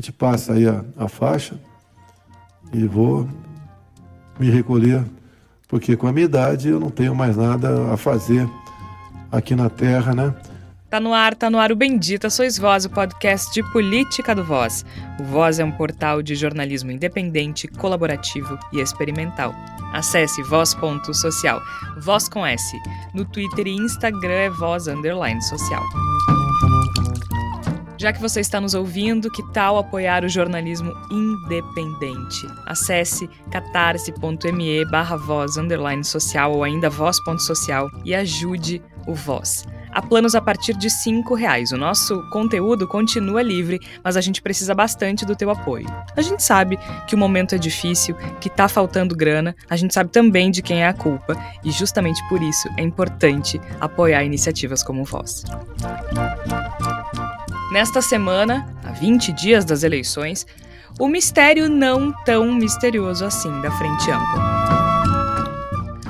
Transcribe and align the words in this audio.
a 0.00 0.02
gente 0.02 0.12
passa 0.12 0.54
aí 0.54 0.66
a, 0.66 0.82
a 0.96 1.08
faixa 1.08 1.60
e 2.72 2.86
vou 2.86 3.28
me 4.38 4.48
recolher, 4.48 5.04
porque 5.68 5.94
com 5.94 6.06
a 6.06 6.12
minha 6.12 6.24
idade 6.24 6.70
eu 6.70 6.80
não 6.80 6.88
tenho 6.88 7.14
mais 7.14 7.36
nada 7.36 7.92
a 7.92 7.98
fazer 7.98 8.48
aqui 9.30 9.54
na 9.54 9.68
Terra, 9.68 10.14
né? 10.14 10.34
Tá 10.88 10.98
no 10.98 11.12
ar, 11.12 11.34
tá 11.34 11.50
no 11.50 11.58
ar 11.58 11.70
o 11.70 11.76
Bendita 11.76 12.30
Sois 12.30 12.56
Voz, 12.56 12.86
o 12.86 12.90
podcast 12.90 13.52
de 13.52 13.62
política 13.72 14.34
do 14.34 14.42
Voz. 14.42 14.86
O 15.20 15.24
Voz 15.24 15.58
é 15.58 15.64
um 15.64 15.70
portal 15.70 16.22
de 16.22 16.34
jornalismo 16.34 16.90
independente, 16.90 17.68
colaborativo 17.68 18.58
e 18.72 18.80
experimental. 18.80 19.54
Acesse 19.92 20.42
voz.social, 20.42 21.60
voz 22.00 22.26
com 22.26 22.46
S. 22.46 22.74
No 23.12 23.26
Twitter 23.26 23.66
e 23.66 23.76
Instagram 23.76 24.32
é 24.32 24.50
voz 24.50 24.88
underline 24.88 25.42
social. 25.42 25.82
Já 28.00 28.14
que 28.14 28.20
você 28.20 28.40
está 28.40 28.58
nos 28.58 28.72
ouvindo, 28.72 29.30
que 29.30 29.42
tal 29.52 29.76
apoiar 29.76 30.24
o 30.24 30.28
jornalismo 30.28 30.90
independente? 31.10 32.46
Acesse 32.64 33.28
catarse.me 33.50 34.86
barra 34.86 35.18
voz 35.18 35.56
social 36.04 36.50
ou 36.54 36.64
ainda 36.64 36.88
voz.social 36.88 37.90
e 38.02 38.14
ajude 38.14 38.82
o 39.06 39.14
Voz. 39.14 39.66
Há 39.92 40.00
planos 40.00 40.34
a 40.34 40.40
partir 40.40 40.74
de 40.74 40.86
R$ 40.86 41.36
reais. 41.36 41.72
O 41.72 41.76
nosso 41.76 42.22
conteúdo 42.30 42.86
continua 42.88 43.42
livre, 43.42 43.78
mas 44.02 44.16
a 44.16 44.20
gente 44.20 44.40
precisa 44.40 44.74
bastante 44.74 45.26
do 45.26 45.36
teu 45.36 45.50
apoio. 45.50 45.86
A 46.16 46.22
gente 46.22 46.42
sabe 46.42 46.78
que 47.06 47.14
o 47.14 47.18
momento 47.18 47.54
é 47.54 47.58
difícil, 47.58 48.14
que 48.40 48.48
tá 48.48 48.68
faltando 48.68 49.16
grana, 49.16 49.54
a 49.68 49.76
gente 49.76 49.92
sabe 49.92 50.10
também 50.10 50.50
de 50.50 50.62
quem 50.62 50.82
é 50.82 50.86
a 50.86 50.94
culpa, 50.94 51.36
e 51.64 51.70
justamente 51.70 52.26
por 52.28 52.40
isso 52.40 52.68
é 52.78 52.82
importante 52.82 53.60
apoiar 53.80 54.24
iniciativas 54.24 54.82
como 54.82 55.04
Voz. 55.04 55.44
Nesta 57.70 58.02
semana, 58.02 58.66
há 58.84 58.90
20 58.90 59.32
dias 59.32 59.64
das 59.64 59.84
eleições, 59.84 60.44
o 60.98 61.06
mistério 61.06 61.68
não 61.70 62.12
tão 62.24 62.52
misterioso 62.52 63.24
assim 63.24 63.60
da 63.60 63.70
Frente 63.70 64.10
Ampla. 64.10 64.60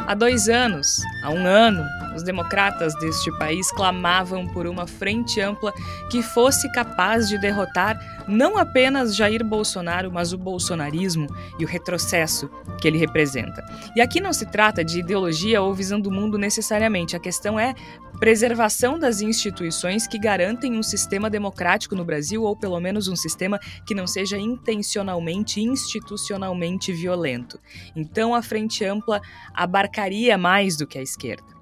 Há 0.06 0.14
dois 0.14 0.48
anos, 0.48 0.86
há 1.22 1.28
um 1.28 1.46
ano, 1.46 1.84
os 2.20 2.24
democratas 2.24 2.94
deste 2.96 3.30
país 3.38 3.70
clamavam 3.72 4.46
por 4.46 4.66
uma 4.66 4.86
frente 4.86 5.40
ampla 5.40 5.72
que 6.10 6.22
fosse 6.22 6.70
capaz 6.72 7.28
de 7.28 7.38
derrotar 7.38 7.98
não 8.28 8.56
apenas 8.56 9.16
Jair 9.16 9.44
Bolsonaro, 9.44 10.12
mas 10.12 10.32
o 10.32 10.38
bolsonarismo 10.38 11.26
e 11.58 11.64
o 11.64 11.68
retrocesso 11.68 12.48
que 12.80 12.86
ele 12.86 12.98
representa. 12.98 13.64
E 13.96 14.00
aqui 14.00 14.20
não 14.20 14.32
se 14.32 14.46
trata 14.46 14.84
de 14.84 15.00
ideologia 15.00 15.60
ou 15.60 15.74
visão 15.74 16.00
do 16.00 16.10
mundo 16.10 16.38
necessariamente, 16.38 17.16
a 17.16 17.20
questão 17.20 17.58
é 17.58 17.74
preservação 18.18 18.98
das 18.98 19.22
instituições 19.22 20.06
que 20.06 20.18
garantem 20.18 20.78
um 20.78 20.82
sistema 20.82 21.30
democrático 21.30 21.96
no 21.96 22.04
Brasil, 22.04 22.42
ou 22.42 22.54
pelo 22.54 22.78
menos 22.78 23.08
um 23.08 23.16
sistema 23.16 23.58
que 23.86 23.94
não 23.94 24.06
seja 24.06 24.36
intencionalmente, 24.36 25.60
institucionalmente 25.60 26.92
violento. 26.92 27.58
Então 27.96 28.34
a 28.34 28.42
Frente 28.42 28.84
Ampla 28.84 29.20
abarcaria 29.54 30.36
mais 30.36 30.76
do 30.76 30.86
que 30.86 30.98
a 30.98 31.02
esquerda. 31.02 31.59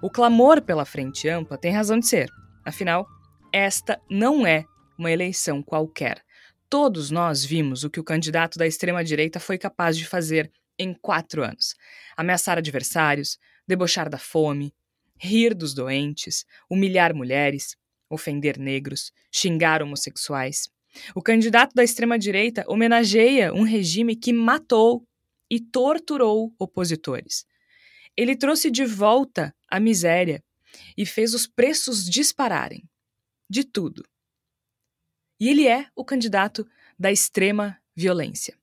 O 0.00 0.08
clamor 0.08 0.62
pela 0.62 0.84
frente 0.84 1.28
ampla 1.28 1.58
tem 1.58 1.72
razão 1.72 1.98
de 1.98 2.06
ser. 2.06 2.30
Afinal, 2.64 3.04
esta 3.52 4.00
não 4.08 4.46
é 4.46 4.64
uma 4.96 5.10
eleição 5.10 5.60
qualquer. 5.60 6.22
Todos 6.70 7.10
nós 7.10 7.44
vimos 7.44 7.82
o 7.82 7.90
que 7.90 7.98
o 7.98 8.04
candidato 8.04 8.58
da 8.58 8.66
extrema-direita 8.66 9.40
foi 9.40 9.58
capaz 9.58 9.96
de 9.96 10.06
fazer 10.06 10.52
em 10.78 10.94
quatro 10.94 11.42
anos: 11.42 11.74
ameaçar 12.16 12.58
adversários, 12.58 13.38
debochar 13.66 14.08
da 14.08 14.18
fome, 14.18 14.72
rir 15.18 15.52
dos 15.52 15.74
doentes, 15.74 16.44
humilhar 16.70 17.12
mulheres, 17.12 17.74
ofender 18.08 18.56
negros, 18.56 19.10
xingar 19.32 19.82
homossexuais. 19.82 20.68
O 21.12 21.20
candidato 21.20 21.74
da 21.74 21.82
extrema-direita 21.82 22.64
homenageia 22.68 23.52
um 23.52 23.62
regime 23.62 24.14
que 24.14 24.32
matou 24.32 25.04
e 25.50 25.58
torturou 25.58 26.54
opositores. 26.56 27.44
Ele 28.16 28.36
trouxe 28.36 28.70
de 28.70 28.84
volta 28.84 29.54
a 29.68 29.78
miséria 29.78 30.42
e 30.96 31.06
fez 31.06 31.34
os 31.34 31.46
preços 31.46 32.08
dispararem. 32.08 32.82
De 33.50 33.64
tudo. 33.64 34.04
E 35.40 35.48
ele 35.48 35.66
é 35.66 35.86
o 35.94 36.04
candidato 36.04 36.68
da 36.98 37.10
extrema 37.10 37.78
violência. 37.96 38.58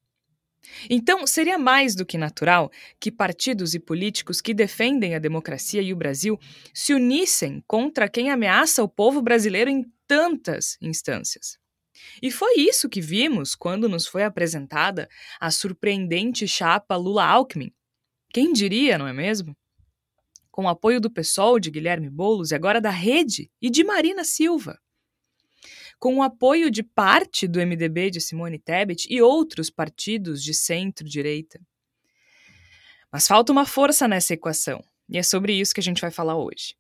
Então, 0.90 1.26
seria 1.26 1.58
mais 1.58 1.96
do 1.96 2.06
que 2.06 2.18
natural 2.18 2.72
que 3.00 3.12
partidos 3.12 3.74
e 3.74 3.80
políticos 3.80 4.42
que 4.42 4.54
defendem 4.54 5.16
a 5.16 5.20
democracia 5.20 5.82
e 5.82 5.94
o 5.94 5.96
Brasil 5.96 6.40
se 6.74 6.94
unissem 6.94 7.64
contra 7.68 8.10
quem 8.10 8.30
ameaça 8.30 8.84
o 8.84 8.90
povo 8.90 9.22
brasileiro 9.22 9.70
em 9.70 9.86
tantas 10.08 10.78
instâncias. 10.82 11.58
E 12.22 12.30
foi 12.30 12.56
isso 12.58 12.90
que 12.90 13.00
vimos 13.00 13.56
quando 13.56 13.88
nos 13.88 14.06
foi 14.06 14.24
apresentada 14.24 15.08
a 15.40 15.50
surpreendente 15.50 16.48
chapa 16.48 16.96
Lula-Alckmin, 16.96 17.72
quem 18.36 18.52
diria, 18.52 18.98
não 18.98 19.08
é 19.08 19.14
mesmo? 19.14 19.56
Com 20.56 20.64
o 20.64 20.70
apoio 20.70 21.02
do 21.02 21.12
PSOL 21.12 21.60
de 21.60 21.70
Guilherme 21.70 22.10
Boulos 22.10 22.52
e 22.52 22.56
agora 22.56 22.80
da 22.80 22.90
Rede 22.90 23.52
e 23.62 23.70
de 23.70 23.84
Marina 23.84 24.24
Silva. 24.24 24.80
Com 26.00 26.16
o 26.16 26.24
apoio 26.24 26.72
de 26.72 26.82
parte 26.82 27.46
do 27.46 27.60
MDB 27.60 28.10
de 28.10 28.22
Simone 28.22 28.58
Tebet 28.58 29.06
e 29.10 29.22
outros 29.22 29.70
partidos 29.70 30.42
de 30.42 30.54
centro-direita. 30.54 31.60
Mas 33.12 33.28
falta 33.28 33.52
uma 33.52 33.66
força 33.66 34.08
nessa 34.08 34.34
equação, 34.34 34.82
e 35.10 35.18
é 35.18 35.24
sobre 35.24 35.52
isso 35.52 35.74
que 35.74 35.82
a 35.82 35.84
gente 35.84 36.00
vai 36.00 36.10
falar 36.10 36.38
hoje. 36.38 36.74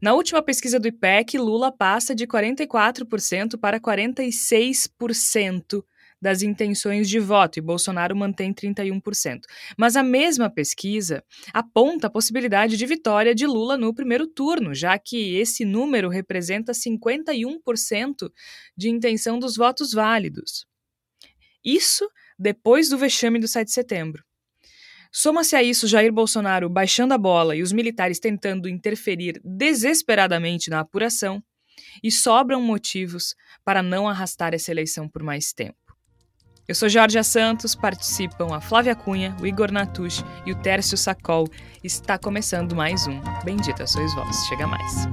Na 0.00 0.14
última 0.14 0.40
pesquisa 0.40 0.80
do 0.80 0.88
IPEC, 0.88 1.36
Lula 1.36 1.70
passa 1.70 2.14
de 2.14 2.26
44% 2.26 3.58
para 3.58 3.78
46% 3.78 5.84
das 6.20 6.42
intenções 6.42 7.08
de 7.08 7.18
voto 7.18 7.58
e 7.58 7.62
Bolsonaro 7.62 8.16
mantém 8.16 8.52
31%. 8.52 9.40
Mas 9.76 9.96
a 9.96 10.02
mesma 10.02 10.50
pesquisa 10.50 11.22
aponta 11.52 12.06
a 12.06 12.10
possibilidade 12.10 12.76
de 12.76 12.86
vitória 12.86 13.34
de 13.34 13.46
Lula 13.46 13.76
no 13.76 13.94
primeiro 13.94 14.26
turno, 14.26 14.74
já 14.74 14.98
que 14.98 15.36
esse 15.36 15.64
número 15.64 16.08
representa 16.08 16.72
51% 16.72 18.30
de 18.76 18.88
intenção 18.88 19.38
dos 19.38 19.56
votos 19.56 19.92
válidos. 19.92 20.66
Isso 21.64 22.08
depois 22.38 22.88
do 22.88 22.98
vexame 22.98 23.38
do 23.38 23.48
7 23.48 23.66
de 23.66 23.72
setembro. 23.72 24.24
Soma-se 25.10 25.56
a 25.56 25.62
isso 25.62 25.88
Jair 25.88 26.12
Bolsonaro 26.12 26.68
baixando 26.68 27.14
a 27.14 27.18
bola 27.18 27.56
e 27.56 27.62
os 27.62 27.72
militares 27.72 28.18
tentando 28.18 28.68
interferir 28.68 29.40
desesperadamente 29.42 30.68
na 30.68 30.80
apuração, 30.80 31.42
e 32.02 32.10
sobram 32.10 32.60
motivos 32.60 33.34
para 33.64 33.82
não 33.82 34.08
arrastar 34.08 34.54
essa 34.54 34.70
eleição 34.70 35.08
por 35.08 35.22
mais 35.22 35.52
tempo. 35.52 35.87
Eu 36.68 36.74
sou 36.74 36.86
Jorge 36.86 37.24
Santos, 37.24 37.74
participam 37.74 38.54
a 38.54 38.60
Flávia 38.60 38.94
Cunha, 38.94 39.34
o 39.40 39.46
Igor 39.46 39.72
Natush 39.72 40.22
e 40.44 40.52
o 40.52 40.54
Tércio 40.54 40.98
Sacol. 40.98 41.48
Está 41.82 42.18
começando 42.18 42.76
mais 42.76 43.06
um 43.06 43.18
Bendita 43.42 43.86
Sois 43.86 44.14
Vós. 44.14 44.36
Chega 44.48 44.66
mais. 44.66 45.08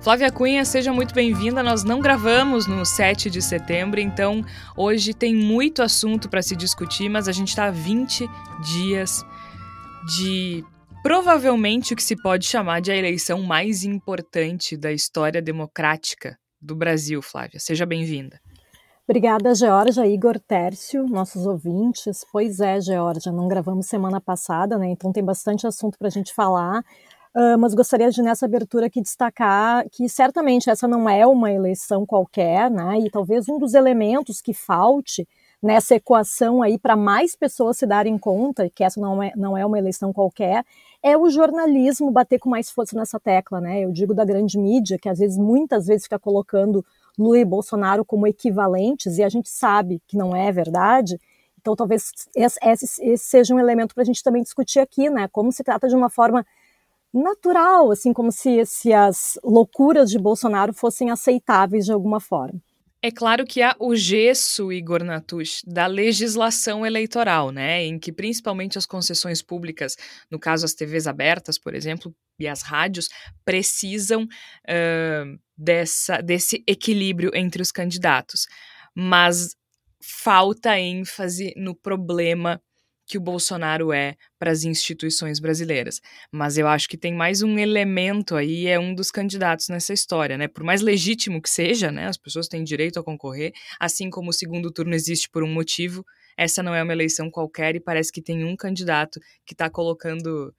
Flávia 0.00 0.30
Cunha, 0.30 0.64
seja 0.64 0.92
muito 0.92 1.12
bem-vinda. 1.12 1.60
Nós 1.60 1.82
não 1.82 2.00
gravamos 2.00 2.68
no 2.68 2.86
7 2.86 3.28
de 3.28 3.42
setembro, 3.42 3.98
então 3.98 4.44
hoje 4.76 5.12
tem 5.12 5.34
muito 5.34 5.82
assunto 5.82 6.28
para 6.28 6.40
se 6.40 6.54
discutir, 6.54 7.08
mas 7.08 7.26
a 7.26 7.32
gente 7.32 7.48
está 7.48 7.64
a 7.64 7.72
20 7.72 8.28
dias 8.76 9.24
de 10.16 10.64
provavelmente 11.02 11.94
o 11.94 11.96
que 11.96 12.02
se 12.04 12.14
pode 12.14 12.46
chamar 12.46 12.78
de 12.78 12.92
a 12.92 12.96
eleição 12.96 13.42
mais 13.42 13.82
importante 13.82 14.76
da 14.76 14.92
história 14.92 15.42
democrática 15.42 16.38
do 16.62 16.76
Brasil, 16.76 17.20
Flávia. 17.20 17.58
Seja 17.58 17.84
bem-vinda. 17.84 18.40
Obrigada, 19.08 19.54
Georgia, 19.54 20.04
Igor 20.04 20.36
Tércio, 20.40 21.06
nossos 21.06 21.46
ouvintes. 21.46 22.26
Pois 22.32 22.58
é, 22.58 22.80
Georgia, 22.80 23.30
não 23.30 23.46
gravamos 23.46 23.86
semana 23.86 24.20
passada, 24.20 24.76
né? 24.76 24.88
Então 24.88 25.12
tem 25.12 25.22
bastante 25.22 25.64
assunto 25.64 25.96
para 25.96 26.08
a 26.08 26.10
gente 26.10 26.34
falar. 26.34 26.80
Uh, 27.32 27.56
mas 27.56 27.72
gostaria 27.72 28.10
de, 28.10 28.20
nessa 28.20 28.46
abertura 28.46 28.86
aqui, 28.86 29.00
destacar 29.00 29.84
que 29.92 30.08
certamente 30.08 30.68
essa 30.68 30.88
não 30.88 31.08
é 31.08 31.24
uma 31.24 31.52
eleição 31.52 32.04
qualquer, 32.04 32.68
né? 32.68 32.98
E 32.98 33.08
talvez 33.08 33.48
um 33.48 33.60
dos 33.60 33.74
elementos 33.74 34.40
que 34.40 34.52
falte 34.52 35.28
nessa 35.62 35.94
equação 35.94 36.60
aí 36.60 36.76
para 36.76 36.96
mais 36.96 37.36
pessoas 37.36 37.78
se 37.78 37.86
darem 37.86 38.18
conta 38.18 38.68
que 38.68 38.82
essa 38.82 39.00
não 39.00 39.22
é, 39.22 39.32
não 39.36 39.56
é 39.56 39.64
uma 39.64 39.78
eleição 39.78 40.12
qualquer, 40.12 40.64
é 41.00 41.16
o 41.16 41.30
jornalismo 41.30 42.10
bater 42.10 42.40
com 42.40 42.50
mais 42.50 42.70
força 42.70 42.96
nessa 42.96 43.20
tecla, 43.20 43.60
né? 43.60 43.84
Eu 43.84 43.92
digo 43.92 44.12
da 44.12 44.24
grande 44.24 44.58
mídia, 44.58 44.98
que 44.98 45.08
às 45.08 45.20
vezes, 45.20 45.38
muitas 45.38 45.86
vezes, 45.86 46.04
fica 46.04 46.18
colocando 46.18 46.84
Lula 47.18 47.38
e 47.38 47.44
Bolsonaro 47.44 48.04
como 48.04 48.26
equivalentes, 48.26 49.18
e 49.18 49.22
a 49.22 49.28
gente 49.28 49.48
sabe 49.48 50.02
que 50.06 50.16
não 50.16 50.34
é 50.36 50.52
verdade, 50.52 51.18
então 51.60 51.74
talvez 51.74 52.12
esse, 52.34 52.58
esse 52.64 53.18
seja 53.18 53.54
um 53.54 53.58
elemento 53.58 53.94
para 53.94 54.02
a 54.02 54.06
gente 54.06 54.22
também 54.22 54.42
discutir 54.42 54.78
aqui, 54.78 55.10
né? 55.10 55.28
Como 55.28 55.50
se 55.50 55.64
trata 55.64 55.88
de 55.88 55.96
uma 55.96 56.08
forma 56.08 56.46
natural, 57.12 57.90
assim 57.90 58.12
como 58.12 58.30
se, 58.30 58.64
se 58.66 58.92
as 58.92 59.38
loucuras 59.42 60.10
de 60.10 60.18
Bolsonaro 60.18 60.72
fossem 60.72 61.10
aceitáveis 61.10 61.84
de 61.84 61.92
alguma 61.92 62.20
forma. 62.20 62.60
É 63.02 63.10
claro 63.10 63.44
que 63.44 63.62
há 63.62 63.76
o 63.78 63.94
gesso, 63.94 64.72
Igor 64.72 65.04
Natush, 65.04 65.62
da 65.66 65.86
legislação 65.86 66.84
eleitoral, 66.84 67.50
né, 67.50 67.84
em 67.84 67.98
que 67.98 68.10
principalmente 68.10 68.78
as 68.78 68.86
concessões 68.86 69.42
públicas, 69.42 69.96
no 70.30 70.38
caso 70.38 70.64
as 70.64 70.74
TVs 70.74 71.06
abertas, 71.06 71.58
por 71.58 71.74
exemplo, 71.74 72.14
e 72.38 72.48
as 72.48 72.62
rádios, 72.62 73.08
precisam 73.44 74.24
uh, 74.24 75.38
dessa, 75.56 76.20
desse 76.20 76.64
equilíbrio 76.66 77.30
entre 77.34 77.62
os 77.62 77.70
candidatos. 77.70 78.46
Mas 78.94 79.54
falta 80.02 80.78
ênfase 80.78 81.52
no 81.56 81.74
problema 81.74 82.60
que 83.06 83.16
o 83.16 83.20
Bolsonaro 83.20 83.92
é 83.92 84.16
para 84.38 84.50
as 84.50 84.64
instituições 84.64 85.38
brasileiras. 85.38 86.02
Mas 86.30 86.58
eu 86.58 86.66
acho 86.66 86.88
que 86.88 86.96
tem 86.96 87.14
mais 87.14 87.40
um 87.40 87.56
elemento 87.56 88.34
aí, 88.34 88.66
é 88.66 88.78
um 88.78 88.94
dos 88.94 89.12
candidatos 89.12 89.68
nessa 89.68 89.92
história, 89.92 90.36
né? 90.36 90.48
Por 90.48 90.64
mais 90.64 90.80
legítimo 90.80 91.40
que 91.40 91.48
seja, 91.48 91.92
né? 91.92 92.06
As 92.06 92.16
pessoas 92.16 92.48
têm 92.48 92.64
direito 92.64 92.98
a 92.98 93.04
concorrer, 93.04 93.52
assim 93.78 94.10
como 94.10 94.30
o 94.30 94.32
segundo 94.32 94.72
turno 94.72 94.94
existe 94.94 95.30
por 95.30 95.44
um 95.44 95.52
motivo, 95.52 96.04
essa 96.36 96.62
não 96.62 96.74
é 96.74 96.82
uma 96.82 96.92
eleição 96.92 97.30
qualquer 97.30 97.76
e 97.76 97.80
parece 97.80 98.12
que 98.12 98.20
tem 98.20 98.44
um 98.44 98.56
candidato 98.56 99.20
que 99.44 99.54
está 99.54 99.70
colocando 99.70 100.54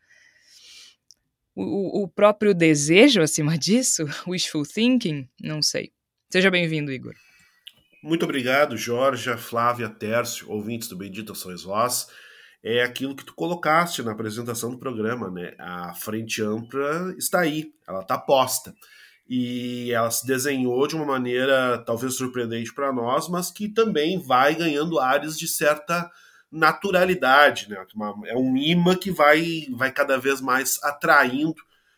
o, 1.53 2.03
o 2.03 2.07
próprio 2.07 2.53
desejo 2.53 3.21
acima 3.21 3.57
disso, 3.57 4.05
wishful 4.25 4.63
thinking, 4.63 5.27
não 5.41 5.61
sei. 5.61 5.91
Seja 6.31 6.49
bem-vindo, 6.49 6.91
Igor. 6.91 7.13
Muito 8.01 8.23
obrigado, 8.23 8.77
Jorge, 8.77 9.35
Flávia, 9.37 9.89
Tércio, 9.89 10.49
ouvintes 10.49 10.87
do 10.87 10.95
Bendito 10.95 11.35
Sois 11.35 11.63
Vós 11.63 12.07
é 12.67 12.83
aquilo 12.83 13.15
que 13.15 13.23
tu 13.23 13.33
colocaste 13.33 14.03
na 14.03 14.11
apresentação 14.11 14.71
do 14.71 14.77
programa, 14.77 15.31
né? 15.31 15.53
A 15.57 15.93
frente 15.93 16.41
ampla 16.41 17.15
está 17.17 17.39
aí, 17.39 17.71
ela 17.87 18.01
está 18.01 18.17
posta. 18.17 18.75
E 19.29 19.91
ela 19.91 20.11
se 20.11 20.25
desenhou 20.27 20.85
de 20.85 20.95
uma 20.95 21.05
maneira 21.05 21.77
talvez 21.85 22.15
surpreendente 22.15 22.73
para 22.73 22.91
nós, 22.91 23.29
mas 23.29 23.49
que 23.49 23.69
também 23.69 24.21
vai 24.21 24.53
ganhando 24.53 24.99
áreas 24.99 25.37
de 25.37 25.47
certa 25.47 26.09
naturalidade, 26.51 27.69
né? 27.69 27.77
É 28.25 28.35
um 28.35 28.57
imã 28.57 28.95
que 28.95 29.11
vai, 29.11 29.67
vai 29.71 29.91
cada 29.91 30.17
vez 30.17 30.41
mais 30.41 30.81
atraindo 30.83 31.55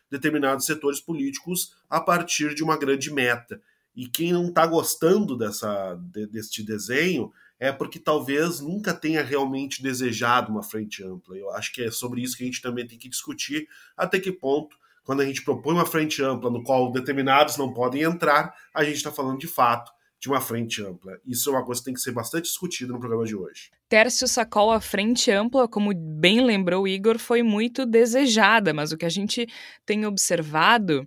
determinados 0.08 0.66
setores 0.66 1.00
políticos 1.00 1.74
a 1.88 2.00
partir 2.00 2.54
de 2.54 2.62
uma 2.62 2.76
grande 2.76 3.12
meta. 3.12 3.60
E 3.94 4.08
quem 4.08 4.32
não 4.32 4.48
está 4.48 4.66
gostando 4.66 5.36
dessa, 5.36 5.94
de, 6.12 6.26
deste 6.26 6.62
desenho 6.62 7.32
é 7.60 7.70
porque 7.70 7.98
talvez 7.98 8.60
nunca 8.60 8.94
tenha 8.94 9.22
realmente 9.22 9.82
desejado 9.82 10.50
uma 10.50 10.62
frente 10.62 11.04
ampla. 11.04 11.36
Eu 11.36 11.50
acho 11.50 11.70
que 11.74 11.82
é 11.82 11.90
sobre 11.90 12.22
isso 12.22 12.36
que 12.36 12.42
a 12.42 12.46
gente 12.46 12.62
também 12.62 12.86
tem 12.86 12.98
que 12.98 13.08
discutir 13.08 13.68
até 13.94 14.18
que 14.18 14.32
ponto, 14.32 14.74
quando 15.04 15.20
a 15.20 15.26
gente 15.26 15.44
propõe 15.44 15.74
uma 15.74 15.84
frente 15.84 16.22
ampla 16.22 16.50
no 16.50 16.64
qual 16.64 16.90
determinados 16.90 17.58
não 17.58 17.74
podem 17.74 18.02
entrar, 18.02 18.54
a 18.74 18.82
gente 18.82 18.96
está 18.96 19.12
falando 19.12 19.38
de 19.38 19.46
fato 19.46 19.92
de 20.18 20.28
uma 20.28 20.40
frente 20.40 20.82
ampla. 20.82 21.18
Isso 21.24 21.50
é 21.50 21.52
uma 21.52 21.64
coisa 21.64 21.80
que 21.80 21.86
tem 21.86 21.94
que 21.94 22.00
ser 22.00 22.12
bastante 22.12 22.44
discutida 22.44 22.92
no 22.92 22.98
programa 22.98 23.24
de 23.24 23.36
hoje. 23.36 23.70
Tércio 23.88 24.26
Sacol, 24.26 24.70
a 24.70 24.80
frente 24.80 25.30
ampla, 25.30 25.68
como 25.68 25.92
bem 25.94 26.42
lembrou 26.42 26.84
o 26.84 26.88
Igor, 26.88 27.18
foi 27.18 27.42
muito 27.42 27.84
desejada, 27.84 28.72
mas 28.72 28.92
o 28.92 28.96
que 28.96 29.06
a 29.06 29.10
gente 29.10 29.46
tem 29.84 30.06
observado 30.06 31.06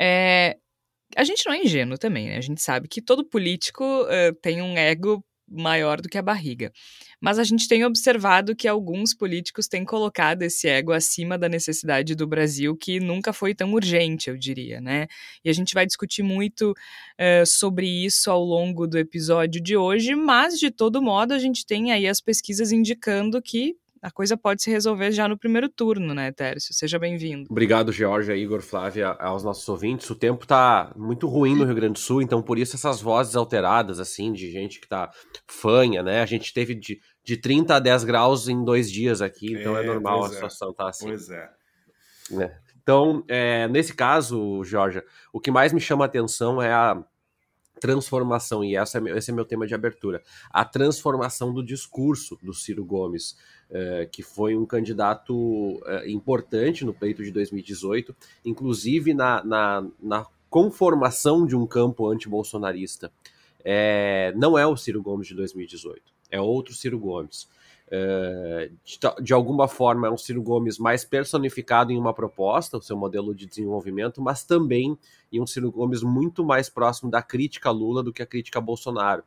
é. 0.00 0.56
A 1.16 1.24
gente 1.24 1.46
não 1.46 1.54
é 1.54 1.62
ingênuo 1.62 1.96
também, 1.96 2.28
né? 2.28 2.36
A 2.36 2.42
gente 2.42 2.60
sabe 2.60 2.86
que 2.86 3.00
todo 3.00 3.24
político 3.24 3.82
uh, 3.84 4.34
tem 4.42 4.60
um 4.60 4.76
ego 4.76 5.24
maior 5.50 6.00
do 6.00 6.08
que 6.08 6.18
a 6.18 6.22
barriga. 6.22 6.72
Mas 7.20 7.38
a 7.38 7.44
gente 7.44 7.66
tem 7.66 7.84
observado 7.84 8.54
que 8.54 8.68
alguns 8.68 9.14
políticos 9.14 9.66
têm 9.66 9.84
colocado 9.84 10.42
esse 10.42 10.68
ego 10.68 10.92
acima 10.92 11.36
da 11.36 11.48
necessidade 11.48 12.14
do 12.14 12.26
Brasil, 12.26 12.76
que 12.76 13.00
nunca 13.00 13.32
foi 13.32 13.54
tão 13.54 13.72
urgente, 13.72 14.30
eu 14.30 14.36
diria, 14.36 14.80
né? 14.80 15.06
E 15.44 15.50
a 15.50 15.52
gente 15.52 15.74
vai 15.74 15.86
discutir 15.86 16.22
muito 16.22 16.70
uh, 16.72 17.46
sobre 17.46 17.86
isso 17.86 18.30
ao 18.30 18.42
longo 18.42 18.86
do 18.86 18.98
episódio 18.98 19.60
de 19.60 19.76
hoje, 19.76 20.14
mas 20.14 20.58
de 20.58 20.70
todo 20.70 21.02
modo 21.02 21.32
a 21.32 21.38
gente 21.38 21.66
tem 21.66 21.92
aí 21.92 22.06
as 22.06 22.20
pesquisas 22.20 22.70
indicando 22.72 23.42
que 23.42 23.76
a 24.02 24.10
coisa 24.10 24.36
pode 24.36 24.62
se 24.62 24.70
resolver 24.70 25.12
já 25.12 25.26
no 25.26 25.36
primeiro 25.36 25.68
turno, 25.68 26.14
né, 26.14 26.32
Tércio? 26.32 26.74
Seja 26.74 26.98
bem-vindo. 26.98 27.46
Obrigado, 27.50 27.92
Georgia, 27.92 28.36
Igor, 28.36 28.60
Flávia, 28.60 29.08
aos 29.08 29.42
nossos 29.42 29.68
ouvintes. 29.68 30.08
O 30.10 30.14
tempo 30.14 30.46
tá 30.46 30.92
muito 30.96 31.26
ruim 31.26 31.56
no 31.56 31.64
Rio 31.64 31.74
Grande 31.74 31.94
do 31.94 31.98
Sul, 31.98 32.22
então 32.22 32.42
por 32.42 32.58
isso 32.58 32.76
essas 32.76 33.00
vozes 33.00 33.36
alteradas, 33.36 33.98
assim, 33.98 34.32
de 34.32 34.50
gente 34.50 34.80
que 34.80 34.88
tá 34.88 35.10
fanha, 35.46 36.02
né? 36.02 36.20
A 36.20 36.26
gente 36.26 36.52
teve 36.52 36.74
de, 36.74 37.00
de 37.24 37.36
30 37.36 37.76
a 37.76 37.78
10 37.78 38.04
graus 38.04 38.48
em 38.48 38.64
dois 38.64 38.90
dias 38.90 39.20
aqui, 39.20 39.52
então 39.52 39.76
é, 39.76 39.82
é 39.82 39.86
normal 39.86 40.24
a 40.24 40.28
é. 40.28 40.30
situação 40.30 40.72
tá 40.72 40.88
assim. 40.88 41.06
Pois 41.06 41.30
é. 41.30 41.50
é. 42.40 42.58
Então, 42.82 43.22
é, 43.28 43.68
nesse 43.68 43.94
caso, 43.94 44.64
Georgia, 44.64 45.04
o 45.32 45.40
que 45.40 45.50
mais 45.50 45.72
me 45.72 45.80
chama 45.80 46.04
a 46.04 46.06
atenção 46.06 46.62
é 46.62 46.72
a 46.72 47.02
transformação, 47.78 48.64
e 48.64 48.76
essa 48.76 48.98
é, 48.98 49.16
esse 49.16 49.30
é 49.30 49.34
meu 49.34 49.44
tema 49.44 49.66
de 49.66 49.74
abertura, 49.74 50.22
a 50.50 50.64
transformação 50.64 51.52
do 51.52 51.64
discurso 51.64 52.36
do 52.42 52.52
Ciro 52.52 52.84
Gomes, 52.84 53.36
uh, 53.70 54.08
que 54.10 54.22
foi 54.22 54.56
um 54.56 54.66
candidato 54.66 55.34
uh, 55.34 56.06
importante 56.06 56.84
no 56.84 56.94
pleito 56.94 57.22
de 57.22 57.30
2018, 57.30 58.14
inclusive 58.44 59.14
na, 59.14 59.42
na, 59.44 59.86
na 60.02 60.26
conformação 60.50 61.46
de 61.46 61.56
um 61.56 61.66
campo 61.66 62.08
antibolsonarista. 62.08 63.12
É, 63.64 64.32
não 64.36 64.56
é 64.56 64.66
o 64.66 64.76
Ciro 64.76 65.02
Gomes 65.02 65.26
de 65.26 65.34
2018, 65.34 66.02
é 66.30 66.40
outro 66.40 66.74
Ciro 66.74 66.98
Gomes. 66.98 67.48
Uh, 67.88 68.70
de, 68.84 68.98
de, 69.22 69.32
alguma 69.32 69.66
forma 69.66 70.06
é 70.06 70.10
um 70.10 70.16
Ciro 70.16 70.42
Gomes 70.42 70.78
mais 70.78 71.06
personificado 71.06 71.90
em 71.90 71.96
uma 71.96 72.12
proposta, 72.12 72.76
o 72.76 72.82
seu 72.82 72.96
modelo 72.96 73.34
de 73.34 73.46
desenvolvimento, 73.46 74.20
mas 74.20 74.44
também 74.44 74.98
em 75.32 75.40
um 75.40 75.46
Ciro 75.46 75.72
Gomes 75.72 76.02
muito 76.02 76.44
mais 76.44 76.68
próximo 76.68 77.10
da 77.10 77.22
crítica 77.22 77.70
Lula 77.70 78.02
do 78.02 78.12
que 78.12 78.22
a 78.22 78.26
crítica 78.26 78.60
Bolsonaro, 78.60 79.22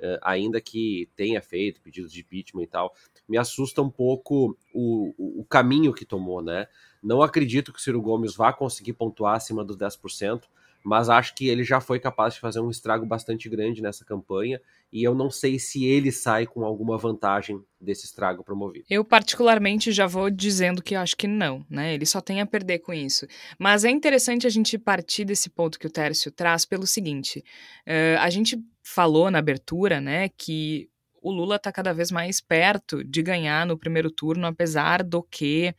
uh, 0.00 0.18
ainda 0.22 0.62
que 0.62 1.10
tenha 1.14 1.42
feito 1.42 1.82
pedidos 1.82 2.10
de 2.10 2.20
impeachment 2.20 2.62
e 2.62 2.66
tal. 2.66 2.94
Me 3.28 3.36
assusta 3.36 3.82
um 3.82 3.90
pouco 3.90 4.56
o, 4.72 5.12
o, 5.18 5.40
o 5.40 5.44
caminho 5.44 5.92
que 5.92 6.06
tomou, 6.06 6.40
né? 6.40 6.68
Não 7.02 7.20
acredito 7.20 7.70
que 7.70 7.78
o 7.78 7.82
Ciro 7.82 8.00
Gomes 8.00 8.34
vá 8.34 8.50
conseguir 8.50 8.94
pontuar 8.94 9.36
acima 9.36 9.62
dos 9.62 9.76
10%, 9.76 10.44
mas 10.86 11.08
acho 11.08 11.34
que 11.34 11.48
ele 11.48 11.64
já 11.64 11.80
foi 11.80 11.98
capaz 11.98 12.34
de 12.34 12.40
fazer 12.40 12.60
um 12.60 12.70
estrago 12.70 13.04
bastante 13.04 13.48
grande 13.48 13.82
nessa 13.82 14.04
campanha 14.04 14.60
e 14.92 15.02
eu 15.02 15.16
não 15.16 15.28
sei 15.28 15.58
se 15.58 15.84
ele 15.84 16.12
sai 16.12 16.46
com 16.46 16.64
alguma 16.64 16.96
vantagem 16.96 17.60
desse 17.80 18.04
estrago 18.04 18.44
promovido. 18.44 18.86
Eu 18.88 19.04
particularmente 19.04 19.90
já 19.90 20.06
vou 20.06 20.30
dizendo 20.30 20.80
que 20.80 20.94
acho 20.94 21.16
que 21.16 21.26
não, 21.26 21.66
né? 21.68 21.92
Ele 21.92 22.06
só 22.06 22.20
tem 22.20 22.40
a 22.40 22.46
perder 22.46 22.78
com 22.78 22.94
isso. 22.94 23.26
Mas 23.58 23.84
é 23.84 23.90
interessante 23.90 24.46
a 24.46 24.50
gente 24.50 24.78
partir 24.78 25.24
desse 25.24 25.50
ponto 25.50 25.76
que 25.76 25.88
o 25.88 25.90
Tércio 25.90 26.30
traz 26.30 26.64
pelo 26.64 26.86
seguinte: 26.86 27.44
uh, 27.84 28.20
a 28.20 28.30
gente 28.30 28.56
falou 28.80 29.28
na 29.28 29.40
abertura, 29.40 30.00
né, 30.00 30.28
que 30.28 30.88
o 31.20 31.32
Lula 31.32 31.56
está 31.56 31.72
cada 31.72 31.92
vez 31.92 32.12
mais 32.12 32.40
perto 32.40 33.02
de 33.02 33.20
ganhar 33.20 33.66
no 33.66 33.76
primeiro 33.76 34.08
turno, 34.08 34.46
apesar 34.46 35.02
do 35.02 35.20
que 35.20 35.74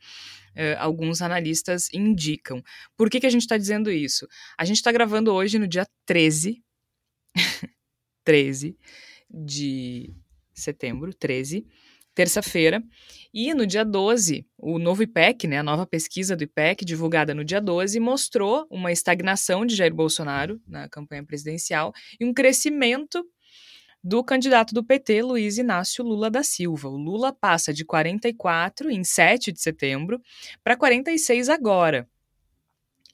Uh, 0.58 0.74
alguns 0.78 1.22
analistas 1.22 1.88
indicam. 1.94 2.60
Por 2.96 3.08
que, 3.08 3.20
que 3.20 3.26
a 3.26 3.30
gente 3.30 3.42
está 3.42 3.56
dizendo 3.56 3.92
isso? 3.92 4.26
A 4.58 4.64
gente 4.64 4.78
está 4.78 4.90
gravando 4.90 5.32
hoje 5.32 5.56
no 5.56 5.68
dia 5.68 5.86
13, 6.04 6.60
13 8.24 8.76
de 9.30 10.12
setembro, 10.52 11.14
13, 11.14 11.64
terça-feira, 12.18 12.82
e 13.32 13.54
no 13.54 13.64
dia 13.64 13.84
12, 13.84 14.44
o 14.58 14.80
novo 14.80 15.04
IPEC, 15.04 15.46
né, 15.46 15.58
a 15.58 15.62
nova 15.62 15.86
pesquisa 15.86 16.34
do 16.34 16.42
IPEC, 16.42 16.84
divulgada 16.84 17.32
no 17.32 17.44
dia 17.44 17.60
12, 17.60 18.00
mostrou 18.00 18.66
uma 18.68 18.90
estagnação 18.90 19.64
de 19.64 19.76
Jair 19.76 19.94
Bolsonaro 19.94 20.60
na 20.66 20.88
campanha 20.88 21.24
presidencial 21.24 21.92
e 22.18 22.24
um 22.24 22.34
crescimento 22.34 23.24
do 24.02 24.22
candidato 24.22 24.74
do 24.74 24.84
PT, 24.84 25.22
Luiz 25.22 25.58
Inácio 25.58 26.04
Lula 26.04 26.30
da 26.30 26.42
Silva. 26.42 26.88
O 26.88 26.96
Lula 26.96 27.32
passa 27.32 27.72
de 27.72 27.84
44 27.84 28.90
em 28.90 29.04
7 29.04 29.52
de 29.52 29.60
setembro 29.60 30.20
para 30.62 30.76
46 30.76 31.48
agora 31.48 32.08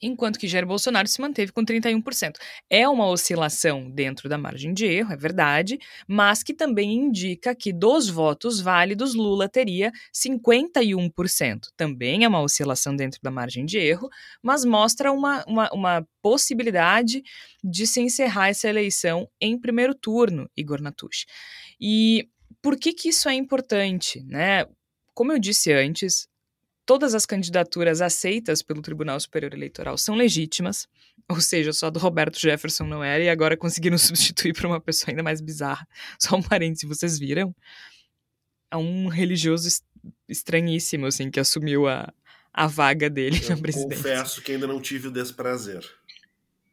enquanto 0.01 0.37
que 0.37 0.47
Jair 0.47 0.65
Bolsonaro 0.65 1.07
se 1.07 1.21
manteve 1.21 1.51
com 1.51 1.63
31%. 1.63 2.35
É 2.69 2.87
uma 2.87 3.07
oscilação 3.07 3.89
dentro 3.89 4.27
da 4.27 4.37
margem 4.37 4.73
de 4.73 4.85
erro, 4.85 5.13
é 5.13 5.17
verdade, 5.17 5.79
mas 6.07 6.43
que 6.43 6.53
também 6.53 6.93
indica 6.93 7.55
que 7.55 7.71
dos 7.71 8.09
votos 8.09 8.59
válidos, 8.59 9.13
Lula 9.13 9.47
teria 9.47 9.91
51%. 10.13 11.67
Também 11.75 12.23
é 12.23 12.27
uma 12.27 12.41
oscilação 12.41 12.95
dentro 12.95 13.19
da 13.21 13.31
margem 13.31 13.65
de 13.65 13.77
erro, 13.77 14.09
mas 14.41 14.65
mostra 14.65 15.11
uma, 15.11 15.43
uma, 15.47 15.69
uma 15.71 16.07
possibilidade 16.21 17.23
de 17.63 17.87
se 17.87 18.01
encerrar 18.01 18.49
essa 18.49 18.67
eleição 18.67 19.27
em 19.39 19.59
primeiro 19.59 19.95
turno, 19.95 20.49
Igor 20.55 20.81
Natush. 20.81 21.25
E 21.79 22.29
por 22.61 22.77
que, 22.77 22.93
que 22.93 23.09
isso 23.09 23.29
é 23.29 23.33
importante? 23.33 24.23
Né? 24.23 24.65
Como 25.13 25.31
eu 25.31 25.39
disse 25.39 25.71
antes, 25.71 26.27
todas 26.85 27.15
as 27.15 27.25
candidaturas 27.25 28.01
aceitas 28.01 28.61
pelo 28.61 28.81
Tribunal 28.81 29.19
Superior 29.19 29.53
Eleitoral 29.53 29.97
são 29.97 30.15
legítimas, 30.15 30.87
ou 31.27 31.41
seja, 31.41 31.73
só 31.73 31.89
do 31.89 31.99
Roberto 31.99 32.39
Jefferson 32.39 32.85
não 32.85 33.03
era, 33.03 33.23
e 33.23 33.29
agora 33.29 33.57
conseguiram 33.57 33.97
substituir 33.99 34.53
por 34.53 34.65
uma 34.65 34.79
pessoa 34.79 35.11
ainda 35.11 35.23
mais 35.23 35.41
bizarra. 35.41 35.87
Só 36.19 36.35
um 36.35 36.41
parênteses, 36.41 36.87
vocês 36.87 37.17
viram? 37.17 37.55
É 38.71 38.77
um 38.77 39.07
religioso 39.07 39.69
estranhíssimo, 40.27 41.05
assim, 41.05 41.31
que 41.31 41.39
assumiu 41.39 41.87
a, 41.87 42.11
a 42.53 42.67
vaga 42.67 43.09
dele 43.09 43.39
Eu 43.43 43.49
na 43.49 43.57
presidência. 43.57 43.97
Confesso 43.97 44.41
que 44.41 44.51
ainda 44.51 44.67
não 44.67 44.81
tive 44.81 45.07
o 45.07 45.11
desprazer. 45.11 45.83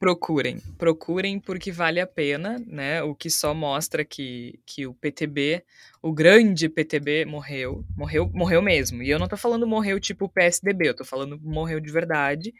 Procurem, 0.02 0.59
procurem 0.76 1.38
porque 1.38 1.71
vale 1.71 2.00
a 2.00 2.06
pena, 2.09 2.61
né? 2.66 3.00
O 3.04 3.14
que 3.14 3.30
só 3.30 3.54
mostra 3.54 4.04
que, 4.04 4.59
que 4.66 4.85
o 4.85 4.92
PTB, 4.92 5.64
o 6.02 6.12
grande 6.12 6.68
PTB, 6.68 7.25
morreu, 7.25 7.85
morreu, 7.97 8.28
morreu 8.35 8.61
mesmo. 8.61 9.00
E 9.00 9.09
eu 9.09 9.16
não 9.21 9.28
tô 9.28 9.37
falando 9.37 9.64
morreu 9.64 10.00
tipo 10.00 10.28
PSDB, 10.28 10.88
eu 10.88 10.97
tô 10.97 11.04
falando 11.04 11.38
morreu 11.40 11.78
de 11.78 11.88
verdade. 11.92 12.52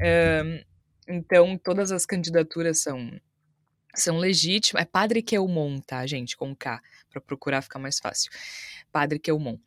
Um, 0.00 0.64
então, 1.06 1.58
todas 1.58 1.92
as 1.92 2.06
candidaturas 2.06 2.80
são 2.80 3.10
são 3.94 4.16
legítimas. 4.16 4.82
É 4.82 4.86
Padre 4.86 5.20
Kelmon, 5.20 5.80
tá, 5.80 6.06
gente? 6.06 6.34
Com 6.34 6.56
K, 6.56 6.80
para 7.10 7.20
procurar 7.20 7.60
ficar 7.60 7.78
mais 7.78 7.98
fácil. 7.98 8.32
Padre 8.90 9.18
Kelmon. 9.18 9.58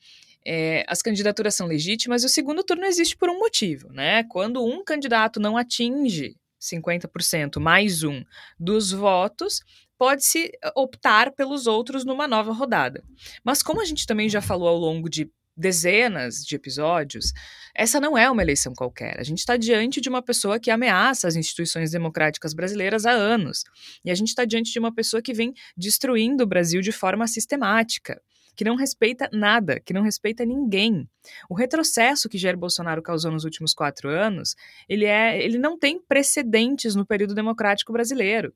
É, 0.43 0.83
as 0.87 1.03
candidaturas 1.03 1.53
são 1.53 1.67
legítimas 1.67 2.23
e 2.23 2.25
o 2.25 2.29
segundo 2.29 2.63
turno 2.63 2.85
existe 2.85 3.15
por 3.15 3.29
um 3.29 3.37
motivo, 3.37 3.93
né? 3.93 4.23
Quando 4.23 4.65
um 4.65 4.83
candidato 4.83 5.39
não 5.39 5.55
atinge 5.55 6.35
50% 6.63 7.59
mais 7.59 8.03
um 8.03 8.23
dos 8.57 8.91
votos, 8.91 9.61
pode-se 9.97 10.51
optar 10.75 11.31
pelos 11.31 11.67
outros 11.67 12.05
numa 12.05 12.27
nova 12.27 12.53
rodada. 12.53 13.03
Mas 13.43 13.61
como 13.61 13.81
a 13.81 13.85
gente 13.85 14.05
também 14.05 14.29
já 14.29 14.41
falou 14.41 14.67
ao 14.67 14.77
longo 14.77 15.09
de 15.09 15.29
dezenas 15.55 16.43
de 16.43 16.55
episódios, 16.55 17.31
essa 17.75 17.99
não 17.99 18.17
é 18.17 18.29
uma 18.29 18.41
eleição 18.41 18.73
qualquer. 18.73 19.19
A 19.19 19.23
gente 19.23 19.39
está 19.39 19.55
diante 19.55 20.01
de 20.01 20.09
uma 20.09 20.21
pessoa 20.21 20.59
que 20.59 20.71
ameaça 20.71 21.27
as 21.27 21.35
instituições 21.35 21.91
democráticas 21.91 22.53
brasileiras 22.53 23.05
há 23.05 23.11
anos. 23.11 23.63
E 24.03 24.09
a 24.09 24.15
gente 24.15 24.29
está 24.29 24.45
diante 24.45 24.71
de 24.71 24.79
uma 24.79 24.93
pessoa 24.93 25.21
que 25.21 25.33
vem 25.33 25.53
destruindo 25.77 26.43
o 26.43 26.47
Brasil 26.47 26.81
de 26.81 26.91
forma 26.91 27.27
sistemática 27.27 28.19
que 28.55 28.63
não 28.63 28.75
respeita 28.75 29.29
nada, 29.31 29.79
que 29.79 29.93
não 29.93 30.01
respeita 30.01 30.45
ninguém. 30.45 31.07
O 31.49 31.55
retrocesso 31.55 32.29
que 32.29 32.37
Jair 32.37 32.57
Bolsonaro 32.57 33.01
causou 33.01 33.31
nos 33.31 33.43
últimos 33.43 33.73
quatro 33.73 34.09
anos, 34.09 34.55
ele, 34.87 35.05
é, 35.05 35.41
ele 35.41 35.57
não 35.57 35.77
tem 35.77 35.99
precedentes 35.99 36.95
no 36.95 37.05
período 37.05 37.33
democrático 37.33 37.91
brasileiro. 37.91 38.53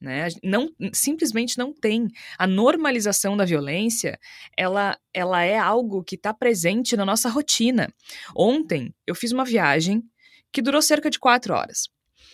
Né? 0.00 0.28
Não, 0.44 0.70
simplesmente 0.92 1.58
não 1.58 1.72
tem. 1.72 2.08
A 2.38 2.46
normalização 2.46 3.36
da 3.36 3.44
violência, 3.44 4.18
ela, 4.56 4.96
ela 5.12 5.42
é 5.42 5.58
algo 5.58 6.04
que 6.04 6.14
está 6.14 6.32
presente 6.32 6.96
na 6.96 7.04
nossa 7.04 7.28
rotina. 7.28 7.92
Ontem 8.36 8.94
eu 9.06 9.14
fiz 9.14 9.32
uma 9.32 9.44
viagem 9.44 10.02
que 10.52 10.62
durou 10.62 10.80
cerca 10.80 11.10
de 11.10 11.18
quatro 11.18 11.52
horas. 11.52 11.88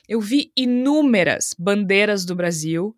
Eu 0.07 0.21
vi 0.21 0.53
inúmeras 0.55 1.55
bandeiras 1.59 2.27
do 2.27 2.35
Brasil, 2.35 2.95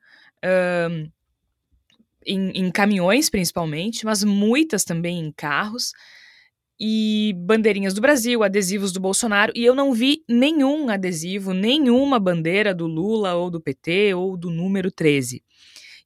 em, 2.26 2.50
em 2.50 2.70
caminhões 2.70 3.30
principalmente, 3.30 4.04
mas 4.04 4.24
muitas 4.24 4.84
também 4.84 5.18
em 5.20 5.32
carros 5.32 5.92
e 6.78 7.34
bandeirinhas 7.38 7.94
do 7.94 8.00
Brasil, 8.00 8.42
adesivos 8.42 8.92
do 8.92 9.00
Bolsonaro, 9.00 9.52
e 9.56 9.64
eu 9.64 9.74
não 9.74 9.92
vi 9.92 10.22
nenhum 10.28 10.90
adesivo, 10.90 11.54
nenhuma 11.54 12.18
bandeira 12.18 12.74
do 12.74 12.86
Lula 12.86 13.34
ou 13.34 13.50
do 13.50 13.60
PT 13.60 14.14
ou 14.14 14.36
do 14.36 14.50
número 14.50 14.90
13. 14.90 15.42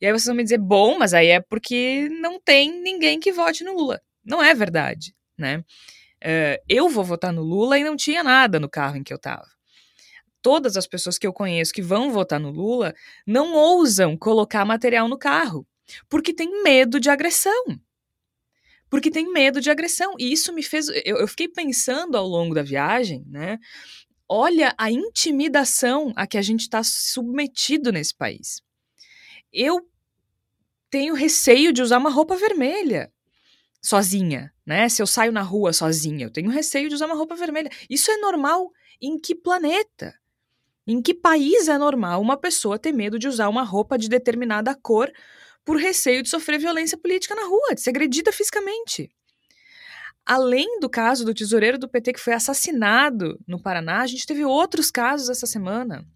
E 0.01 0.07
aí 0.07 0.13
vocês 0.13 0.27
vão 0.27 0.35
me 0.35 0.43
dizer, 0.43 0.59
bom, 0.59 0.99
mas 0.99 1.13
aí 1.13 1.29
é 1.29 1.41
porque 1.41 2.09
não 2.21 2.41
tem 2.41 2.81
ninguém 2.83 3.19
que 3.19 3.33
vote 3.33 3.65
no 3.65 3.75
Lula. 3.75 4.01
Não 4.25 4.43
é 4.43 4.55
verdade, 4.55 5.15
né? 5.37 5.59
Uh, 6.23 6.61
eu 6.69 6.89
vou 6.89 7.03
votar 7.03 7.33
no 7.33 7.43
Lula 7.43 7.79
e 7.79 7.85
não 7.85 7.97
tinha 7.97 8.23
nada 8.23 8.61
no 8.61 8.69
carro 8.69 8.97
em 8.97 9.03
que 9.03 9.13
eu 9.13 9.19
tava. 9.19 9.47
Todas 10.43 10.77
as 10.77 10.87
pessoas 10.87 11.19
que 11.19 11.27
eu 11.27 11.33
conheço 11.33 11.73
que 11.73 11.83
vão 11.83 12.11
votar 12.11 12.41
no 12.41 12.51
Lula 12.51 12.95
não 13.27 13.55
ousam 13.55 14.17
colocar 14.17 14.65
material 14.65 15.09
no 15.09 15.19
carro. 15.19 15.67
Porque 16.09 16.33
tem 16.33 16.63
medo 16.63 16.99
de 17.01 17.11
agressão. 17.11 17.65
Porque 18.89 19.11
tem 19.11 19.33
medo 19.33 19.61
de 19.61 19.71
agressão. 19.71 20.15
E 20.19 20.33
isso 20.33 20.53
me 20.53 20.63
fez. 20.63 20.89
Eu, 21.05 21.19
eu 21.19 21.29
fiquei 21.29 21.49
pensando 21.49 22.17
ao 22.17 22.27
longo 22.27 22.55
da 22.55 22.63
viagem, 22.63 23.25
né? 23.29 23.59
Olha 24.29 24.75
a 24.79 24.91
intimidação 24.91 26.13
a 26.17 26.27
que 26.27 26.39
a 26.39 26.43
gente 26.43 26.63
está 26.63 26.83
submetido 26.83 27.93
nesse 27.93 28.15
país. 28.15 28.61
Eu 29.53 29.89
tenho 30.91 31.15
receio 31.15 31.73
de 31.73 31.83
usar 31.83 31.99
uma 31.99 32.11
roupa 32.11 32.37
vermelha 32.37 33.13
sozinha, 33.83 34.53
né? 34.67 34.89
Se 34.89 35.01
eu 35.01 35.07
saio 35.07 35.33
na 35.33 35.43
rua 35.43 35.73
sozinha, 35.73 36.27
eu 36.27 36.31
tenho 36.31 36.51
receio 36.51 36.89
de 36.89 36.95
usar 36.95 37.07
uma 37.07 37.15
roupa 37.15 37.35
vermelha. 37.35 37.71
Isso 37.89 38.11
é 38.11 38.19
normal 38.19 38.71
em 39.01 39.19
que 39.19 39.35
planeta? 39.35 40.15
Em 40.87 41.01
que 41.01 41.15
país 41.15 41.69
é 41.69 41.79
normal 41.79 42.21
uma 42.21 42.37
pessoa 42.37 42.79
ter 42.79 42.93
medo 42.93 43.19
de 43.19 43.29
usar 43.29 43.49
uma 43.49 43.63
roupa 43.63 43.97
de 43.97 44.09
determinada 44.09 44.75
cor 44.75 45.11
por 45.65 45.77
receio 45.77 46.23
de 46.23 46.29
sofrer 46.29 46.59
violência 46.59 46.99
política 46.99 47.35
na 47.35 47.47
rua, 47.47 47.75
de 47.75 47.81
ser 47.81 47.91
agredida 47.91 48.33
fisicamente. 48.33 49.11
Além 50.25 50.79
do 50.81 50.89
caso 50.89 51.25
do 51.25 51.35
tesoureiro 51.35 51.79
do 51.79 51.89
PT 51.89 52.13
que 52.13 52.21
foi 52.21 52.33
assassinado 52.33 53.39
no 53.47 53.61
Paraná, 53.61 54.03
a 54.03 54.07
gente 54.07 54.27
teve 54.27 54.45
outros 54.45 54.91
casos 54.91 55.29
essa 55.29 55.47
semana. 55.47 56.07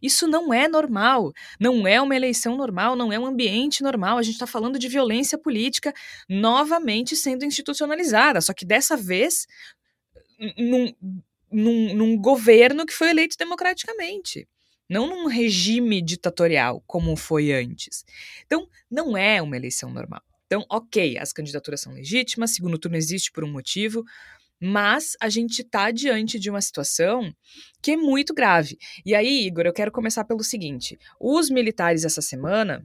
Isso 0.00 0.28
não 0.28 0.54
é 0.54 0.68
normal, 0.68 1.32
não 1.58 1.86
é 1.86 2.00
uma 2.00 2.14
eleição 2.14 2.56
normal, 2.56 2.94
não 2.94 3.12
é 3.12 3.18
um 3.18 3.26
ambiente 3.26 3.82
normal. 3.82 4.18
A 4.18 4.22
gente 4.22 4.34
está 4.34 4.46
falando 4.46 4.78
de 4.78 4.88
violência 4.88 5.36
política 5.36 5.92
novamente 6.28 7.16
sendo 7.16 7.44
institucionalizada, 7.44 8.40
só 8.40 8.52
que 8.52 8.64
dessa 8.64 8.96
vez 8.96 9.46
num, 10.56 10.94
num, 11.50 11.94
num 11.94 12.16
governo 12.16 12.86
que 12.86 12.92
foi 12.94 13.10
eleito 13.10 13.36
democraticamente 13.36 14.46
não 14.88 15.06
num 15.06 15.26
regime 15.26 16.00
ditatorial 16.00 16.82
como 16.86 17.16
foi 17.16 17.52
antes. 17.52 18.04
Então, 18.46 18.68
não 18.90 19.16
é 19.16 19.42
uma 19.42 19.56
eleição 19.56 19.90
normal. 19.90 20.22
Então, 20.46 20.64
ok, 20.70 21.18
as 21.18 21.32
candidaturas 21.32 21.80
são 21.80 21.92
legítimas, 21.92 22.54
segundo 22.54 22.78
turno 22.78 22.96
existe 22.96 23.30
por 23.30 23.44
um 23.44 23.52
motivo, 23.52 24.02
mas 24.60 25.16
a 25.20 25.28
gente 25.28 25.60
está 25.60 25.90
diante 25.90 26.38
de 26.38 26.50
uma 26.50 26.60
situação 26.60 27.32
que 27.82 27.92
é 27.92 27.96
muito 27.96 28.34
grave. 28.34 28.78
E 29.04 29.14
aí, 29.14 29.46
Igor, 29.46 29.66
eu 29.66 29.72
quero 29.72 29.92
começar 29.92 30.24
pelo 30.24 30.42
seguinte: 30.42 30.98
os 31.20 31.50
militares 31.50 32.04
essa 32.04 32.22
semana 32.22 32.84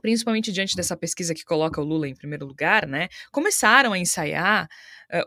principalmente 0.00 0.52
diante 0.52 0.76
dessa 0.76 0.96
pesquisa 0.96 1.32
que 1.32 1.44
coloca 1.44 1.80
o 1.80 1.84
Lula 1.84 2.08
em 2.08 2.14
primeiro 2.14 2.44
lugar, 2.44 2.86
né, 2.86 3.08
começaram 3.30 3.92
a 3.92 3.98
ensaiar 3.98 4.68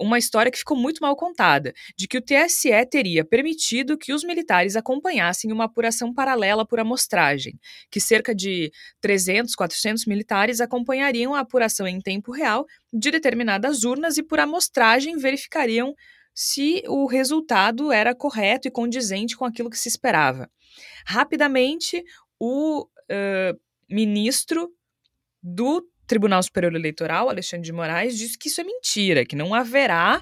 uma 0.02 0.18
história 0.18 0.52
que 0.52 0.58
ficou 0.58 0.76
muito 0.76 1.00
mal 1.00 1.16
contada, 1.16 1.74
de 1.96 2.08
que 2.08 2.18
o 2.18 2.22
TSE 2.22 2.86
teria 2.90 3.24
permitido 3.24 3.98
que 3.98 4.14
os 4.14 4.24
militares 4.24 4.76
acompanhassem 4.76 5.52
uma 5.52 5.66
apuração 5.66 6.14
paralela 6.14 6.66
por 6.66 6.80
amostragem, 6.80 7.60
que 7.92 8.00
cerca 8.00 8.34
de 8.34 8.72
300, 9.02 9.56
400 9.56 10.06
militares 10.06 10.60
acompanhariam 10.60 11.36
a 11.36 11.40
apuração 11.40 11.88
em 11.88 12.02
tempo 12.02 12.32
real 12.32 12.66
de 12.92 13.12
determinadas 13.12 13.84
urnas 13.84 14.18
e 14.18 14.24
por 14.24 14.40
amostragem 14.40 15.18
verificariam 15.18 15.94
se 16.34 16.84
o 16.88 17.06
resultado 17.06 17.92
era 17.92 18.14
correto 18.14 18.68
e 18.68 18.72
condizente 18.72 19.38
com 19.38 19.46
aquilo 19.46 19.70
que 19.70 19.80
se 19.80 19.88
esperava. 19.88 20.50
Rapidamente, 21.06 22.04
o 22.40 22.84
uh, 22.84 23.60
ministro 23.90 24.70
do 25.42 25.88
Tribunal 26.08 26.42
Superior 26.44 26.74
Eleitoral, 26.76 27.30
Alexandre 27.30 27.66
de 27.66 27.74
Moraes, 27.74 28.18
disse 28.18 28.38
que 28.38 28.48
isso 28.50 28.62
é 28.62 28.64
mentira, 28.64 29.26
que 29.26 29.36
não 29.36 29.54
haverá 29.54 30.22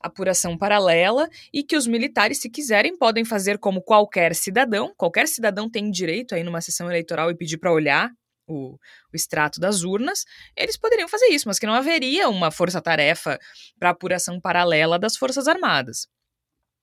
apuração 0.00 0.58
paralela 0.58 1.28
e 1.52 1.62
que 1.62 1.76
os 1.76 1.86
militares, 1.86 2.40
se 2.40 2.50
quiserem, 2.50 2.96
podem 2.96 3.24
fazer 3.24 3.58
como 3.58 3.80
qualquer 3.80 4.34
cidadão. 4.34 4.92
Qualquer 4.96 5.28
cidadão 5.28 5.70
tem 5.70 5.90
direito 5.90 6.34
aí 6.34 6.42
numa 6.42 6.60
sessão 6.60 6.90
eleitoral 6.90 7.30
e 7.30 7.36
pedir 7.36 7.58
para 7.58 7.72
olhar 7.72 8.10
o, 8.46 8.74
o, 8.74 8.78
extrato 9.14 9.60
das 9.60 9.84
urnas. 9.84 10.24
Eles 10.56 10.76
poderiam 10.76 11.08
fazer 11.08 11.26
isso, 11.26 11.46
mas 11.46 11.58
que 11.58 11.66
não 11.66 11.74
haveria 11.74 12.28
uma 12.28 12.50
força-tarefa 12.50 13.38
para 13.78 13.90
apuração 13.90 14.40
paralela 14.40 14.98
das 14.98 15.16
Forças 15.16 15.46
Armadas. 15.46 16.08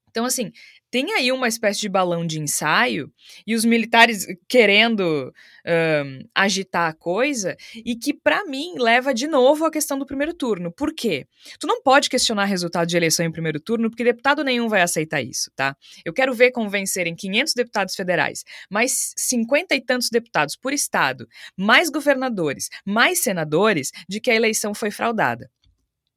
Então, 0.10 0.26
assim, 0.26 0.52
tem 0.92 1.14
aí 1.14 1.32
uma 1.32 1.48
espécie 1.48 1.80
de 1.82 1.90
balão 1.90 2.26
de 2.26 2.40
ensaio 2.40 3.12
e 3.46 3.54
os 3.56 3.64
militares 3.64 4.26
querendo 4.48 5.32
um, 5.66 6.28
agitar 6.34 6.90
a 6.90 6.94
coisa 6.94 7.56
e 7.76 7.96
que, 7.96 8.14
para 8.14 8.44
mim, 8.46 8.74
leva 8.78 9.14
de 9.14 9.28
novo 9.28 9.66
à 9.66 9.72
questão 9.72 10.00
do 10.00 10.06
primeiro 10.06 10.34
turno. 10.34 10.72
Por 10.72 10.94
quê? 10.94 11.28
Tu 11.60 11.68
não 11.68 11.82
pode 11.84 12.10
questionar 12.10 12.46
resultado 12.46 12.88
de 12.88 12.98
eleição 12.98 13.26
em 13.26 13.32
primeiro 13.32 13.60
turno 13.60 13.90
porque 13.90 14.04
deputado 14.04 14.44
nenhum 14.44 14.68
vai 14.68 14.82
aceitar 14.82 15.22
isso, 15.22 15.52
tá? 15.56 15.76
Eu 16.04 16.12
quero 16.12 16.34
ver 16.34 16.52
convencerem 16.52 17.16
500 17.16 17.54
deputados 17.54 17.96
federais, 17.96 18.44
mais 18.70 19.14
50 19.16 19.76
e 19.76 19.82
tantos 19.82 20.10
deputados 20.10 20.56
por 20.56 20.74
estado, 20.74 21.28
mais 21.56 21.90
governadores, 21.90 22.70
mais 22.84 23.20
senadores, 23.20 23.92
de 24.08 24.20
que 24.20 24.32
a 24.32 24.36
eleição 24.36 24.74
foi 24.74 24.90
fraudada. 24.90 25.50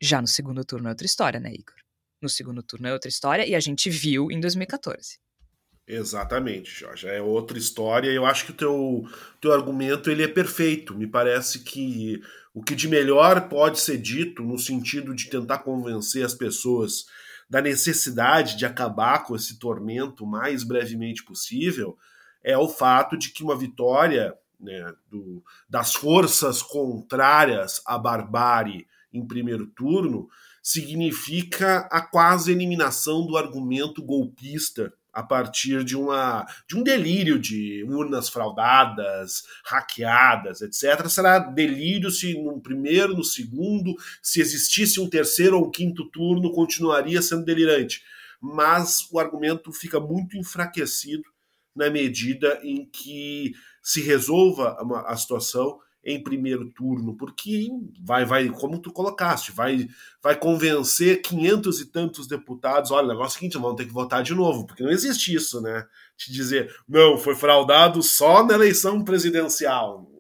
Já 0.01 0.21
no 0.21 0.27
segundo 0.27 0.65
turno 0.65 0.89
é 0.89 0.91
outra 0.91 1.07
história, 1.07 1.39
né, 1.39 1.53
Igor? 1.53 1.82
No 2.23 2.29
segundo 2.29 2.63
turno 2.63 2.89
é 2.89 2.93
outra 2.93 3.09
história, 3.09 3.47
e 3.47 3.55
a 3.55 3.61
gente 3.61 3.91
viu 3.91 4.31
em 4.31 4.41
2014. 4.41 5.19
Exatamente, 5.87 6.71
Jorge. 6.71 7.09
É 7.09 7.21
outra 7.21 7.59
história. 7.59 8.11
Eu 8.11 8.25
acho 8.25 8.47
que 8.47 8.53
o 8.53 8.55
teu, 8.55 9.05
teu 9.41 9.53
argumento 9.53 10.11
ele 10.11 10.23
é 10.23 10.29
perfeito. 10.29 10.97
Me 10.97 11.07
parece 11.07 11.59
que 11.61 12.23
o 12.55 12.63
que 12.63 12.75
de 12.75 12.89
melhor 12.89 13.49
pode 13.49 13.81
ser 13.81 13.99
dito 13.99 14.43
no 14.43 14.59
sentido 14.59 15.15
de 15.15 15.29
tentar 15.29 15.59
convencer 15.59 16.25
as 16.25 16.35
pessoas 16.35 17.07
da 17.49 17.61
necessidade 17.61 18.57
de 18.57 18.65
acabar 18.65 19.25
com 19.25 19.35
esse 19.35 19.59
tormento 19.59 20.25
o 20.25 20.27
mais 20.27 20.63
brevemente 20.63 21.23
possível 21.25 21.99
é 22.43 22.57
o 22.57 22.69
fato 22.69 23.17
de 23.17 23.31
que 23.31 23.43
uma 23.43 23.57
vitória 23.57 24.35
né, 24.59 24.93
do, 25.11 25.43
das 25.69 25.95
forças 25.95 26.63
contrárias 26.63 27.83
à 27.85 27.99
barbárie 27.99 28.87
em 29.13 29.27
primeiro 29.27 29.67
turno 29.67 30.29
significa 30.63 31.89
a 31.91 32.01
quase 32.01 32.53
eliminação 32.53 33.27
do 33.27 33.37
argumento 33.37 34.03
golpista 34.03 34.93
a 35.13 35.23
partir 35.23 35.85
de, 35.85 35.95
uma, 35.95 36.47
de 36.67 36.77
um 36.77 36.83
delírio 36.83 37.39
de 37.39 37.85
urnas 37.85 38.31
fraudadas, 38.31 39.43
hackeadas, 39.65 40.63
etc. 40.63 41.07
Será 41.09 41.39
delírio 41.39 42.11
se 42.11 42.41
no 42.43 42.59
primeiro, 42.61 43.15
no 43.15 43.25
segundo, 43.25 43.95
se 44.23 44.41
existisse 44.41 45.01
um 45.01 45.11
terceiro 45.11 45.59
ou 45.59 45.67
um 45.67 45.71
quinto 45.71 46.09
turno, 46.11 46.53
continuaria 46.53 47.21
sendo 47.21 47.45
delirante. 47.45 48.03
Mas 48.41 49.07
o 49.13 49.19
argumento 49.19 49.71
fica 49.71 50.01
muito 50.01 50.37
enfraquecido 50.37 51.25
na 51.77 51.91
medida 51.91 52.59
em 52.63 52.87
que 52.87 53.53
se 53.83 54.01
resolva 54.01 54.79
a 55.07 55.17
situação 55.17 55.79
em 56.05 56.23
primeiro 56.23 56.69
turno, 56.71 57.17
porque 57.17 57.69
vai, 58.01 58.25
vai, 58.25 58.49
como 58.49 58.79
tu 58.79 58.93
colocaste, 58.93 59.53
vai, 59.53 59.89
vai 60.23 60.37
convencer 60.37 61.23
quinhentos 61.23 61.81
e 61.81 61.87
tantos 61.87 62.27
deputados. 62.27 62.91
Olha, 62.91 63.07
o 63.07 63.09
negócio 63.09 63.35
é 63.35 63.37
o 63.37 63.41
seguinte, 63.41 63.59
vão 63.59 63.75
ter 63.75 63.87
que 63.87 63.93
votar 63.93 64.23
de 64.23 64.35
novo, 64.35 64.67
porque 64.67 64.83
não 64.83 64.91
existe 64.91 65.35
isso, 65.35 65.61
né? 65.61 65.87
Te 66.17 66.33
dizer, 66.33 66.75
não, 66.89 67.17
foi 67.17 67.35
fraudado 67.35 68.03
só 68.03 68.45
na 68.45 68.55
eleição 68.55 69.03
presidencial. 69.05 70.12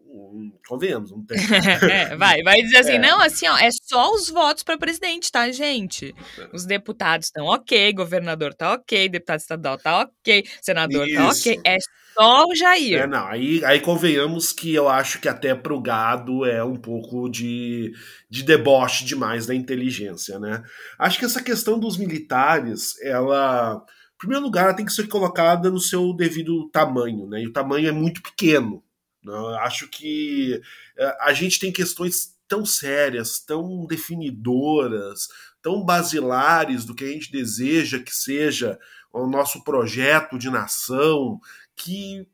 Convenhamos, 0.66 1.10
não 1.10 1.24
tem. 1.24 1.38
vai, 2.16 2.42
vai 2.42 2.62
dizer 2.62 2.78
assim, 2.78 2.92
é. 2.94 2.98
não, 2.98 3.20
assim, 3.20 3.46
ó, 3.46 3.56
é 3.58 3.68
só 3.70 4.12
os 4.14 4.30
votos 4.30 4.62
para 4.62 4.78
presidente, 4.78 5.30
tá, 5.30 5.50
gente? 5.50 6.14
Os 6.52 6.64
deputados 6.64 7.26
estão 7.26 7.46
ok, 7.46 7.92
governador 7.92 8.54
tá 8.54 8.72
ok, 8.72 9.08
deputado 9.08 9.40
estadual 9.40 9.78
tá 9.78 10.00
ok, 10.00 10.44
senador 10.60 11.06
Isso. 11.06 11.16
tá 11.16 11.28
ok, 11.28 11.60
é 11.64 11.78
só 12.14 12.46
o 12.46 12.54
Jair. 12.54 13.02
É, 13.02 13.06
não, 13.06 13.26
aí, 13.26 13.64
aí 13.64 13.80
convenhamos 13.80 14.52
que 14.52 14.74
eu 14.74 14.88
acho 14.88 15.20
que 15.20 15.28
até 15.28 15.54
pro 15.54 15.80
gado 15.80 16.44
é 16.44 16.62
um 16.62 16.76
pouco 16.76 17.28
de, 17.28 17.92
de 18.28 18.42
deboche 18.42 19.04
demais 19.04 19.46
da 19.46 19.54
inteligência, 19.54 20.38
né? 20.38 20.62
Acho 20.98 21.18
que 21.18 21.24
essa 21.24 21.42
questão 21.42 21.78
dos 21.78 21.96
militares, 21.96 22.94
ela. 23.02 23.84
Em 24.14 24.18
primeiro 24.18 24.44
lugar, 24.44 24.66
ela 24.66 24.74
tem 24.74 24.86
que 24.86 24.92
ser 24.92 25.08
colocada 25.08 25.68
no 25.68 25.80
seu 25.80 26.12
devido 26.14 26.68
tamanho, 26.70 27.26
né? 27.26 27.42
E 27.42 27.46
o 27.48 27.52
tamanho 27.52 27.88
é 27.88 27.92
muito 27.92 28.22
pequeno. 28.22 28.82
Né? 29.24 29.34
Acho 29.60 29.88
que 29.88 30.60
é, 30.96 31.16
a 31.20 31.32
gente 31.32 31.58
tem 31.58 31.72
questões 31.72 32.36
tão 32.48 32.66
sérias, 32.66 33.40
tão 33.40 33.86
definidoras, 33.86 35.28
tão 35.62 35.84
basilares 35.84 36.84
do 36.84 36.94
que 36.94 37.04
a 37.04 37.08
gente 37.08 37.32
deseja 37.32 37.98
que 37.98 38.14
seja 38.14 38.78
o 39.12 39.26
nosso 39.26 39.62
projeto 39.62 40.38
de 40.38 40.50
nação, 40.50 41.40
que 41.76 42.26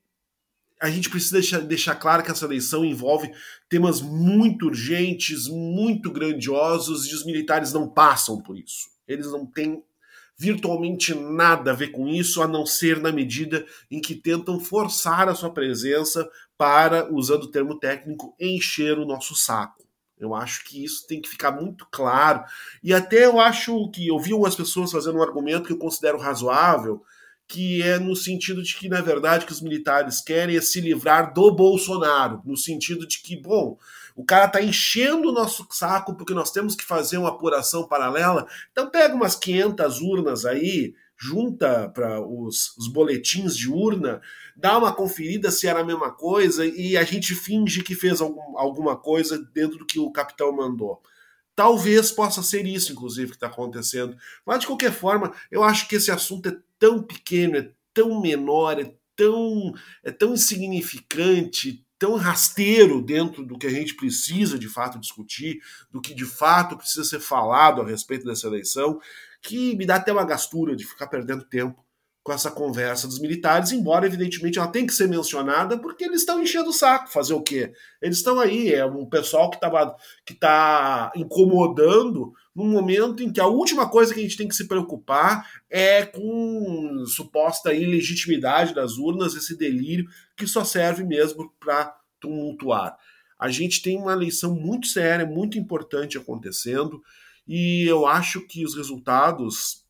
a 0.80 0.88
gente 0.90 1.10
precisa 1.10 1.34
deixar, 1.34 1.60
deixar 1.60 1.94
claro 1.96 2.22
que 2.22 2.30
essa 2.30 2.44
eleição 2.44 2.84
envolve 2.84 3.32
temas 3.68 4.00
muito 4.00 4.66
urgentes, 4.66 5.48
muito 5.48 6.10
grandiosos, 6.10 7.06
e 7.06 7.14
os 7.14 7.24
militares 7.24 7.72
não 7.72 7.88
passam 7.88 8.40
por 8.40 8.56
isso. 8.56 8.88
Eles 9.06 9.26
não 9.26 9.44
têm 9.44 9.82
virtualmente 10.38 11.12
nada 11.14 11.72
a 11.72 11.74
ver 11.74 11.88
com 11.88 12.06
isso, 12.06 12.40
a 12.40 12.46
não 12.46 12.64
ser 12.64 13.00
na 13.00 13.10
medida 13.10 13.66
em 13.90 14.00
que 14.00 14.14
tentam 14.14 14.60
forçar 14.60 15.28
a 15.28 15.34
sua 15.34 15.50
presença 15.50 16.28
para, 16.56 17.12
usando 17.12 17.44
o 17.44 17.50
termo 17.50 17.78
técnico, 17.78 18.34
encher 18.38 18.98
o 18.98 19.04
nosso 19.04 19.34
saco. 19.34 19.84
Eu 20.18 20.34
acho 20.34 20.64
que 20.64 20.84
isso 20.84 21.06
tem 21.06 21.20
que 21.20 21.28
ficar 21.28 21.52
muito 21.52 21.86
claro. 21.90 22.44
E 22.82 22.92
até 22.92 23.26
eu 23.26 23.38
acho 23.38 23.88
que 23.90 24.06
eu 24.06 24.18
vi 24.18 24.32
algumas 24.32 24.54
pessoas 24.54 24.90
fazendo 24.90 25.18
um 25.18 25.22
argumento 25.22 25.66
que 25.66 25.72
eu 25.72 25.78
considero 25.78 26.18
razoável, 26.18 27.02
que 27.46 27.82
é 27.82 27.98
no 27.98 28.14
sentido 28.14 28.62
de 28.62 28.76
que, 28.76 28.88
na 28.88 29.00
verdade, 29.00 29.46
que 29.46 29.52
os 29.52 29.60
militares 29.60 30.20
querem 30.20 30.56
é 30.56 30.60
se 30.60 30.80
livrar 30.80 31.32
do 31.32 31.50
Bolsonaro, 31.54 32.42
no 32.44 32.56
sentido 32.56 33.06
de 33.06 33.20
que, 33.20 33.36
bom, 33.40 33.78
o 34.18 34.24
cara 34.24 34.46
está 34.46 34.60
enchendo 34.60 35.28
o 35.28 35.32
nosso 35.32 35.64
saco 35.70 36.12
porque 36.16 36.34
nós 36.34 36.50
temos 36.50 36.74
que 36.74 36.84
fazer 36.84 37.18
uma 37.18 37.28
apuração 37.28 37.86
paralela, 37.86 38.48
então 38.72 38.90
pega 38.90 39.14
umas 39.14 39.36
500 39.36 40.00
urnas 40.00 40.44
aí, 40.44 40.92
junta 41.16 41.88
para 41.88 42.20
os, 42.20 42.76
os 42.76 42.88
boletins 42.88 43.56
de 43.56 43.70
urna, 43.70 44.20
dá 44.56 44.76
uma 44.76 44.92
conferida 44.92 45.52
se 45.52 45.68
era 45.68 45.82
a 45.82 45.84
mesma 45.84 46.10
coisa 46.10 46.66
e 46.66 46.96
a 46.96 47.04
gente 47.04 47.32
finge 47.32 47.84
que 47.84 47.94
fez 47.94 48.20
algum, 48.20 48.58
alguma 48.58 48.96
coisa 48.96 49.38
dentro 49.54 49.78
do 49.78 49.86
que 49.86 50.00
o 50.00 50.10
capitão 50.10 50.50
mandou. 50.50 51.00
Talvez 51.54 52.10
possa 52.10 52.42
ser 52.42 52.66
isso, 52.66 52.90
inclusive, 52.90 53.30
que 53.30 53.36
está 53.36 53.46
acontecendo. 53.46 54.16
Mas, 54.44 54.60
de 54.60 54.66
qualquer 54.66 54.92
forma, 54.92 55.32
eu 55.48 55.62
acho 55.62 55.86
que 55.86 55.94
esse 55.94 56.10
assunto 56.10 56.48
é 56.48 56.56
tão 56.76 57.02
pequeno, 57.02 57.56
é 57.56 57.70
tão 57.94 58.20
menor, 58.20 58.80
é 58.80 58.92
tão, 59.14 59.72
é 60.02 60.10
tão 60.10 60.34
insignificante, 60.34 61.84
tão 61.98 62.16
rasteiro 62.16 63.02
dentro 63.02 63.44
do 63.44 63.58
que 63.58 63.66
a 63.66 63.70
gente 63.70 63.94
precisa 63.94 64.58
de 64.58 64.68
fato 64.68 64.98
discutir, 64.98 65.60
do 65.90 66.00
que 66.00 66.14
de 66.14 66.24
fato 66.24 66.76
precisa 66.76 67.04
ser 67.04 67.20
falado 67.20 67.82
a 67.82 67.86
respeito 67.86 68.24
dessa 68.24 68.46
eleição, 68.46 69.00
que 69.42 69.76
me 69.76 69.84
dá 69.84 69.96
até 69.96 70.12
uma 70.12 70.24
gastura 70.24 70.76
de 70.76 70.84
ficar 70.86 71.08
perdendo 71.08 71.44
tempo 71.44 71.84
com 72.28 72.32
essa 72.34 72.50
conversa 72.50 73.06
dos 73.08 73.18
militares, 73.18 73.72
embora 73.72 74.04
evidentemente 74.04 74.58
ela 74.58 74.68
tem 74.68 74.86
que 74.86 74.92
ser 74.92 75.08
mencionada 75.08 75.78
porque 75.78 76.04
eles 76.04 76.20
estão 76.20 76.42
enchendo 76.42 76.68
o 76.68 76.74
saco, 76.74 77.10
fazer 77.10 77.32
o 77.32 77.40
quê? 77.40 77.72
Eles 78.02 78.18
estão 78.18 78.38
aí, 78.38 78.70
é 78.70 78.84
um 78.84 79.06
pessoal 79.06 79.48
que 79.48 79.56
está 79.56 79.96
que 80.26 80.34
tá 80.34 81.10
incomodando 81.16 82.34
num 82.54 82.68
momento 82.68 83.22
em 83.22 83.32
que 83.32 83.40
a 83.40 83.46
última 83.46 83.88
coisa 83.88 84.12
que 84.12 84.20
a 84.20 84.22
gente 84.22 84.36
tem 84.36 84.46
que 84.46 84.54
se 84.54 84.68
preocupar 84.68 85.48
é 85.70 86.04
com 86.04 87.02
suposta 87.06 87.72
ilegitimidade 87.72 88.74
das 88.74 88.98
urnas, 88.98 89.34
esse 89.34 89.56
delírio 89.56 90.06
que 90.36 90.46
só 90.46 90.64
serve 90.64 91.04
mesmo 91.04 91.50
para 91.58 91.97
tumultuar. 92.20 92.96
A 93.38 93.48
gente 93.48 93.82
tem 93.82 93.96
uma 93.96 94.12
eleição 94.12 94.54
muito 94.54 94.88
séria, 94.88 95.24
muito 95.24 95.58
importante 95.58 96.18
acontecendo, 96.18 97.02
e 97.46 97.84
eu 97.84 98.06
acho 98.06 98.46
que 98.46 98.64
os 98.64 98.74
resultados 98.76 99.86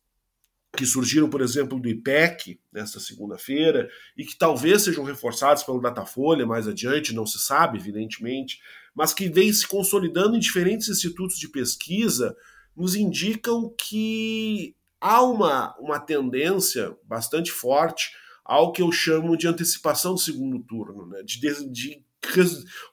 que 0.77 0.85
surgiram, 0.85 1.29
por 1.29 1.41
exemplo, 1.41 1.79
do 1.79 1.89
IPEC 1.89 2.59
nesta 2.71 2.99
segunda-feira 2.99 3.89
e 4.15 4.23
que 4.23 4.37
talvez 4.37 4.83
sejam 4.83 5.03
reforçados 5.03 5.63
pelo 5.63 5.81
Datafolha 5.81 6.45
mais 6.45 6.67
adiante, 6.67 7.13
não 7.13 7.25
se 7.25 7.39
sabe, 7.39 7.79
evidentemente, 7.79 8.59
mas 8.93 9.13
que 9.13 9.27
vem 9.29 9.51
se 9.51 9.67
consolidando 9.67 10.35
em 10.35 10.39
diferentes 10.39 10.87
institutos 10.87 11.37
de 11.37 11.49
pesquisa, 11.49 12.35
nos 12.75 12.95
indicam 12.95 13.73
que 13.77 14.75
há 15.01 15.23
uma, 15.23 15.75
uma 15.79 15.99
tendência 15.99 16.95
bastante 17.03 17.51
forte 17.51 18.11
ao 18.45 18.71
que 18.71 18.81
eu 18.81 18.91
chamo 18.91 19.37
de 19.37 19.47
antecipação 19.47 20.13
do 20.13 20.19
segundo 20.19 20.59
turno, 20.59 21.07
né? 21.07 21.21
de, 21.23 21.39
de, 21.71 22.05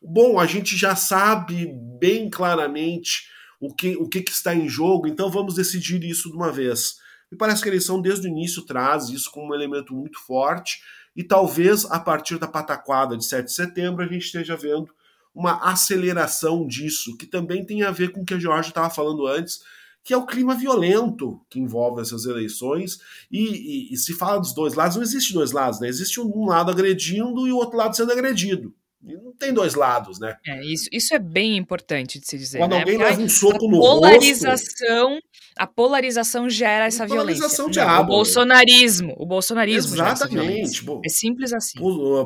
bom, 0.03 0.39
a 0.39 0.47
gente 0.47 0.77
já 0.77 0.95
sabe 0.95 1.67
bem 1.99 2.31
claramente 2.31 3.29
o 3.61 3.75
que, 3.75 3.97
o 3.97 4.09
que, 4.09 4.23
que 4.23 4.31
está 4.31 4.55
em 4.55 4.69
jogo, 4.69 5.07
então 5.07 5.31
vamos 5.31 5.55
decidir 5.55 6.03
isso 6.05 6.31
de 6.31 6.37
uma 6.37 6.53
vez. 6.53 6.97
Me 7.31 7.37
parece 7.37 7.63
que 7.63 7.69
a 7.69 7.73
eleição, 7.73 8.01
desde 8.01 8.27
o 8.27 8.31
início, 8.31 8.63
traz 8.63 9.09
isso 9.09 9.31
como 9.31 9.51
um 9.51 9.55
elemento 9.55 9.95
muito 9.95 10.19
forte, 10.21 10.81
e 11.15 11.25
talvez 11.25 11.85
a 11.87 11.99
partir 11.99 12.39
da 12.39 12.47
pataquada 12.47 13.17
de 13.17 13.25
7 13.25 13.47
de 13.47 13.53
setembro 13.53 14.05
a 14.05 14.09
gente 14.09 14.27
esteja 14.27 14.55
vendo 14.57 14.95
uma 15.35 15.71
aceleração 15.71 16.67
disso, 16.67 17.17
que 17.17 17.27
também 17.27 17.65
tem 17.65 17.83
a 17.83 17.91
ver 17.91 18.11
com 18.11 18.23
o 18.23 18.25
que 18.25 18.35
a 18.35 18.39
Georgia 18.39 18.71
estava 18.71 18.91
falando 18.91 19.27
antes, 19.27 19.61
que 20.03 20.15
é 20.15 20.17
o 20.17 20.25
clima 20.25 20.55
violento 20.55 21.41
que 21.51 21.59
envolve 21.59 22.01
essas 22.01 22.27
eleições. 22.27 23.01
E, 23.31 23.43
e, 23.91 23.93
e, 23.93 23.97
se 23.97 24.15
fala 24.15 24.39
dos 24.39 24.55
dois 24.55 24.75
lados, 24.75 24.97
não 24.97 25.03
existe 25.03 25.35
dois 25.35 25.51
lados, 25.51 25.81
né? 25.81 25.89
Existe 25.89 26.21
um 26.21 26.47
lado 26.47 26.71
agredindo 26.71 27.47
e 27.47 27.53
o 27.53 27.57
outro 27.57 27.77
lado 27.77 27.97
sendo 27.97 28.13
agredido. 28.13 28.73
E 29.05 29.15
não 29.15 29.33
tem 29.33 29.53
dois 29.53 29.75
lados, 29.75 30.19
né? 30.19 30.37
É, 30.47 30.65
isso, 30.65 30.89
isso 30.91 31.15
é 31.15 31.19
bem 31.19 31.57
importante 31.57 32.19
de 32.19 32.27
se 32.27 32.37
dizer. 32.37 32.59
Quando 32.59 32.73
né? 32.73 32.79
alguém 32.79 32.99
leva 32.99 33.21
um 33.21 33.29
soco 33.29 33.69
no 33.69 33.79
polarização, 33.79 35.11
rosto, 35.11 35.27
a 35.57 35.67
polarização 35.67 36.51
gera 36.51 36.87
essa 36.87 37.07
polarização 37.07 37.67
violência. 37.67 37.83
Diabo, 37.83 38.13
o 38.13 38.17
bolsonarismo, 38.17 39.15
o 39.17 39.25
bolsonarismo 39.25 39.95
Exatamente. 39.95 40.85
É 41.05 41.09
simples 41.09 41.53
assim. 41.53 41.79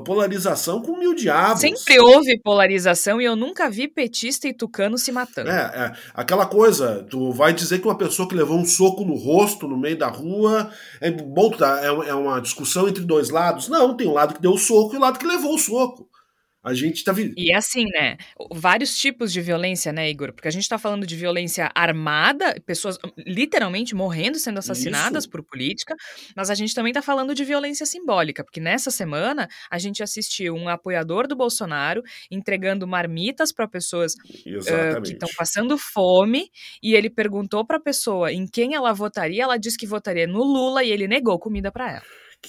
Polarização 0.04 0.80
com 0.80 0.96
mil 0.96 1.14
diabos. 1.14 1.60
Sempre 1.60 2.00
houve 2.00 2.40
polarização 2.40 3.20
e 3.20 3.24
eu 3.24 3.36
nunca 3.36 3.68
vi 3.68 3.86
petista 3.86 4.48
e 4.48 4.54
tucano 4.54 4.96
se 4.96 5.12
matando. 5.12 5.50
É, 5.50 5.60
é, 5.60 5.92
aquela 6.14 6.46
coisa, 6.46 7.06
tu 7.10 7.30
vai 7.32 7.52
dizer 7.52 7.80
que 7.80 7.86
uma 7.86 7.98
pessoa 7.98 8.28
que 8.28 8.34
levou 8.34 8.56
um 8.56 8.64
soco 8.64 9.04
no 9.04 9.16
rosto 9.16 9.68
no 9.68 9.76
meio 9.76 9.98
da 9.98 10.08
rua 10.08 10.70
é 11.00 11.10
bom, 11.10 11.50
tá, 11.50 11.80
é, 11.82 12.08
é 12.08 12.14
uma 12.14 12.40
discussão 12.40 12.88
entre 12.88 13.04
dois 13.04 13.28
lados? 13.28 13.68
Não, 13.68 13.94
tem 13.94 14.08
um 14.08 14.14
lado 14.14 14.34
que 14.34 14.40
deu 14.40 14.52
o 14.52 14.58
soco 14.58 14.94
e 14.94 14.96
o 14.96 15.00
lado 15.00 15.18
que 15.18 15.26
levou 15.26 15.54
o 15.54 15.58
soco. 15.58 16.08
A 16.62 16.74
gente 16.74 17.02
tá 17.02 17.12
vivendo. 17.12 17.34
E 17.38 17.50
é 17.50 17.56
assim, 17.56 17.86
né? 17.86 18.18
Vários 18.52 18.98
tipos 18.98 19.32
de 19.32 19.40
violência, 19.40 19.92
né, 19.92 20.10
Igor? 20.10 20.32
Porque 20.32 20.46
a 20.46 20.50
gente 20.50 20.68
tá 20.68 20.78
falando 20.78 21.06
de 21.06 21.16
violência 21.16 21.70
armada, 21.74 22.54
pessoas 22.66 22.98
literalmente 23.16 23.94
morrendo, 23.94 24.38
sendo 24.38 24.58
assassinadas 24.58 25.24
Isso. 25.24 25.30
por 25.30 25.42
política, 25.42 25.94
mas 26.36 26.50
a 26.50 26.54
gente 26.54 26.74
também 26.74 26.92
tá 26.92 27.00
falando 27.00 27.34
de 27.34 27.44
violência 27.44 27.86
simbólica, 27.86 28.44
porque 28.44 28.60
nessa 28.60 28.90
semana 28.90 29.48
a 29.70 29.78
gente 29.78 30.02
assistiu 30.02 30.54
um 30.54 30.68
apoiador 30.68 31.26
do 31.26 31.34
Bolsonaro 31.34 32.02
entregando 32.30 32.86
marmitas 32.86 33.52
para 33.52 33.66
pessoas 33.66 34.12
uh, 34.12 35.02
que 35.02 35.12
estão 35.12 35.28
passando 35.38 35.78
fome, 35.78 36.50
e 36.82 36.94
ele 36.94 37.08
perguntou 37.08 37.64
para 37.64 37.78
a 37.78 37.82
pessoa 37.82 38.32
em 38.32 38.46
quem 38.46 38.74
ela 38.74 38.92
votaria, 38.92 39.44
ela 39.44 39.56
disse 39.56 39.78
que 39.78 39.86
votaria 39.86 40.26
no 40.26 40.44
Lula 40.44 40.84
e 40.84 40.90
ele 40.90 41.08
negou 41.08 41.38
comida 41.38 41.72
para 41.72 41.90
ela. 41.90 42.02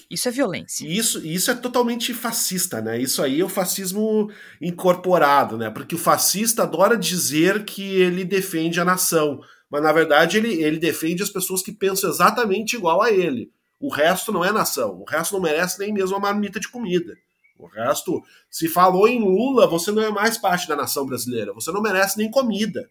Isso 0.10 0.27
é 0.27 0.32
violência. 0.32 0.88
Isso, 0.88 1.25
isso 1.25 1.51
é 1.51 1.56
totalmente 1.56 2.13
fascista, 2.13 2.82
né? 2.82 2.99
Isso 2.99 3.21
aí 3.21 3.41
é 3.41 3.43
o 3.43 3.49
fascismo 3.49 4.30
incorporado, 4.62 5.58
né? 5.58 5.69
Porque 5.69 5.95
o 5.95 5.99
fascista 5.99 6.63
adora 6.63 6.97
dizer 6.97 7.65
que 7.65 7.84
ele 7.84 8.23
defende 8.23 8.80
a 8.80 8.86
nação, 8.86 9.41
mas 9.69 9.82
na 9.82 9.91
verdade 9.91 10.38
ele, 10.38 10.62
ele 10.62 10.80
defende 10.80 11.23
as 11.23 11.30
pessoas 11.30 11.62
que 11.62 11.71
pensam 11.71 12.10
exatamente 12.10 12.75
igual 12.75 13.01
a 13.01 13.12
ele. 13.12 13.51
O 13.80 13.89
resto 13.89 14.32
não 14.32 14.45
é 14.45 14.51
nação. 14.51 15.01
O 15.01 15.06
resto 15.10 15.34
não 15.34 15.41
merece 15.41 15.80
nem 15.80 15.91
mesmo 15.91 16.15
uma 16.15 16.32
marmita 16.32 16.60
de 16.60 16.69
comida. 16.69 17.13
O 17.58 17.67
resto, 17.67 18.21
se 18.49 18.67
falou 18.67 19.08
em 19.08 19.19
Lula, 19.19 19.67
você 19.67 19.91
não 19.91 20.01
é 20.01 20.10
mais 20.10 20.38
parte 20.38 20.67
da 20.67 20.75
nação 20.75 21.06
brasileira. 21.06 21.54
Você 21.54 21.71
não 21.71 21.82
merece 21.82 22.17
nem 22.17 22.30
comida. 22.30 22.89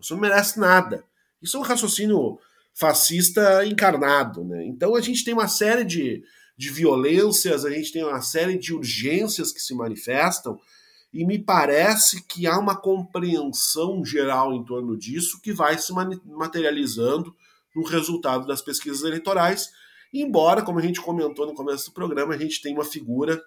Você 0.00 0.14
não 0.14 0.20
merece 0.20 0.58
nada. 0.58 1.04
Isso 1.40 1.56
é 1.56 1.60
um 1.60 1.64
raciocínio 1.64 2.38
fascista 2.74 3.64
encarnado. 3.66 4.44
Né? 4.44 4.64
Então 4.66 4.94
a 4.94 5.00
gente 5.00 5.24
tem 5.24 5.34
uma 5.34 5.48
série 5.48 5.84
de, 5.84 6.22
de 6.56 6.70
violências, 6.70 7.64
a 7.64 7.70
gente 7.70 7.92
tem 7.92 8.04
uma 8.04 8.20
série 8.20 8.58
de 8.58 8.74
urgências 8.74 9.52
que 9.52 9.60
se 9.60 9.74
manifestam, 9.74 10.58
e 11.12 11.26
me 11.26 11.38
parece 11.38 12.24
que 12.26 12.46
há 12.46 12.58
uma 12.58 12.74
compreensão 12.74 14.04
geral 14.04 14.54
em 14.54 14.64
torno 14.64 14.96
disso 14.96 15.40
que 15.42 15.52
vai 15.52 15.76
se 15.76 15.92
materializando 16.24 17.34
no 17.76 17.84
resultado 17.84 18.46
das 18.46 18.62
pesquisas 18.62 19.02
eleitorais. 19.02 19.70
Embora, 20.12 20.62
como 20.62 20.78
a 20.78 20.82
gente 20.82 21.00
comentou 21.00 21.46
no 21.46 21.54
começo 21.54 21.90
do 21.90 21.94
programa, 21.94 22.34
a 22.34 22.38
gente 22.38 22.62
tem 22.62 22.74
uma 22.74 22.84
figura, 22.84 23.42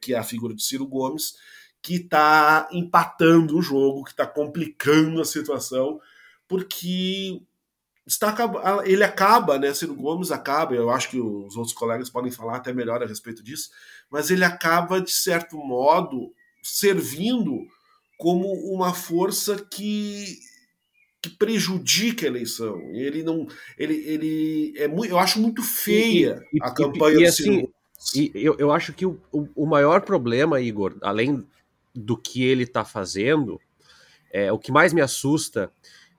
que 0.00 0.14
é 0.14 0.18
a 0.18 0.24
figura 0.24 0.54
de 0.54 0.64
Ciro 0.64 0.86
Gomes, 0.86 1.34
que 1.80 1.94
está 1.94 2.68
empatando 2.72 3.56
o 3.56 3.62
jogo, 3.62 4.02
que 4.02 4.10
está 4.10 4.26
complicando 4.26 5.20
a 5.20 5.24
situação, 5.24 6.00
porque 6.48 7.40
está, 8.06 8.34
ele 8.84 9.02
acaba, 9.02 9.58
né? 9.58 9.74
Ciro 9.74 9.94
Gomes 9.94 10.30
acaba, 10.30 10.74
eu 10.74 10.90
acho 10.90 11.10
que 11.10 11.20
os 11.20 11.56
outros 11.56 11.74
colegas 11.74 12.08
podem 12.08 12.30
falar 12.30 12.56
até 12.56 12.72
melhor 12.72 13.02
a 13.02 13.06
respeito 13.06 13.42
disso, 13.42 13.70
mas 14.08 14.30
ele 14.30 14.44
acaba, 14.44 15.00
de 15.00 15.10
certo 15.10 15.56
modo, 15.56 16.32
servindo 16.62 17.66
como 18.16 18.52
uma 18.72 18.94
força 18.94 19.56
que, 19.70 20.38
que 21.20 21.30
prejudica 21.30 22.24
a 22.26 22.28
eleição. 22.28 22.80
Ele 22.92 23.22
não. 23.22 23.46
Ele, 23.76 23.94
ele 23.94 24.74
é 24.76 24.86
muito, 24.86 25.10
eu 25.10 25.18
acho 25.18 25.40
muito 25.40 25.62
feia 25.62 26.42
e, 26.52 26.58
e, 26.58 26.62
a 26.62 26.70
campanha 26.70 27.18
e, 27.18 27.26
do 27.26 27.32
Ciro 27.32 27.72
assim, 27.98 28.30
E 28.34 28.44
eu, 28.44 28.56
eu 28.58 28.70
acho 28.70 28.92
que 28.92 29.04
o, 29.04 29.18
o 29.32 29.66
maior 29.66 30.02
problema, 30.02 30.60
Igor, 30.60 30.96
além 31.02 31.44
do 31.94 32.16
que 32.16 32.44
ele 32.44 32.62
está 32.62 32.84
fazendo, 32.84 33.60
é, 34.30 34.52
o 34.52 34.58
que 34.58 34.70
mais 34.70 34.92
me 34.92 35.00
assusta 35.00 35.72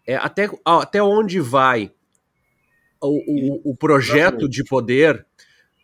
é 0.08 0.16
até, 0.16 0.50
até 0.66 1.04
onde 1.04 1.40
vai 1.40 1.92
o, 3.02 3.60
o, 3.68 3.72
o 3.72 3.76
projeto 3.76 4.50
de 4.50 4.64
poder 4.64 5.26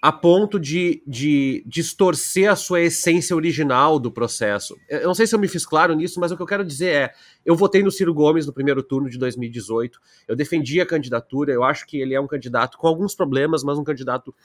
a 0.01 0.11
ponto 0.11 0.59
de, 0.59 1.01
de 1.07 1.63
distorcer 1.65 2.51
a 2.51 2.57
sua 2.57 2.81
essência 2.81 3.33
original 3.33 3.97
do 3.97 4.11
processo. 4.11 4.75
Eu 4.89 5.07
não 5.07 5.13
sei 5.13 5.25
se 5.25 5.33
eu 5.33 5.39
me 5.39 5.47
fiz 5.47 5.65
claro 5.65 5.93
nisso, 5.95 6.19
mas 6.19 6.29
o 6.29 6.35
que 6.35 6.41
eu 6.41 6.47
quero 6.47 6.65
dizer 6.65 6.87
é: 6.87 7.13
eu 7.45 7.55
votei 7.55 7.81
no 7.81 7.89
Ciro 7.89 8.13
Gomes 8.13 8.45
no 8.45 8.51
primeiro 8.51 8.83
turno 8.83 9.09
de 9.09 9.17
2018, 9.17 9.99
eu 10.27 10.35
defendi 10.35 10.81
a 10.81 10.85
candidatura, 10.85 11.53
eu 11.53 11.63
acho 11.63 11.87
que 11.87 12.01
ele 12.01 12.13
é 12.13 12.19
um 12.19 12.27
candidato 12.27 12.77
com 12.77 12.85
alguns 12.85 13.15
problemas, 13.15 13.63
mas 13.63 13.77
um 13.77 13.83
candidato 13.83 14.35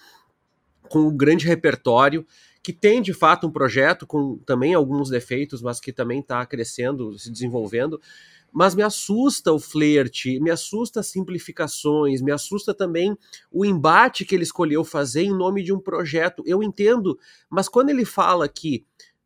com 0.89 1.01
um 1.01 1.17
grande 1.17 1.45
repertório, 1.45 2.25
que 2.63 2.73
tem 2.73 3.03
de 3.03 3.13
fato 3.13 3.47
um 3.47 3.51
projeto 3.51 4.07
com 4.07 4.39
também 4.47 4.75
alguns 4.75 5.11
defeitos, 5.11 5.61
mas 5.61 5.81
que 5.81 5.93
também 5.93 6.21
está 6.21 6.47
crescendo, 6.47 7.19
se 7.19 7.33
desenvolvendo. 7.33 8.01
Mas 8.53 8.75
me 8.75 8.83
assusta 8.83 9.53
o 9.53 9.59
flerte, 9.59 10.41
me 10.41 10.51
assusta 10.51 11.01
as 11.01 11.07
simplificações, 11.09 12.23
me 12.23 12.33
assusta 12.33 12.75
também 12.75 13.17
o 13.51 13.65
embate 13.65 14.25
que 14.25 14.35
ele 14.35 14.45
escolheu 14.45 14.85
fazer 14.85 15.23
em 15.23 15.37
nome 15.37 15.63
de 15.63 15.73
um 15.73 15.79
projeto. 15.79 16.43
Eu 16.47 16.63
entendo, 16.63 17.19
mas 17.49 17.69
quando 17.69 17.91
ele 17.91 18.05
fala 18.05 18.49
que 18.49 18.85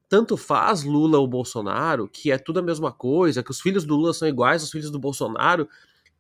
tanto 0.09 0.37
faz 0.37 0.85
Lula 0.85 1.19
ou 1.19 1.27
Bolsonaro, 1.27 2.07
que 2.07 2.31
é 2.31 2.37
tudo 2.37 2.59
a 2.59 2.63
mesma 2.63 2.93
coisa, 2.93 3.43
que 3.43 3.51
os 3.51 3.61
filhos 3.61 3.85
do 3.85 3.97
Lula 3.97 4.13
são 4.13 4.29
iguais 4.29 4.61
aos 4.61 4.71
filhos 4.71 4.91
do 4.91 4.99
Bolsonaro, 4.99 5.67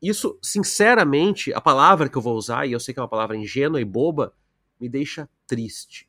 isso, 0.01 0.39
sinceramente, 0.43 1.53
a 1.53 1.61
palavra 1.61 2.09
que 2.09 2.17
eu 2.17 2.23
vou 2.23 2.35
usar, 2.35 2.67
e 2.67 2.73
eu 2.73 2.81
sei 2.81 2.93
que 2.93 2.99
é 2.99 3.03
uma 3.03 3.09
palavra 3.09 3.37
ingênua 3.37 3.81
e 3.81 3.85
boba, 3.85 4.35
me 4.81 4.89
deixa 4.89 5.29
triste. 5.47 6.09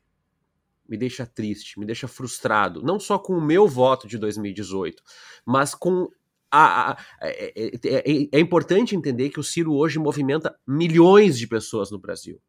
Me 0.88 0.96
deixa 0.96 1.24
triste, 1.24 1.78
me 1.78 1.86
deixa 1.86 2.08
frustrado. 2.08 2.82
Não 2.82 2.98
só 2.98 3.18
com 3.18 3.34
o 3.34 3.40
meu 3.40 3.68
voto 3.68 4.08
de 4.08 4.18
2018, 4.18 5.02
mas 5.46 5.74
com 5.74 6.10
a, 6.54 6.92
a, 6.92 6.96
é, 7.20 7.52
é, 7.56 7.76
é, 7.84 8.28
é, 8.32 8.40
importante 8.40 8.94
entender 8.94 9.30
que 9.30 9.40
o 9.40 9.44
Ciro 9.44 9.74
hoje 9.74 9.98
movimenta 9.98 10.54
milhões 10.66 11.36
de 11.38 11.48
pessoas 11.48 11.90
no 11.90 11.98
Brasil. 11.98 12.40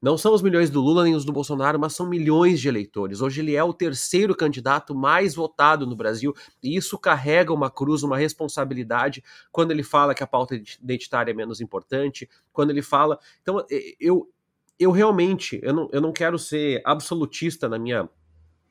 Não 0.00 0.16
são 0.16 0.32
os 0.32 0.42
milhões 0.42 0.70
do 0.70 0.80
Lula 0.80 1.02
nem 1.02 1.14
os 1.14 1.24
do 1.24 1.32
Bolsonaro, 1.32 1.78
mas 1.78 1.92
são 1.92 2.08
milhões 2.08 2.60
de 2.60 2.68
eleitores. 2.68 3.20
Hoje 3.20 3.40
ele 3.40 3.56
é 3.56 3.64
o 3.64 3.74
terceiro 3.74 4.34
candidato 4.34 4.94
mais 4.94 5.34
votado 5.34 5.86
no 5.86 5.96
Brasil 5.96 6.32
e 6.62 6.76
isso 6.76 6.96
carrega 6.96 7.52
uma 7.52 7.68
cruz, 7.68 8.04
uma 8.04 8.16
responsabilidade 8.16 9.24
quando 9.50 9.72
ele 9.72 9.82
fala 9.82 10.14
que 10.14 10.22
a 10.22 10.26
pauta 10.26 10.54
identitária 10.54 11.32
é 11.32 11.34
menos 11.34 11.60
importante, 11.60 12.30
quando 12.52 12.70
ele 12.70 12.80
fala. 12.80 13.18
Então, 13.42 13.64
eu, 13.98 14.30
eu 14.78 14.92
realmente 14.92 15.58
eu 15.64 15.74
não, 15.74 15.88
eu 15.92 16.00
não 16.00 16.12
quero 16.12 16.38
ser 16.38 16.80
absolutista 16.84 17.68
na 17.68 17.78
minha, 17.78 18.08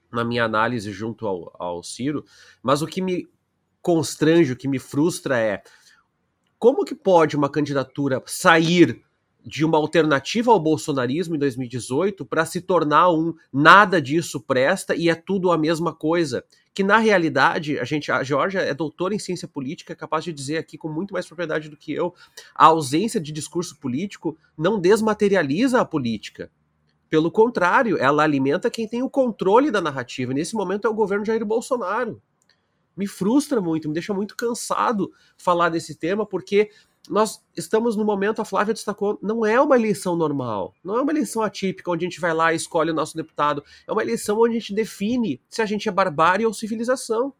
na 0.10 0.24
minha 0.24 0.46
análise 0.46 0.94
junto 0.94 1.28
ao, 1.28 1.54
ao 1.60 1.84
Ciro, 1.84 2.24
mas 2.64 2.82
o 2.82 2.88
que 2.88 3.02
me 3.02 3.28
constrange, 3.88 4.52
o 4.52 4.58
que 4.58 4.68
me 4.68 4.80
frustra 4.80 5.40
é 5.40 5.64
como 6.60 6.84
que 6.84 6.94
pode 6.94 7.38
uma 7.38 7.50
candidatura 7.50 8.22
sair 8.26 9.02
de 9.46 9.64
uma 9.64 9.78
alternativa 9.78 10.52
ao 10.52 10.60
bolsonarismo 10.60 11.38
em 11.38 11.40
2018 11.40 12.26
para 12.26 12.46
se 12.46 12.60
tornar 12.60 13.10
um 13.14 13.34
nada 13.54 14.02
disso 14.02 14.42
presta 14.42 14.94
e 14.94 15.08
é 15.08 15.16
tudo 15.16 15.54
a 15.54 15.58
mesma 15.58 15.96
coisa. 15.96 16.44
Que 16.74 16.84
na 16.84 16.98
realidade, 16.98 17.80
a 17.80 17.86
gente, 17.86 18.12
a 18.12 18.22
Georgia 18.24 18.60
é 18.60 18.74
doutora 18.74 19.16
em 19.16 19.20
ciência 19.20 19.48
política, 19.48 19.94
é 19.94 19.96
capaz 19.96 20.26
de 20.26 20.34
dizer 20.34 20.58
aqui 20.58 20.78
com 20.78 20.90
muito 20.90 21.14
mais 21.14 21.26
propriedade 21.26 21.70
do 21.70 21.78
que 21.78 21.94
eu, 21.94 22.14
a 22.54 22.66
ausência 22.66 23.22
de 23.22 23.32
discurso 23.32 23.80
político 23.80 24.38
não 24.58 24.82
desmaterializa 24.82 25.80
a 25.80 25.86
política. 25.86 26.52
Pelo 27.10 27.32
contrário, 27.32 27.98
ela 27.98 28.24
alimenta 28.24 28.70
quem 28.70 28.86
tem 28.86 29.02
o 29.02 29.10
controle 29.10 29.72
da 29.72 29.80
narrativa. 29.80 30.34
Nesse 30.34 30.56
momento 30.56 30.86
é 30.86 30.90
o 30.90 30.94
governo 30.94 31.24
Jair 31.24 31.46
Bolsonaro 31.46 32.22
me 32.98 33.08
frustra 33.08 33.62
muito, 33.62 33.88
me 33.88 33.94
deixa 33.94 34.14
muito 34.14 34.36
cansado 34.36 35.12
falar 35.38 35.70
desse 35.70 35.96
tema, 35.96 36.26
porque 36.26 36.72
nós 37.10 37.42
estamos 37.56 37.96
no 37.96 38.04
momento, 38.04 38.42
a 38.42 38.46
Flávia 38.46 38.74
destacou, 38.74 39.18
não 39.22 39.46
é 39.46 39.60
uma 39.62 39.78
eleição 39.78 40.16
normal, 40.16 40.74
não 40.84 40.98
é 40.98 41.02
uma 41.02 41.12
eleição 41.12 41.42
atípica, 41.42 41.90
onde 41.90 42.06
a 42.06 42.10
gente 42.10 42.20
vai 42.20 42.34
lá 42.34 42.52
e 42.52 42.58
escolhe 42.58 42.92
o 42.92 42.94
nosso 42.94 43.16
deputado, 43.16 43.64
é 43.88 43.92
uma 43.92 44.02
eleição 44.02 44.38
onde 44.40 44.58
a 44.58 44.60
gente 44.60 44.74
define 44.74 45.42
se 45.48 45.62
a 45.62 45.66
gente 45.66 45.88
é 45.88 45.92
barbárie 45.92 46.46
ou 46.46 46.54
civilização. 46.54 47.34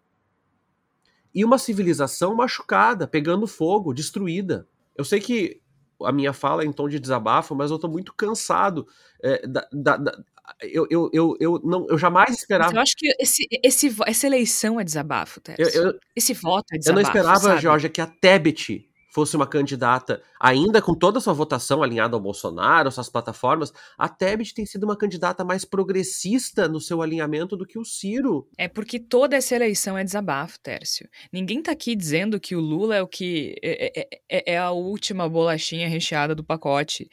E 1.34 1.44
uma 1.44 1.58
civilização 1.58 2.34
machucada, 2.34 3.08
pegando 3.08 3.46
fogo, 3.46 3.94
destruída. 3.94 4.68
Eu 4.96 5.04
sei 5.04 5.20
que 5.20 5.62
a 6.04 6.12
minha 6.12 6.34
fala 6.34 6.64
é 6.64 6.66
em 6.66 6.72
tom 6.72 6.88
de 6.88 7.00
desabafo, 7.00 7.56
mas 7.56 7.72
eu 7.72 7.76
estou 7.76 7.90
muito 7.90 8.14
cansado 8.14 8.88
é, 9.22 9.46
da, 9.48 9.68
da, 9.72 9.98
da, 9.98 10.24
eu, 10.62 10.88
eu, 10.90 11.10
eu, 11.12 11.38
eu, 11.40 11.62
não, 11.64 11.86
eu 11.90 11.98
jamais 11.98 12.32
esperava. 12.38 12.74
eu 12.74 12.80
acho 12.80 12.96
que 12.96 13.14
esse, 13.20 13.48
esse, 13.64 13.96
essa 14.06 14.28
eleição 14.28 14.80
é 14.80 14.84
desabafo, 14.84 15.42
Tércio. 15.42 16.00
esse 16.16 16.34
voto 16.34 16.66
é 16.74 16.78
desabafo. 16.78 17.00
Eu 17.00 17.04
não 17.04 17.10
esperava, 17.10 17.40
sabe? 17.40 17.62
Georgia, 17.62 17.90
que 17.90 18.02
a 18.02 18.08
Tebet 18.08 18.87
fosse 19.18 19.36
uma 19.36 19.48
candidata, 19.48 20.22
ainda 20.40 20.80
com 20.80 20.94
toda 20.94 21.18
a 21.18 21.22
sua 21.22 21.34
votação 21.34 21.82
alinhada 21.82 22.16
ao 22.16 22.22
Bolsonaro, 22.22 22.92
suas 22.92 23.10
plataformas, 23.10 23.74
a 23.98 24.08
Tebet 24.08 24.54
tem 24.54 24.64
sido 24.64 24.84
uma 24.84 24.96
candidata 24.96 25.44
mais 25.44 25.66
progressista 25.66 26.68
no 26.68 26.80
seu 26.80 27.02
alinhamento 27.02 27.58
do 27.58 27.66
que 27.66 27.80
o 27.80 27.84
Ciro. 27.84 28.48
É 28.60 28.68
porque 28.68 29.00
toda 29.00 29.36
essa 29.36 29.56
eleição 29.56 29.98
é 29.98 30.04
desabafo, 30.04 30.60
Tércio. 30.60 31.10
Ninguém 31.34 31.64
tá 31.64 31.72
aqui 31.72 31.96
dizendo 31.96 32.40
que 32.40 32.56
o 32.56 32.60
Lula 32.60 32.96
é 32.96 33.02
o 33.02 33.08
que 33.08 33.56
é, 33.64 34.02
é, 34.02 34.08
é, 34.30 34.54
é 34.54 34.58
a 34.60 34.70
última 34.70 35.28
bolachinha 35.28 35.90
recheada 35.90 36.36
do 36.36 36.44
pacote. 36.44 37.10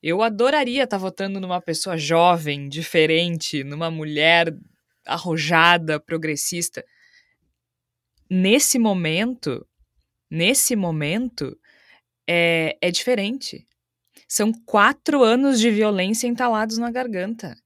Eu 0.00 0.22
adoraria 0.22 0.84
estar 0.84 0.98
tá 0.98 1.02
votando 1.02 1.40
numa 1.40 1.60
pessoa 1.60 1.98
jovem, 1.98 2.68
diferente, 2.68 3.64
numa 3.64 3.90
mulher 3.90 4.56
arrojada, 5.04 5.98
progressista. 5.98 6.84
Nesse 8.30 8.78
momento, 8.78 9.66
nesse 10.30 10.76
momento, 10.76 11.58
é, 12.26 12.76
é 12.80 12.90
diferente. 12.90 13.66
São 14.28 14.52
quatro 14.52 15.24
anos 15.24 15.58
de 15.58 15.70
violência 15.70 16.28
entalados 16.28 16.78
na 16.78 16.90
garganta. 16.90 17.56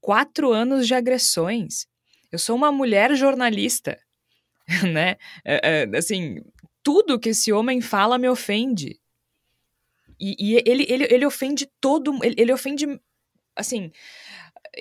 Quatro 0.00 0.52
anos 0.52 0.86
de 0.86 0.94
agressões. 0.94 1.86
Eu 2.30 2.38
sou 2.38 2.54
uma 2.54 2.70
mulher 2.70 3.14
jornalista, 3.16 3.98
né? 4.92 5.16
É, 5.44 5.82
é, 5.82 5.96
assim, 5.96 6.40
tudo 6.82 7.18
que 7.18 7.30
esse 7.30 7.52
homem 7.52 7.80
fala 7.80 8.18
me 8.18 8.28
ofende. 8.28 9.00
E, 10.20 10.36
e 10.38 10.62
ele, 10.64 10.86
ele, 10.88 11.08
ele 11.10 11.26
ofende 11.26 11.68
todo. 11.80 12.12
Ele, 12.22 12.34
ele 12.38 12.52
ofende. 12.52 12.86
Assim. 13.56 13.90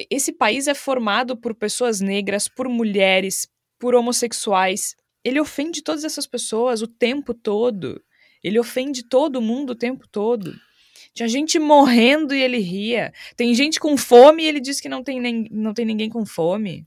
Esse 0.09 0.31
país 0.31 0.67
é 0.67 0.73
formado 0.73 1.37
por 1.37 1.53
pessoas 1.55 2.01
negras, 2.01 2.47
por 2.47 2.67
mulheres, 2.67 3.47
por 3.79 3.95
homossexuais. 3.95 4.95
Ele 5.23 5.39
ofende 5.39 5.81
todas 5.81 6.03
essas 6.03 6.27
pessoas 6.27 6.81
o 6.81 6.87
tempo 6.87 7.33
todo. 7.33 8.01
Ele 8.43 8.59
ofende 8.59 9.03
todo 9.03 9.41
mundo 9.41 9.71
o 9.71 9.75
tempo 9.75 10.07
todo. 10.07 10.53
Tinha 11.13 11.27
gente 11.29 11.59
morrendo 11.59 12.33
e 12.33 12.41
ele 12.41 12.57
ria. 12.59 13.13
Tem 13.35 13.53
gente 13.53 13.79
com 13.79 13.95
fome 13.95 14.43
e 14.43 14.47
ele 14.47 14.59
diz 14.59 14.81
que 14.81 14.89
não 14.89 15.03
tem, 15.03 15.19
nem, 15.21 15.47
não 15.51 15.73
tem 15.73 15.85
ninguém 15.85 16.09
com 16.09 16.25
fome. 16.25 16.85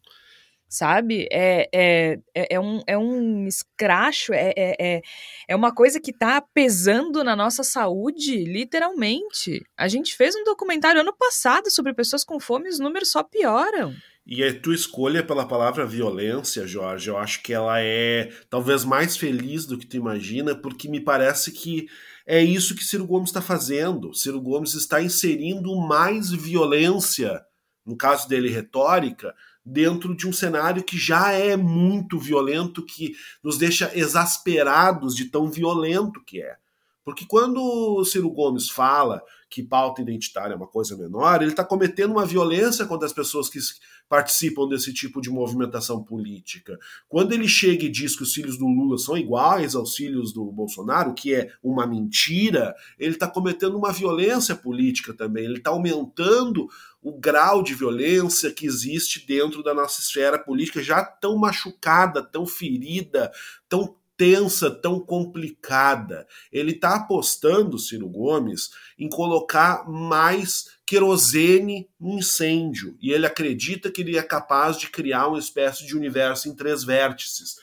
sabe? 0.68 1.29
É, 1.31 1.68
é, 1.72 2.18
é, 2.35 2.55
é, 2.57 2.61
um, 2.61 2.83
é 2.87 2.99
um 2.99 3.46
escracho, 3.46 4.33
é, 4.35 4.53
é, 4.57 4.77
é, 4.96 5.03
é 5.49 5.57
uma 5.57 5.72
coisa 5.75 6.01
que 6.01 6.12
tá 6.12 6.40
pesando 6.40 7.22
na 7.25 7.37
nossa 7.37 7.62
saúde, 7.62 8.44
literalmente. 8.44 9.64
A 9.77 9.88
gente 9.88 10.16
fez 10.16 10.35
um 10.35 10.44
documentário 10.44 11.01
ano 11.01 11.14
passado 11.16 11.70
sobre 11.70 11.94
pessoas 11.94 12.25
com 12.25 12.40
fome 12.40 12.66
e 12.66 12.70
os 12.70 12.79
números 12.81 13.11
só 13.11 13.22
pioram. 13.22 13.94
E 14.26 14.42
a 14.42 14.60
tua 14.60 14.74
escolha 14.74 15.22
pela 15.22 15.46
palavra 15.46 15.86
violência, 15.86 16.66
Jorge, 16.66 17.08
eu 17.08 17.16
acho 17.16 17.40
que 17.44 17.52
ela 17.52 17.80
é 17.80 18.32
talvez 18.50 18.84
mais 18.84 19.16
feliz 19.16 19.66
do 19.66 19.78
que 19.78 19.86
tu 19.86 19.96
imagina, 19.96 20.52
porque 20.52 20.88
me 20.88 21.00
parece 21.00 21.52
que 21.52 21.86
é 22.26 22.42
isso 22.42 22.74
que 22.74 22.84
Ciro 22.84 23.06
Gomes 23.06 23.28
está 23.28 23.40
fazendo. 23.40 24.12
Ciro 24.12 24.40
Gomes 24.40 24.74
está 24.74 25.00
inserindo 25.00 25.76
mais 25.76 26.32
violência, 26.32 27.40
no 27.86 27.96
caso 27.96 28.28
dele, 28.28 28.50
retórica, 28.50 29.32
dentro 29.64 30.16
de 30.16 30.26
um 30.26 30.32
cenário 30.32 30.82
que 30.82 30.98
já 30.98 31.30
é 31.30 31.56
muito 31.56 32.18
violento, 32.18 32.84
que 32.84 33.14
nos 33.44 33.56
deixa 33.56 33.92
exasperados 33.96 35.14
de 35.14 35.26
tão 35.26 35.48
violento 35.48 36.20
que 36.24 36.42
é. 36.42 36.56
Porque 37.04 37.24
quando 37.24 37.62
o 37.62 38.04
Ciro 38.04 38.28
Gomes 38.28 38.68
fala 38.68 39.22
que 39.48 39.62
pauta 39.62 40.02
identitária 40.02 40.54
é 40.54 40.56
uma 40.56 40.66
coisa 40.66 40.96
menor, 40.96 41.40
ele 41.40 41.52
está 41.52 41.64
cometendo 41.64 42.10
uma 42.10 42.26
violência 42.26 42.84
contra 42.84 43.06
as 43.06 43.12
pessoas 43.12 43.48
que 43.48 43.60
participam 44.08 44.68
desse 44.68 44.92
tipo 44.92 45.20
de 45.20 45.30
movimentação 45.30 46.02
política. 46.02 46.78
Quando 47.08 47.32
ele 47.32 47.48
chega 47.48 47.84
e 47.84 47.90
diz 47.90 48.16
que 48.16 48.22
os 48.22 48.32
filhos 48.32 48.56
do 48.56 48.66
Lula 48.66 48.98
são 48.98 49.16
iguais 49.16 49.74
aos 49.74 49.94
filhos 49.94 50.32
do 50.32 50.44
Bolsonaro, 50.52 51.14
que 51.14 51.34
é 51.34 51.50
uma 51.62 51.86
mentira, 51.86 52.74
ele 52.98 53.14
está 53.14 53.28
cometendo 53.28 53.76
uma 53.76 53.92
violência 53.92 54.54
política 54.54 55.12
também. 55.12 55.44
Ele 55.44 55.58
está 55.58 55.70
aumentando 55.70 56.68
o 57.02 57.12
grau 57.12 57.62
de 57.62 57.74
violência 57.74 58.52
que 58.52 58.66
existe 58.66 59.26
dentro 59.26 59.62
da 59.62 59.74
nossa 59.74 60.00
esfera 60.00 60.38
política, 60.38 60.82
já 60.82 61.04
tão 61.04 61.36
machucada, 61.36 62.22
tão 62.22 62.46
ferida, 62.46 63.30
tão 63.68 63.96
tensa, 64.16 64.70
tão 64.70 64.98
complicada. 64.98 66.26
Ele 66.50 66.72
está 66.72 66.96
apostando, 66.96 67.78
Ciro 67.78 68.08
Gomes, 68.08 68.70
em 68.98 69.08
colocar 69.08 69.88
mais 69.88 70.75
querosene 70.87 71.88
no 72.01 72.18
incêndio. 72.18 72.96
E 73.03 73.11
ele 73.11 73.27
acredita 73.27 73.90
que 73.90 74.03
ele 74.03 74.16
é 74.16 74.22
capaz 74.22 74.79
de 74.79 74.88
criar 74.88 75.27
uma 75.27 75.38
espécie 75.38 75.85
de 75.85 75.96
universo 75.96 76.49
em 76.49 76.55
três 76.55 76.85
vértices. 76.85 77.57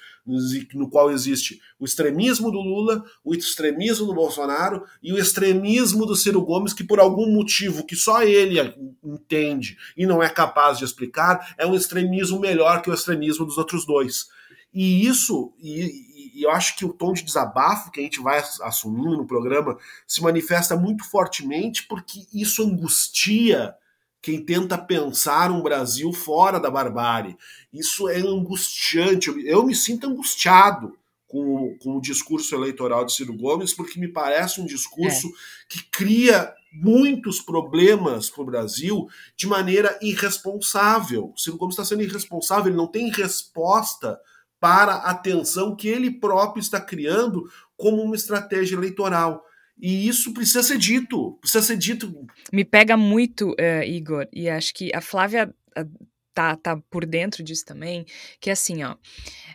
No 0.74 0.90
qual 0.90 1.12
existe 1.12 1.60
o 1.78 1.84
extremismo 1.84 2.50
do 2.50 2.62
Lula, 2.62 3.04
o 3.26 3.34
extremismo 3.34 4.06
do 4.06 4.14
Bolsonaro 4.14 4.84
e 5.02 5.12
o 5.12 5.18
extremismo 5.18 6.06
do 6.06 6.16
Ciro 6.16 6.42
Gomes, 6.42 6.74
que 6.74 6.84
por 6.84 6.98
algum 6.98 7.30
motivo 7.30 7.86
que 7.86 7.96
só 7.96 8.24
ele 8.24 8.58
entende 9.04 9.78
e 9.98 10.06
não 10.06 10.24
é 10.24 10.30
capaz 10.30 10.78
de 10.78 10.86
explicar, 10.86 11.54
é 11.58 11.66
um 11.66 11.76
extremismo 11.76 12.40
melhor 12.40 12.82
que 12.82 12.90
o 12.90 12.94
extremismo 12.94 13.46
dos 13.46 13.58
outros 13.58 13.86
dois. 13.86 14.28
E 14.74 15.06
isso, 15.06 15.54
e, 15.60 15.92
e 16.34 16.44
eu 16.44 16.52
acho 16.52 16.76
que 16.76 16.86
o 16.86 16.94
tom 16.94 17.14
de 17.14 17.24
desabafo 17.24 17.92
que 17.92 18.00
a 18.00 18.04
gente 18.04 18.22
vai 18.22 18.44
assumindo 18.62 19.18
no 19.18 19.26
programa 19.26 19.78
se 20.08 20.22
manifesta 20.22 20.76
muito 20.76 21.04
fortemente 21.04 21.88
porque 21.88 22.26
isso 22.34 22.64
angustia 22.64 23.76
quem 24.22 24.44
tenta 24.44 24.78
pensar 24.78 25.52
um 25.52 25.62
Brasil 25.62 26.14
fora 26.14 26.58
da 26.58 26.72
barbárie. 26.72 27.38
Isso 27.74 28.08
é 28.08 28.20
angustiante. 28.20 29.30
Eu 29.46 29.66
me 29.66 29.76
sinto 29.76 30.08
angustiado 30.08 30.98
com, 31.28 31.76
com 31.80 31.98
o 31.98 32.02
discurso 32.02 32.56
eleitoral 32.56 33.04
de 33.04 33.14
Ciro 33.14 33.36
Gomes, 33.36 33.74
porque 33.74 34.00
me 34.00 34.08
parece 34.08 34.62
um 34.62 34.66
discurso 34.66 35.28
é. 35.28 35.32
que 35.68 35.84
cria 35.90 36.54
muitos 36.72 37.42
problemas 37.42 38.30
para 38.30 38.44
o 38.44 38.46
Brasil 38.46 39.08
de 39.36 39.46
maneira 39.46 39.98
irresponsável. 40.02 41.34
O 41.36 41.38
Ciro 41.38 41.58
Gomes 41.58 41.74
está 41.74 41.84
sendo 41.84 42.04
irresponsável, 42.04 42.68
ele 42.68 42.78
não 42.78 42.88
tem 42.88 43.12
resposta 43.12 44.18
para 44.64 44.96
a 44.96 45.14
tensão 45.14 45.76
que 45.76 45.90
ele 45.90 46.10
próprio 46.10 46.62
está 46.62 46.80
criando 46.80 47.52
como 47.76 48.02
uma 48.02 48.16
estratégia 48.16 48.78
eleitoral. 48.78 49.46
E 49.78 50.08
isso 50.08 50.34
precisa 50.34 50.64
ser 50.64 50.78
dito, 50.78 51.34
precisa 51.42 51.62
ser 51.62 51.76
dito. 51.76 52.26
Me 52.50 52.64
pega 52.64 52.96
muito, 52.96 53.50
uh, 53.50 53.84
Igor, 53.86 54.26
e 54.32 54.50
acho 54.50 54.74
que 54.74 54.90
a 54.96 55.02
Flávia 55.02 55.54
uh, 55.78 56.08
tá, 56.34 56.56
tá 56.56 56.78
por 56.90 57.06
dentro 57.06 57.44
disso 57.44 57.66
também, 57.66 58.06
que 58.40 58.50
é 58.50 58.54
assim, 58.54 58.86
ó, 58.86 58.96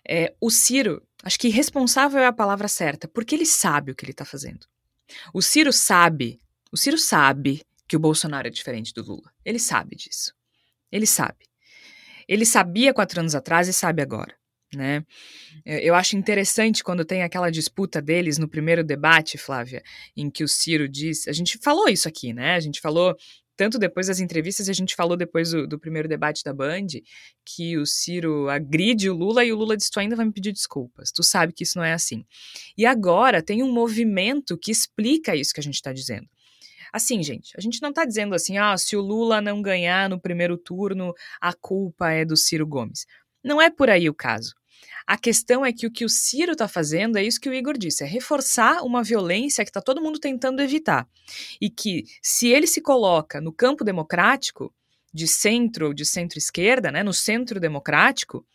é, 0.06 0.34
o 0.38 0.50
Ciro, 0.50 1.02
acho 1.22 1.38
que 1.38 1.48
responsável 1.48 2.20
é 2.20 2.26
a 2.26 2.32
palavra 2.32 2.68
certa, 2.68 3.08
porque 3.08 3.34
ele 3.34 3.46
sabe 3.46 3.92
o 3.92 3.94
que 3.94 4.04
ele 4.04 4.12
tá 4.12 4.26
fazendo. 4.26 4.66
O 5.32 5.40
Ciro 5.40 5.72
sabe, 5.72 6.38
o 6.70 6.76
Ciro 6.76 6.98
sabe 6.98 7.62
que 7.88 7.96
o 7.96 8.00
Bolsonaro 8.00 8.46
é 8.46 8.50
diferente 8.50 8.92
do 8.92 9.02
Lula. 9.02 9.32
Ele 9.42 9.58
sabe 9.58 9.96
disso. 9.96 10.34
Ele 10.92 11.06
sabe. 11.06 11.46
Ele 12.28 12.44
sabia 12.44 12.92
quatro 12.92 13.20
anos 13.20 13.34
atrás 13.34 13.68
e 13.68 13.72
sabe 13.72 14.02
agora 14.02 14.37
né? 14.74 15.04
Eu 15.64 15.94
acho 15.94 16.16
interessante 16.16 16.84
quando 16.84 17.04
tem 17.04 17.22
aquela 17.22 17.50
disputa 17.50 18.02
deles 18.02 18.38
no 18.38 18.48
primeiro 18.48 18.84
debate, 18.84 19.38
Flávia, 19.38 19.82
em 20.16 20.30
que 20.30 20.44
o 20.44 20.48
Ciro 20.48 20.88
diz. 20.88 21.26
A 21.26 21.32
gente 21.32 21.58
falou 21.58 21.88
isso 21.88 22.08
aqui, 22.08 22.32
né? 22.32 22.54
A 22.54 22.60
gente 22.60 22.80
falou 22.80 23.16
tanto 23.58 23.76
depois 23.76 24.06
das 24.06 24.20
entrevistas, 24.20 24.68
a 24.68 24.72
gente 24.72 24.94
falou 24.94 25.16
depois 25.16 25.50
do, 25.50 25.66
do, 25.66 25.80
primeiro 25.80 26.08
debate 26.08 26.44
da 26.44 26.54
Band, 26.54 26.86
que 27.44 27.76
o 27.76 27.84
Ciro 27.84 28.48
agride 28.48 29.10
o 29.10 29.16
Lula 29.16 29.44
e 29.44 29.52
o 29.52 29.56
Lula 29.56 29.76
diz: 29.76 29.90
Tu 29.90 29.98
ainda 29.98 30.14
vai 30.14 30.26
me 30.26 30.32
pedir 30.32 30.52
desculpas. 30.52 31.10
Tu 31.10 31.24
sabe 31.24 31.52
que 31.52 31.64
isso 31.64 31.76
não 31.76 31.84
é 31.84 31.92
assim. 31.92 32.24
E 32.76 32.86
agora 32.86 33.42
tem 33.42 33.60
um 33.62 33.72
movimento 33.72 34.56
que 34.56 34.70
explica 34.70 35.34
isso 35.34 35.52
que 35.52 35.58
a 35.58 35.62
gente 35.62 35.74
está 35.74 35.92
dizendo. 35.92 36.28
Assim, 36.92 37.22
gente, 37.22 37.52
a 37.56 37.60
gente 37.60 37.82
não 37.82 37.90
está 37.90 38.04
dizendo 38.04 38.34
assim, 38.34 38.56
ah, 38.56 38.76
se 38.78 38.96
o 38.96 39.00
Lula 39.00 39.40
não 39.40 39.60
ganhar 39.60 40.08
no 40.08 40.20
primeiro 40.20 40.56
turno, 40.56 41.12
a 41.40 41.52
culpa 41.52 42.10
é 42.10 42.24
do 42.24 42.36
Ciro 42.36 42.66
Gomes. 42.66 43.06
Não 43.42 43.60
é 43.60 43.70
por 43.70 43.90
aí 43.90 44.08
o 44.08 44.14
caso. 44.14 44.54
A 45.06 45.16
questão 45.16 45.64
é 45.64 45.72
que 45.72 45.86
o 45.86 45.90
que 45.90 46.04
o 46.04 46.08
Ciro 46.08 46.52
está 46.52 46.68
fazendo 46.68 47.16
é 47.16 47.22
isso 47.22 47.40
que 47.40 47.48
o 47.48 47.54
Igor 47.54 47.78
disse: 47.78 48.04
é 48.04 48.06
reforçar 48.06 48.82
uma 48.82 49.02
violência 49.02 49.64
que 49.64 49.70
está 49.70 49.80
todo 49.80 50.02
mundo 50.02 50.18
tentando 50.18 50.60
evitar. 50.60 51.08
E 51.60 51.70
que, 51.70 52.04
se 52.22 52.48
ele 52.48 52.66
se 52.66 52.80
coloca 52.80 53.40
no 53.40 53.52
campo 53.52 53.84
democrático, 53.84 54.72
de 55.12 55.26
centro 55.26 55.88
ou 55.88 55.94
de 55.94 56.04
centro-esquerda, 56.04 56.90
né, 56.90 57.02
no 57.02 57.12
centro 57.12 57.58
democrático, 57.58 58.46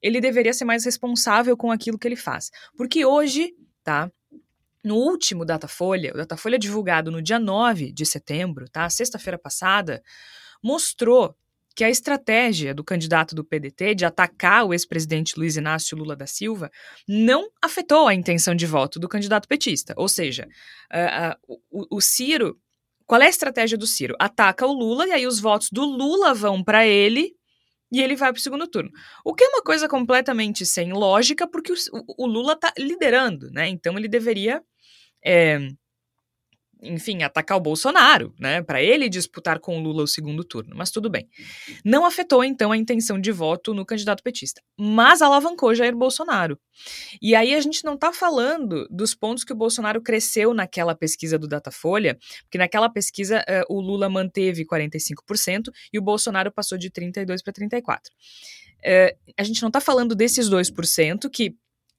ele 0.00 0.20
deveria 0.20 0.52
ser 0.52 0.64
mais 0.64 0.84
responsável 0.84 1.56
com 1.56 1.70
aquilo 1.70 1.98
que 1.98 2.06
ele 2.06 2.16
faz. 2.16 2.50
Porque 2.76 3.04
hoje, 3.04 3.54
tá? 3.82 4.10
No 4.84 4.96
último 4.96 5.44
Datafolha, 5.44 6.12
o 6.14 6.16
Datafolha 6.16 6.58
divulgado 6.58 7.10
no 7.10 7.20
dia 7.20 7.38
9 7.38 7.92
de 7.92 8.06
setembro, 8.06 8.68
tá? 8.68 8.88
Sexta-feira 8.88 9.38
passada, 9.38 10.02
mostrou 10.62 11.36
que 11.76 11.84
a 11.84 11.90
estratégia 11.90 12.74
do 12.74 12.82
candidato 12.82 13.34
do 13.34 13.44
PDT 13.44 13.94
de 13.94 14.06
atacar 14.06 14.64
o 14.64 14.72
ex-presidente 14.72 15.38
Luiz 15.38 15.58
Inácio 15.58 15.96
Lula 15.96 16.16
da 16.16 16.26
Silva 16.26 16.70
não 17.06 17.50
afetou 17.62 18.08
a 18.08 18.14
intenção 18.14 18.54
de 18.54 18.64
voto 18.64 18.98
do 18.98 19.06
candidato 19.06 19.46
petista. 19.46 19.92
Ou 19.94 20.08
seja, 20.08 20.48
uh, 20.90 21.52
uh, 21.52 21.58
o, 21.70 21.98
o 21.98 22.00
Ciro. 22.00 22.58
Qual 23.04 23.20
é 23.20 23.26
a 23.26 23.28
estratégia 23.28 23.76
do 23.76 23.86
Ciro? 23.86 24.16
Ataca 24.18 24.66
o 24.66 24.72
Lula 24.72 25.06
e 25.06 25.12
aí 25.12 25.26
os 25.26 25.38
votos 25.38 25.68
do 25.70 25.84
Lula 25.84 26.32
vão 26.32 26.64
para 26.64 26.86
ele 26.86 27.36
e 27.92 28.02
ele 28.02 28.16
vai 28.16 28.32
para 28.32 28.40
o 28.40 28.42
segundo 28.42 28.66
turno. 28.66 28.90
O 29.22 29.34
que 29.34 29.44
é 29.44 29.48
uma 29.48 29.62
coisa 29.62 29.86
completamente 29.86 30.64
sem 30.64 30.92
lógica, 30.92 31.46
porque 31.46 31.72
o, 31.72 31.76
o 32.18 32.26
Lula 32.26 32.54
está 32.54 32.72
liderando, 32.78 33.50
né? 33.52 33.68
Então 33.68 33.98
ele 33.98 34.08
deveria. 34.08 34.62
É, 35.24 35.58
enfim, 36.82 37.22
atacar 37.22 37.56
o 37.56 37.60
Bolsonaro, 37.60 38.34
né, 38.38 38.62
para 38.62 38.82
ele 38.82 39.08
disputar 39.08 39.58
com 39.58 39.78
o 39.78 39.82
Lula 39.82 40.02
o 40.02 40.06
segundo 40.06 40.44
turno, 40.44 40.74
mas 40.76 40.90
tudo 40.90 41.08
bem. 41.08 41.28
Não 41.84 42.04
afetou 42.04 42.44
então 42.44 42.72
a 42.72 42.76
intenção 42.76 43.18
de 43.20 43.32
voto 43.32 43.72
no 43.72 43.84
candidato 43.84 44.22
petista, 44.22 44.62
mas 44.78 45.22
alavancou 45.22 45.74
Jair 45.74 45.96
Bolsonaro. 45.96 46.58
E 47.20 47.34
aí 47.34 47.54
a 47.54 47.60
gente 47.60 47.84
não 47.84 47.94
está 47.94 48.12
falando 48.12 48.86
dos 48.90 49.14
pontos 49.14 49.44
que 49.44 49.52
o 49.52 49.56
Bolsonaro 49.56 50.00
cresceu 50.02 50.52
naquela 50.52 50.94
pesquisa 50.94 51.38
do 51.38 51.48
Datafolha, 51.48 52.18
porque 52.42 52.58
naquela 52.58 52.88
pesquisa 52.88 53.40
uh, 53.40 53.74
o 53.74 53.80
Lula 53.80 54.08
manteve 54.08 54.64
45% 54.64 55.70
e 55.92 55.98
o 55.98 56.02
Bolsonaro 56.02 56.52
passou 56.52 56.76
de 56.76 56.90
32 56.90 57.42
para 57.42 57.52
34. 57.52 58.12
Uh, 58.78 59.32
a 59.36 59.42
gente 59.42 59.62
não 59.62 59.68
está 59.68 59.80
falando 59.80 60.14
desses 60.14 60.50
2% 60.50 61.30
que 61.30 61.56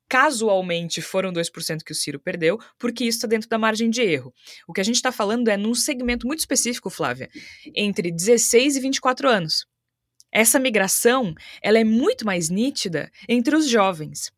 casualmente 0.08 1.02
foram 1.02 1.32
2% 1.32 1.84
que 1.84 1.92
o 1.92 1.96
Ciro 1.96 2.20
perdeu, 2.20 2.60
porque 2.78 3.04
isso 3.04 3.18
está 3.18 3.28
dentro 3.28 3.50
da 3.50 3.58
margem 3.58 3.90
de 3.90 4.02
erro. 4.02 4.34
O 4.68 4.74
que 4.74 4.82
a 4.82 4.84
gente 4.84 4.96
está 4.96 5.12
falando 5.12 5.48
é 5.50 5.58
num 5.58 5.76
segmento 5.76 6.26
muito 6.26 6.40
específico, 6.40 6.90
Flávia, 6.90 7.30
entre 7.76 8.12
16 8.12 8.78
e 8.78 8.80
24 8.80 9.30
anos. 9.30 9.66
Essa 10.32 10.60
migração 10.60 11.34
ela 11.62 11.80
é 11.80 11.84
muito 11.84 12.26
mais 12.26 12.50
nítida 12.50 13.12
entre 13.28 13.56
os 13.56 13.68
jovens. 13.68 14.32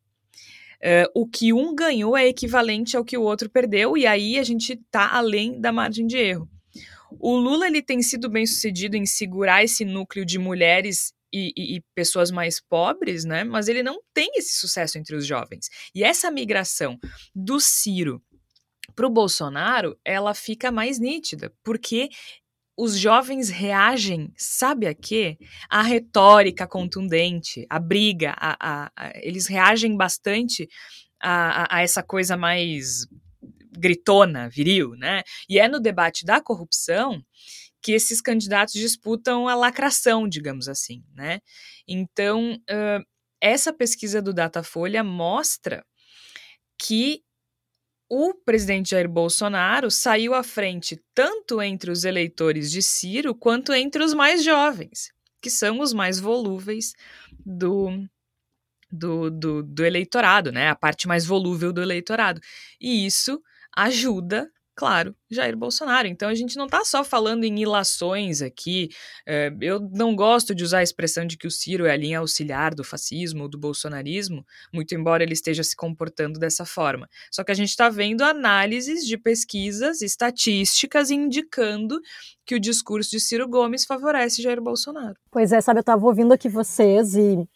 Uh, 0.82 1.10
o 1.14 1.28
que 1.28 1.52
um 1.52 1.74
ganhou 1.74 2.16
é 2.16 2.26
equivalente 2.26 2.96
ao 2.96 3.04
que 3.04 3.18
o 3.18 3.22
outro 3.22 3.50
perdeu, 3.50 3.98
e 3.98 4.06
aí 4.06 4.38
a 4.38 4.42
gente 4.42 4.72
está 4.72 5.10
além 5.10 5.60
da 5.60 5.70
margem 5.70 6.06
de 6.06 6.16
erro. 6.16 6.48
O 7.18 7.36
Lula 7.36 7.66
ele 7.66 7.82
tem 7.82 8.00
sido 8.02 8.30
bem 8.30 8.46
sucedido 8.46 8.96
em 8.96 9.04
segurar 9.04 9.64
esse 9.64 9.84
núcleo 9.84 10.24
de 10.24 10.38
mulheres 10.38 11.12
e, 11.32 11.52
e, 11.56 11.76
e, 11.76 11.84
pessoas 11.94 12.30
mais 12.30 12.60
pobres, 12.60 13.24
né? 13.24 13.44
Mas 13.44 13.68
ele 13.68 13.82
não 13.82 14.00
tem 14.12 14.30
esse 14.34 14.58
sucesso 14.58 14.98
entre 14.98 15.14
os 15.14 15.26
jovens. 15.26 15.68
E 15.94 16.02
essa 16.02 16.30
migração 16.30 16.98
do 17.34 17.60
Ciro 17.60 18.22
para 18.94 19.06
o 19.06 19.10
Bolsonaro, 19.10 19.98
ela 20.04 20.34
fica 20.34 20.70
mais 20.70 20.98
nítida, 20.98 21.52
porque 21.62 22.08
os 22.76 22.98
jovens 22.98 23.50
reagem, 23.50 24.32
sabe 24.36 24.86
a 24.86 24.94
quê? 24.94 25.36
A 25.68 25.82
retórica 25.82 26.66
contundente, 26.66 27.66
a 27.68 27.78
briga, 27.78 28.34
a, 28.38 28.56
a, 28.58 28.92
a 28.96 29.12
eles 29.16 29.46
reagem 29.46 29.96
bastante 29.96 30.66
a, 31.22 31.82
essa 31.82 32.02
coisa 32.02 32.36
mais 32.36 33.06
gritona, 33.78 34.48
viril, 34.48 34.94
né? 34.96 35.22
E 35.48 35.58
é 35.58 35.68
no 35.68 35.78
debate 35.78 36.24
da 36.24 36.40
corrupção 36.40 37.22
que 37.82 37.92
esses 37.92 38.20
candidatos 38.20 38.74
disputam 38.74 39.48
a 39.48 39.54
lacração, 39.54 40.28
digamos 40.28 40.68
assim, 40.68 41.02
né? 41.14 41.40
Então, 41.86 42.54
uh, 42.54 43.04
essa 43.40 43.72
pesquisa 43.72 44.20
do 44.20 44.34
Datafolha 44.34 45.02
mostra 45.02 45.84
que 46.78 47.22
o 48.08 48.34
presidente 48.34 48.90
Jair 48.90 49.08
Bolsonaro 49.08 49.90
saiu 49.90 50.34
à 50.34 50.42
frente 50.42 51.00
tanto 51.14 51.62
entre 51.62 51.90
os 51.90 52.04
eleitores 52.04 52.70
de 52.70 52.82
Ciro 52.82 53.34
quanto 53.34 53.72
entre 53.72 54.02
os 54.02 54.12
mais 54.12 54.42
jovens, 54.42 55.12
que 55.40 55.48
são 55.48 55.80
os 55.80 55.92
mais 55.92 56.18
volúveis 56.18 56.92
do, 57.46 58.04
do, 58.90 59.30
do, 59.30 59.62
do 59.62 59.84
eleitorado, 59.84 60.50
né? 60.50 60.68
A 60.68 60.74
parte 60.74 61.06
mais 61.06 61.24
volúvel 61.24 61.72
do 61.72 61.80
eleitorado. 61.80 62.40
E 62.80 63.06
isso 63.06 63.40
ajuda 63.74 64.50
claro, 64.80 65.14
Jair 65.30 65.54
Bolsonaro. 65.54 66.08
Então 66.08 66.30
a 66.30 66.34
gente 66.34 66.56
não 66.56 66.64
está 66.64 66.82
só 66.86 67.04
falando 67.04 67.44
em 67.44 67.60
ilações 67.60 68.40
aqui. 68.40 68.88
É, 69.28 69.52
eu 69.60 69.78
não 69.92 70.16
gosto 70.16 70.54
de 70.54 70.64
usar 70.64 70.78
a 70.78 70.82
expressão 70.82 71.26
de 71.26 71.36
que 71.36 71.46
o 71.46 71.50
Ciro 71.50 71.84
é 71.84 71.92
a 71.92 71.96
linha 71.98 72.20
auxiliar 72.20 72.74
do 72.74 72.82
fascismo 72.82 73.42
ou 73.42 73.48
do 73.50 73.58
bolsonarismo, 73.58 74.42
muito 74.72 74.94
embora 74.94 75.22
ele 75.22 75.34
esteja 75.34 75.62
se 75.62 75.76
comportando 75.76 76.40
dessa 76.40 76.64
forma. 76.64 77.06
Só 77.30 77.44
que 77.44 77.52
a 77.52 77.54
gente 77.54 77.68
está 77.68 77.90
vendo 77.90 78.24
análises 78.24 79.06
de 79.06 79.18
pesquisas 79.18 80.00
estatísticas 80.00 81.10
indicando 81.10 82.00
que 82.46 82.54
o 82.54 82.60
discurso 82.60 83.10
de 83.10 83.20
Ciro 83.20 83.46
Gomes 83.46 83.84
favorece 83.84 84.40
Jair 84.40 84.62
Bolsonaro. 84.62 85.16
Pois 85.30 85.52
é, 85.52 85.60
sabe, 85.60 85.80
eu 85.80 85.82
estava 85.82 86.06
ouvindo 86.06 86.32
aqui 86.32 86.48
vocês 86.48 87.14
e 87.14 87.46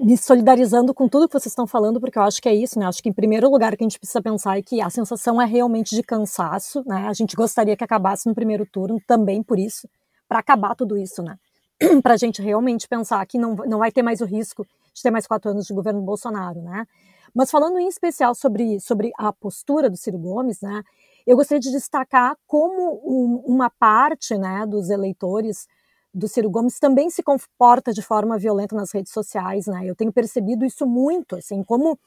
me 0.00 0.16
solidarizando 0.16 0.94
com 0.94 1.08
tudo 1.08 1.28
que 1.28 1.32
vocês 1.32 1.52
estão 1.52 1.66
falando, 1.66 2.00
porque 2.00 2.18
eu 2.18 2.22
acho 2.22 2.40
que 2.40 2.48
é 2.48 2.54
isso, 2.54 2.78
né? 2.78 2.86
Acho 2.86 3.02
que 3.02 3.08
em 3.08 3.12
primeiro 3.12 3.50
lugar 3.50 3.76
que 3.76 3.82
a 3.82 3.86
gente 3.88 3.98
precisa 3.98 4.22
pensar 4.22 4.58
é 4.58 4.62
que 4.62 4.80
a 4.80 4.88
sensação 4.90 5.40
é 5.40 5.44
realmente 5.44 5.94
de 5.94 6.02
cansaço, 6.02 6.82
né? 6.86 7.06
A 7.08 7.12
gente 7.12 7.34
gostaria 7.34 7.76
que 7.76 7.84
acabasse 7.84 8.26
no 8.26 8.34
primeiro 8.34 8.64
turno 8.64 9.00
também 9.06 9.42
por 9.42 9.58
isso, 9.58 9.88
para 10.28 10.38
acabar 10.38 10.74
tudo 10.74 10.96
isso, 10.96 11.22
né? 11.22 11.36
para 12.02 12.14
a 12.14 12.16
gente 12.16 12.40
realmente 12.40 12.88
pensar 12.88 13.24
que 13.26 13.38
não, 13.38 13.54
não 13.54 13.78
vai 13.78 13.90
ter 13.90 14.02
mais 14.02 14.20
o 14.20 14.24
risco 14.24 14.66
de 14.94 15.02
ter 15.02 15.10
mais 15.10 15.26
quatro 15.26 15.50
anos 15.50 15.66
de 15.66 15.74
governo 15.74 16.00
Bolsonaro, 16.00 16.60
né? 16.62 16.86
Mas 17.34 17.50
falando 17.50 17.78
em 17.78 17.88
especial 17.88 18.34
sobre, 18.34 18.80
sobre 18.80 19.10
a 19.18 19.32
postura 19.32 19.90
do 19.90 19.96
Ciro 19.96 20.18
Gomes, 20.18 20.60
né? 20.60 20.82
Eu 21.26 21.36
gostaria 21.36 21.60
de 21.60 21.70
destacar 21.70 22.36
como 22.46 23.00
um, 23.04 23.42
uma 23.46 23.68
parte, 23.68 24.36
né, 24.38 24.64
dos 24.66 24.88
eleitores 24.88 25.66
do 26.14 26.28
Ciro 26.28 26.50
Gomes 26.50 26.78
também 26.78 27.10
se 27.10 27.22
comporta 27.22 27.92
de 27.92 28.02
forma 28.02 28.38
violenta 28.38 28.74
nas 28.74 28.92
redes 28.92 29.12
sociais, 29.12 29.66
né? 29.66 29.82
Eu 29.84 29.94
tenho 29.94 30.12
percebido 30.12 30.64
isso 30.64 30.86
muito, 30.86 31.36
assim, 31.36 31.62
como 31.62 31.98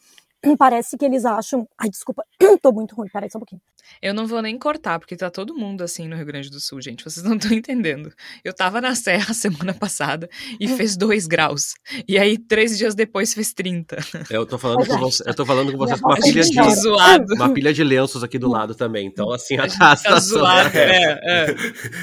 parece 0.58 0.98
que 0.98 1.06
eles 1.06 1.26
acham. 1.26 1.68
Ai, 1.78 1.90
desculpa, 1.90 2.24
tô 2.62 2.72
muito 2.72 2.96
ruim, 2.96 3.08
peraí 3.12 3.30
só 3.30 3.38
um 3.38 3.42
pouquinho. 3.42 3.62
Eu 4.02 4.14
não 4.14 4.26
vou 4.26 4.42
nem 4.42 4.58
cortar, 4.58 5.00
porque 5.00 5.16
tá 5.16 5.30
todo 5.30 5.56
mundo 5.56 5.84
assim 5.84 6.08
no 6.08 6.16
Rio 6.16 6.26
Grande 6.26 6.50
do 6.50 6.60
Sul, 6.60 6.82
gente. 6.82 7.04
Vocês 7.04 7.26
não 7.26 7.36
estão 7.36 7.52
entendendo. 7.52 8.12
Eu 8.44 8.54
tava 8.54 8.80
na 8.82 8.96
Serra 8.96 9.34
semana 9.34 9.74
passada 9.74 10.30
e 10.60 10.68
hum. 10.68 10.78
fez 10.78 10.96
2 10.98 11.28
graus. 11.28 11.74
E 12.08 12.18
aí, 12.18 12.38
três 12.38 12.78
dias 12.78 12.96
depois, 12.96 13.34
fez 13.34 13.54
30. 13.54 13.98
Eu 14.30 14.46
tô 14.46 14.58
falando 14.58 14.88
com 14.88 14.98
você, 14.98 15.24
eu 15.28 15.34
tô 15.34 15.46
falando 15.46 15.72
com 15.72 15.78
vocês 15.78 16.00
com 16.00 16.10
uma 16.10 16.20
pilha 16.20 16.44
de. 16.44 16.56
Tá 16.56 16.70
zoado. 16.76 17.34
Uma 17.36 17.54
pilha 17.54 17.74
de 17.74 17.84
lenços 17.84 18.24
aqui 18.24 18.38
do 18.38 18.50
lado 18.50 18.76
também. 18.76 19.06
Então, 19.06 19.32
assim, 19.32 19.58
a, 19.58 19.64
a, 19.64 19.92
a 19.92 19.96
tá 19.96 20.20
zoado, 20.20 20.78
é, 20.78 21.20
é. 21.24 21.56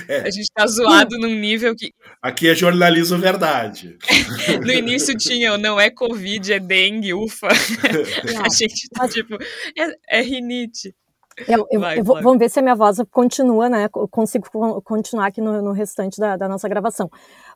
é. 0.09 0.21
A 0.21 0.31
gente 0.31 0.49
tá 0.55 0.67
zoado 0.67 1.19
num 1.19 1.35
nível 1.35 1.75
que. 1.75 1.93
Aqui 2.23 2.49
é 2.49 2.55
jornalismo 2.55 3.19
verdade. 3.19 3.97
no 4.65 4.73
início 4.73 5.17
tinha, 5.17 5.57
não 5.59 5.81
é 5.81 5.91
Covid, 5.91 6.53
é 6.53 6.59
dengue, 6.59 7.15
ufa. 7.15 7.49
a 8.47 8.49
gente 8.49 8.89
tá 8.91 9.09
tipo, 9.09 9.35
é, 9.77 10.19
é 10.19 10.23
rinite. 10.23 10.95
Eu, 11.47 11.67
eu, 11.71 11.81
Vai, 11.81 12.01
eu 12.01 12.05
vou, 12.05 12.21
vamos 12.21 12.39
ver 12.39 12.51
se 12.51 12.59
a 12.59 12.63
minha 12.63 12.75
voz 12.75 12.99
continua, 13.13 13.69
né? 13.69 13.89
Eu 13.95 14.09
consigo 14.09 14.47
continuar 14.83 15.27
aqui 15.27 15.41
no, 15.41 15.63
no 15.63 15.73
restante 15.73 16.19
da, 16.19 16.37
da, 16.37 16.49
nossa 16.49 16.69
gravação. 16.69 17.09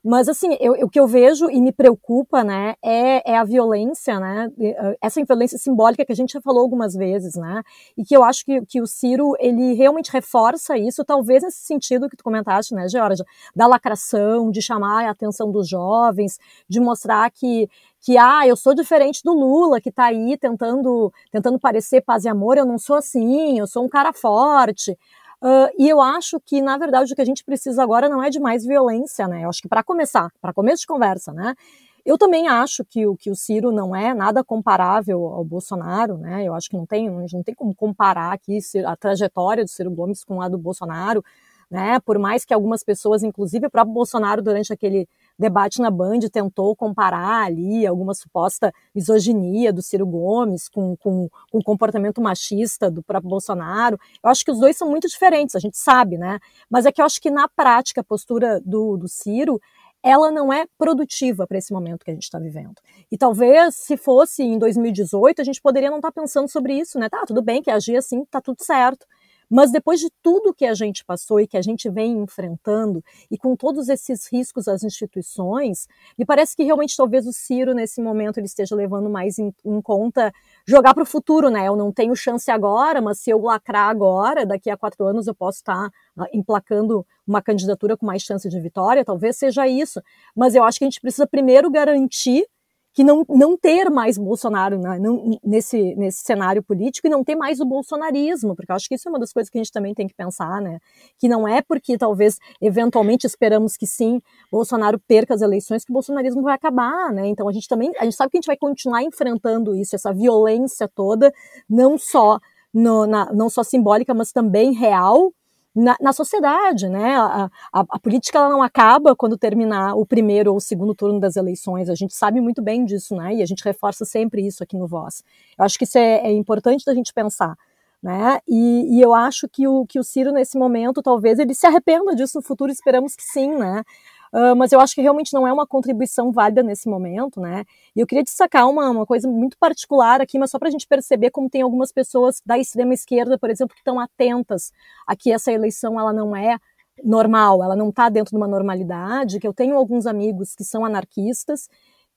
Mas, 0.05 0.29
assim, 0.29 0.57
eu, 0.61 0.73
o 0.85 0.89
que 0.91 0.99
eu 0.99 1.07
vejo 1.07 1.49
e 1.49 1.61
me 1.61 1.71
preocupa, 1.71 2.43
né, 2.43 2.75
é, 2.83 3.33
é, 3.33 3.37
a 3.37 3.45
violência, 3.45 4.19
né? 4.19 4.51
Ah, 4.79 4.95
essa 5.01 5.25
violência 5.25 5.57
simbólica 5.59 6.05
que 6.05 6.13
a 6.13 6.17
gente 6.17 6.33
já 6.33 6.41
falou 6.41 6.61
algumas 6.61 6.95
vezes, 6.95 7.37
né? 7.37 7.63
E 7.97 8.05
que 8.05 8.17
eu 8.17 8.25
acho 8.25 8.45
que, 8.45 8.61
que 8.67 8.81
o 8.81 8.87
Ciro, 8.87 9.35
ele 9.39 9.75
realmente 9.75 10.11
reforça 10.11 10.77
isso, 10.77 11.05
talvez 11.05 11.45
nesse 11.45 11.61
sentido 11.65 12.09
que 12.09 12.17
tu 12.17 12.25
comentaste, 12.25 12.75
né, 12.75 12.89
Georgia? 12.89 13.25
Da 13.55 13.67
lacração, 13.69 14.51
de 14.51 14.61
chamar 14.61 15.07
a 15.07 15.11
atenção 15.11 15.53
dos 15.53 15.69
jovens, 15.69 16.39
de 16.69 16.81
mostrar 16.81 17.31
que 17.31 17.69
que 18.05 18.19
ah, 18.19 18.45
eu 18.47 18.57
sou 18.57 18.75
diferente 18.75 19.23
do 19.25 19.33
Lula, 19.33 19.81
que 19.81 19.89
está 19.89 20.07
aí 20.07 20.37
tentando, 20.37 21.13
tentando 21.31 21.57
parecer 21.59 22.01
paz 22.01 22.25
e 22.25 22.29
amor, 22.29 22.59
eu 22.59 22.67
não 22.67 22.77
sou 22.77 22.97
assim, 22.97 23.61
eu 23.61 23.67
sou 23.69 23.85
um 23.85 23.89
cara 23.89 24.13
forte. 24.13 24.99
Uh, 25.43 25.67
e 25.77 25.89
eu 25.89 26.01
acho 26.01 26.39
que, 26.39 26.63
na 26.63 26.79
verdade, 26.79 27.13
o 27.13 27.17
que 27.17 27.21
a 27.21 27.25
gente 27.25 27.45
precisa 27.45 27.83
agora 27.83 28.09
não 28.09 28.23
é 28.23 28.31
de 28.31 28.39
mais 28.39 28.65
violência, 28.65 29.27
né? 29.27 29.43
Eu 29.45 29.49
acho 29.49 29.61
que 29.61 29.69
para 29.69 29.83
começar, 29.83 30.31
para 30.41 30.53
começo 30.53 30.83
de 30.83 30.87
conversa, 30.87 31.33
né? 31.33 31.57
Eu 32.05 32.17
também 32.17 32.47
acho 32.47 32.85
que 32.85 33.07
o, 33.09 33.17
que 33.17 33.29
o 33.29 33.35
Ciro 33.35 33.73
não 33.73 33.95
é 33.95 34.15
nada 34.15 34.45
comparável 34.45 35.27
ao 35.27 35.45
Bolsonaro, 35.45 36.17
né? 36.17 36.45
Eu 36.45 36.55
acho 36.55 36.71
que 36.71 36.77
não 36.77 36.87
tem, 36.87 37.11
não 37.11 37.43
tem 37.43 37.57
como 37.57 37.75
comparar 37.75 38.33
aqui 38.33 38.59
a 38.87 38.95
trajetória 38.97 39.65
do 39.65 39.71
Ciro 39.71 39.91
Gomes 39.91 40.23
com 40.23 40.41
a 40.41 40.49
do 40.49 40.57
Bolsonaro, 40.57 41.25
né? 41.69 41.99
Por 42.01 42.21
mais 42.21 42.45
que 42.45 42.55
algumas 42.55 42.85
pessoas, 42.85 43.25
inclusive 43.25 43.67
o 43.67 43.71
próprio 43.71 43.95
Bolsonaro, 43.95 44.43
durante 44.43 44.73
aquele 44.73 45.09
debate 45.39 45.81
na 45.81 45.91
Band 45.91 46.21
tentou 46.33 46.75
comparar 46.77 47.45
ali 47.45 47.87
alguma 47.87 48.15
suposta 48.15 48.73
misoginia 48.95 49.73
do 49.73 49.83
Ciro 49.83 50.07
Gomes 50.07 50.69
com, 50.69 50.97
com, 50.97 51.29
com 51.51 51.59
o 51.59 51.65
comportamento 51.65 52.21
machista 52.21 52.91
do 52.91 53.03
próprio 53.03 53.31
Bolsonaro. 53.31 53.99
Eu 54.23 54.31
acho 54.31 54.45
que 54.45 54.51
os 54.51 54.59
dois 54.59 54.77
são 54.77 54.89
muito 54.89 55.09
diferentes, 55.09 55.55
a 55.55 55.61
gente 55.61 55.79
sabe, 55.79 56.17
né? 56.19 56.39
Mas 56.71 56.87
é 56.87 56.93
que 56.93 57.01
eu 57.01 57.05
acho 57.05 57.21
que 57.21 57.31
na 57.31 57.49
prática 57.49 58.01
a 58.01 58.05
postura 58.05 58.61
do, 58.65 58.97
do 58.97 59.09
Ciro 59.09 59.61
ela 60.03 60.33
não 60.33 60.53
é 60.53 60.67
produtiva 60.77 61.47
para 61.47 61.59
esse 61.59 61.73
momento 61.73 62.05
que 62.05 62.11
a 62.11 62.15
gente 62.15 62.25
está 62.25 62.39
vivendo. 62.39 62.75
E 63.11 63.17
talvez, 63.17 63.77
se 63.77 63.97
fosse 63.97 64.43
em 64.43 64.59
2018, 64.59 65.41
a 65.41 65.45
gente 65.45 65.63
poderia 65.63 65.91
não 65.91 65.99
estar 65.99 66.11
tá 66.11 66.21
pensando 66.21 66.49
sobre 66.49 66.75
isso, 66.75 66.99
né? 66.99 67.09
Tá, 67.09 67.25
tudo 67.25 67.41
bem 67.41 67.63
que 67.63 67.71
agir 67.71 67.97
assim, 67.97 68.25
tá 68.25 68.41
tudo 68.41 68.65
certo. 68.65 69.07
Mas 69.53 69.71
depois 69.71 70.01
de 70.01 70.09
tudo 70.23 70.55
que 70.55 70.65
a 70.65 70.73
gente 70.73 71.05
passou 71.05 71.39
e 71.39 71.47
que 71.47 71.59
a 71.59 71.61
gente 71.61 71.91
vem 71.91 72.13
enfrentando, 72.23 73.05
e 73.31 73.37
com 73.37 73.55
todos 73.55 73.91
esses 73.91 74.27
riscos 74.33 74.67
às 74.67 74.83
instituições, 74.83 75.87
me 76.19 76.25
parece 76.25 76.57
que 76.57 76.63
realmente 76.63 76.97
talvez 76.97 77.27
o 77.27 77.35
Ciro, 77.35 77.75
nesse 77.75 78.01
momento, 78.01 78.39
ele 78.39 78.47
esteja 78.47 78.75
levando 78.75 79.11
mais 79.11 79.39
em, 79.39 79.55
em 79.63 79.83
conta 79.83 80.33
jogar 80.67 80.95
para 80.95 81.03
o 81.03 81.07
futuro, 81.07 81.51
né? 81.51 81.69
Eu 81.69 81.77
não 81.77 81.93
tenho 81.93 82.17
chance 82.17 82.51
agora, 82.51 83.03
mas 83.03 83.21
se 83.21 83.29
eu 83.29 83.43
lacrar 83.43 83.91
agora, 83.91 84.47
daqui 84.47 84.71
a 84.71 84.77
quatro 84.77 85.07
anos 85.07 85.27
eu 85.27 85.35
posso 85.35 85.59
estar 85.59 85.91
tá, 85.91 86.27
emplacando 86.33 87.07
uma 87.27 87.43
candidatura 87.43 87.95
com 87.95 88.07
mais 88.07 88.23
chance 88.23 88.49
de 88.49 88.59
vitória, 88.59 89.05
talvez 89.05 89.37
seja 89.37 89.69
isso. 89.69 90.01
Mas 90.35 90.55
eu 90.55 90.65
acho 90.65 90.79
que 90.79 90.85
a 90.85 90.89
gente 90.89 91.01
precisa 91.01 91.27
primeiro 91.27 91.71
garantir 91.71 92.47
que 92.95 93.03
não, 93.03 93.25
não 93.29 93.57
ter 93.57 93.89
mais 93.91 94.19
Bolsonaro 94.19 94.79
né, 94.79 94.99
não, 94.99 95.39
nesse, 95.43 95.95
nesse 95.95 96.23
cenário 96.23 96.63
político 96.63 97.07
e 97.07 97.11
não 97.11 97.25
ter 97.25 97.35
mais 97.35 97.61
o 97.61 97.65
bolsonarismo, 97.65 98.55
porque 98.55 98.71
eu 98.71 98.77
acho 98.77 98.89
que 98.89 98.95
isso 98.95 99.09
é 99.09 99.11
uma 99.11 99.19
das 99.19 99.33
coisas 99.33 99.49
que 99.49 99.59
a 99.59 99.63
gente 99.63 99.73
também 99.73 99.95
tem 99.95 100.07
que 100.07 100.15
pensar, 100.15 100.61
né? 100.61 100.79
Que 101.19 101.29
não 101.29 101.49
é 101.49 101.63
porque 101.63 101.97
talvez 101.97 102.39
eventualmente 102.61 103.27
esperamos 103.27 103.77
que 103.77 103.87
sim, 103.87 104.21
Bolsonaro 104.51 105.01
perca 105.09 105.35
as 105.35 105.41
eleições 105.41 105.85
que 105.85 105.91
o 105.91 105.95
bolsonarismo 105.95 106.43
vai 106.43 106.55
acabar, 106.55 107.13
né? 107.13 107.27
Então 107.27 107.49
a 107.49 107.53
gente 107.53 107.67
também, 107.67 107.91
a 107.99 108.05
gente 108.05 108.17
sabe 108.17 108.31
que 108.31 108.37
a 108.37 108.41
gente 108.41 108.47
vai 108.47 108.57
continuar 108.57 109.03
enfrentando 109.03 109.75
isso, 109.75 109.97
essa 109.97 110.13
violência 110.13 110.87
toda, 110.87 111.33
não 111.69 111.97
só 111.97 112.39
no, 112.73 113.07
na, 113.07 113.33
não 113.33 113.49
só 113.49 113.63
simbólica, 113.63 114.15
mas 114.15 114.33
também 114.33 114.73
real, 114.73 115.33
na, 115.75 115.97
na 116.01 116.13
sociedade, 116.13 116.89
né? 116.89 117.17
A, 117.17 117.51
a, 117.73 117.85
a 117.89 117.99
política 117.99 118.39
ela 118.39 118.49
não 118.51 118.63
acaba 118.63 119.17
quando 119.17 119.39
terminar 119.39 119.95
o 119.95 120.05
primeiro 120.05 120.51
ou 120.51 120.59
o 120.59 120.61
segundo 120.61 120.95
turno 120.95 121.19
das 121.19 121.37
eleições. 121.37 121.89
A 121.89 121.95
gente 121.95 122.15
sabe 122.15 122.41
muito 122.41 122.63
bem 122.63 122.85
disso, 122.85 123.17
né? 123.17 123.35
E 123.35 123.43
a 123.43 123.47
gente 123.47 123.65
reforça 123.65 124.05
sempre 124.05 124.47
isso 124.47 124.63
aqui 124.63 124.77
no 124.77 124.87
Voz. 124.87 125.25
Eu 125.59 125.65
acho 125.65 125.79
que 125.79 125.85
isso 125.85 125.99
é, 125.99 126.27
é 126.27 126.33
importante 126.33 126.85
da 126.85 126.95
gente 126.95 127.13
pensar. 127.13 127.57
Né? 128.03 128.41
E, 128.49 128.99
e, 128.99 129.01
eu 129.01 129.15
acho 129.15 129.49
que 129.49 129.69
o, 129.69 129.87
que 129.87 129.97
o 129.97 130.03
Ciro, 130.03 130.33
nesse 130.33 130.59
momento, 130.59 131.01
talvez 131.01 131.39
ele 131.39 131.55
se 131.55 131.69
arrependa 131.69 132.17
disso 132.17 132.37
no 132.39 132.43
futuro, 132.43 132.73
esperamos 132.73 133.15
que 133.15 133.23
sim, 133.23 133.55
né? 133.55 133.85
Uh, 134.33 134.57
mas 134.57 134.73
eu 134.73 134.81
acho 134.81 134.95
que 134.95 135.03
realmente 135.03 135.35
não 135.35 135.47
é 135.47 135.53
uma 135.53 135.67
contribuição 135.67 136.33
válida 136.33 136.63
nesse 136.63 136.89
momento, 136.89 137.39
né? 137.39 137.65
E 137.95 138.01
eu 138.01 138.07
queria 138.07 138.25
destacar 138.25 138.67
uma, 138.69 138.89
uma 138.89 139.05
coisa 139.05 139.29
muito 139.29 139.59
particular 139.59 140.23
aqui, 140.23 140.39
mas 140.39 140.51
só 140.51 140.59
para 140.59 140.69
a 140.69 140.71
gente 140.71 140.87
perceber 140.87 141.31
como 141.31 141.51
tem 141.51 141.61
algumas 141.61 141.93
pessoas 141.93 142.41
da 142.45 142.59
extrema 142.59 142.95
esquerda, 142.95 143.39
por 143.39 143.51
exemplo, 143.51 143.75
que 143.75 143.81
estão 143.81 144.01
atentas 144.01 144.73
a 145.07 145.15
que 145.15 145.31
essa 145.31 145.53
eleição 145.53 146.01
ela 146.01 146.15
não 146.15 146.35
é 146.35 146.57
normal, 147.05 147.63
ela 147.63 147.77
não 147.77 147.91
está 147.91 148.09
dentro 148.09 148.31
de 148.31 148.37
uma 148.37 148.49
normalidade, 148.49 149.39
que 149.39 149.47
eu 149.47 149.53
tenho 149.53 149.77
alguns 149.77 150.07
amigos 150.07 150.55
que 150.55 150.65
são 150.65 150.85
anarquistas 150.85 151.69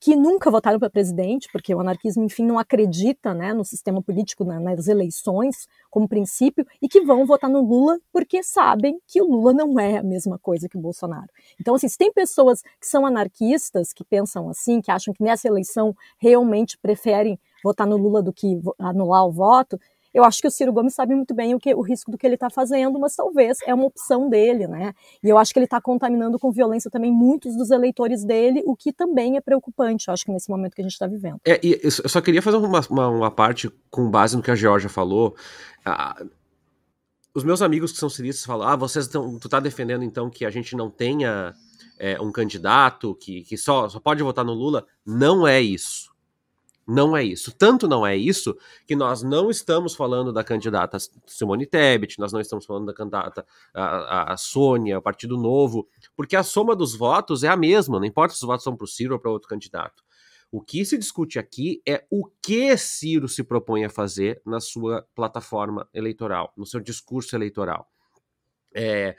que 0.05 0.15
nunca 0.15 0.51
votaram 0.51 0.77
para 0.77 0.87
presidente, 0.87 1.49
porque 1.51 1.73
o 1.73 1.79
anarquismo, 1.79 2.23
enfim, 2.23 2.45
não 2.45 2.59
acredita 2.59 3.33
né, 3.33 3.55
no 3.55 3.65
sistema 3.65 4.03
político, 4.03 4.43
nas 4.43 4.87
eleições 4.87 5.67
como 5.89 6.07
princípio, 6.07 6.63
e 6.79 6.87
que 6.87 7.01
vão 7.01 7.25
votar 7.25 7.49
no 7.49 7.59
Lula 7.59 7.97
porque 8.13 8.43
sabem 8.43 8.99
que 9.07 9.19
o 9.19 9.25
Lula 9.25 9.51
não 9.51 9.79
é 9.79 9.97
a 9.97 10.03
mesma 10.03 10.37
coisa 10.37 10.69
que 10.69 10.77
o 10.77 10.79
Bolsonaro. 10.79 11.25
Então, 11.59 11.73
assim, 11.73 11.87
se 11.87 11.97
tem 11.97 12.13
pessoas 12.13 12.61
que 12.79 12.85
são 12.85 13.03
anarquistas, 13.03 13.91
que 13.91 14.05
pensam 14.05 14.47
assim, 14.47 14.79
que 14.79 14.91
acham 14.91 15.11
que 15.11 15.23
nessa 15.23 15.47
eleição 15.47 15.95
realmente 16.19 16.77
preferem 16.77 17.39
votar 17.63 17.87
no 17.87 17.97
Lula 17.97 18.21
do 18.21 18.31
que 18.31 18.61
anular 18.77 19.25
o 19.25 19.31
voto, 19.31 19.79
eu 20.15 20.23
acho 20.23 20.41
que 20.41 20.47
o 20.47 20.51
Ciro 20.51 20.71
Gomes 20.71 20.93
sabe 20.93 21.13
muito 21.13 21.35
bem 21.35 21.53
o, 21.53 21.59
que, 21.59 21.75
o 21.75 21.81
risco 21.81 22.09
do 22.09 22.17
que 22.17 22.25
ele 22.25 22.35
está 22.35 22.49
fazendo, 22.49 22.97
mas 22.97 23.13
talvez 23.13 23.57
é 23.67 23.73
uma 23.73 23.85
opção 23.85 24.29
dele, 24.29 24.65
né? 24.65 24.93
E 25.21 25.27
eu 25.27 25.37
acho 25.37 25.51
que 25.51 25.59
ele 25.59 25.65
está 25.65 25.81
contaminando 25.81 26.39
com 26.39 26.53
violência 26.53 26.89
também 26.89 27.11
muitos 27.11 27.57
dos 27.57 27.69
eleitores 27.69 28.23
dele, 28.23 28.63
o 28.65 28.77
que 28.77 28.93
também 28.93 29.35
é 29.35 29.41
preocupante, 29.41 30.07
eu 30.07 30.13
acho 30.13 30.23
que 30.23 30.31
nesse 30.31 30.49
momento 30.49 30.73
que 30.73 30.81
a 30.81 30.85
gente 30.85 30.93
está 30.93 31.05
vivendo. 31.05 31.41
É, 31.45 31.59
eu 31.61 31.91
só 31.91 32.21
queria 32.21 32.41
fazer 32.41 32.55
uma, 32.55 32.79
uma, 32.89 33.09
uma, 33.09 33.31
parte 33.31 33.69
com 33.91 34.09
base 34.09 34.37
no 34.37 34.41
que 34.41 34.49
a 34.49 34.55
Georgia 34.55 34.89
falou. 34.89 35.35
Ah, 35.83 36.23
os 37.33 37.43
meus 37.43 37.61
amigos 37.61 37.91
que 37.91 37.97
são 37.97 38.09
ciristas 38.09 38.45
falam: 38.45 38.65
ah, 38.65 38.77
vocês 38.77 39.07
estão. 39.07 39.37
Tu 39.37 39.49
tá 39.49 39.59
defendendo 39.59 40.05
então 40.05 40.29
que 40.29 40.45
a 40.45 40.49
gente 40.49 40.77
não 40.77 40.89
tenha 40.89 41.53
é, 41.99 42.21
um 42.21 42.31
candidato 42.31 43.13
que, 43.15 43.43
que 43.43 43.57
só, 43.57 43.89
só 43.89 43.99
pode 43.99 44.23
votar 44.23 44.45
no 44.45 44.53
Lula? 44.53 44.85
Não 45.05 45.45
é 45.45 45.61
isso. 45.61 46.14
Não 46.87 47.17
é 47.17 47.23
isso. 47.23 47.51
Tanto 47.51 47.87
não 47.87 48.05
é 48.05 48.15
isso 48.15 48.55
que 48.85 48.95
nós 48.95 49.23
não 49.23 49.49
estamos 49.49 49.95
falando 49.95 50.31
da 50.31 50.43
candidata 50.43 50.97
Simone 51.25 51.65
Tebet, 51.65 52.19
nós 52.19 52.31
não 52.31 52.39
estamos 52.39 52.65
falando 52.65 52.85
da 52.85 52.93
candidata 52.93 53.45
a, 53.73 54.33
a, 54.33 54.37
Sônia, 54.37 54.99
o 54.99 55.01
Partido 55.01 55.35
Novo, 55.35 55.87
porque 56.15 56.35
a 56.35 56.43
soma 56.43 56.75
dos 56.75 56.95
votos 56.95 57.43
é 57.43 57.47
a 57.47 57.57
mesma, 57.57 57.99
não 57.99 58.05
importa 58.05 58.35
se 58.35 58.43
os 58.43 58.47
votos 58.47 58.63
são 58.63 58.75
para 58.75 58.85
o 58.85 58.87
Ciro 58.87 59.15
ou 59.15 59.19
para 59.19 59.31
outro 59.31 59.49
candidato. 59.49 60.03
O 60.51 60.61
que 60.61 60.85
se 60.85 60.97
discute 60.97 61.39
aqui 61.39 61.81
é 61.87 62.05
o 62.09 62.29
que 62.41 62.77
Ciro 62.77 63.27
se 63.27 63.43
propõe 63.43 63.83
a 63.83 63.89
fazer 63.89 64.41
na 64.45 64.59
sua 64.59 65.05
plataforma 65.15 65.89
eleitoral, 65.91 66.53
no 66.55 66.67
seu 66.67 66.79
discurso 66.79 67.35
eleitoral. 67.35 67.89
É, 68.73 69.15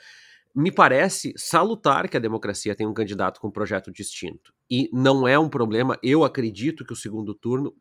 me 0.55 0.71
parece 0.71 1.35
salutar 1.37 2.09
que 2.09 2.17
a 2.17 2.21
democracia 2.21 2.75
tenha 2.75 2.89
um 2.89 2.95
candidato 2.95 3.41
com 3.41 3.49
um 3.49 3.51
projeto 3.51 3.93
distinto. 3.93 4.55
E 4.71 4.91
não 4.93 5.27
é 5.27 5.39
um 5.39 5.49
problema, 5.49 5.99
eu 6.03 6.25
acredito 6.25 6.85
que 6.85 6.93
o 6.93 6.97
segundo 6.97 7.35
turno 7.35 7.75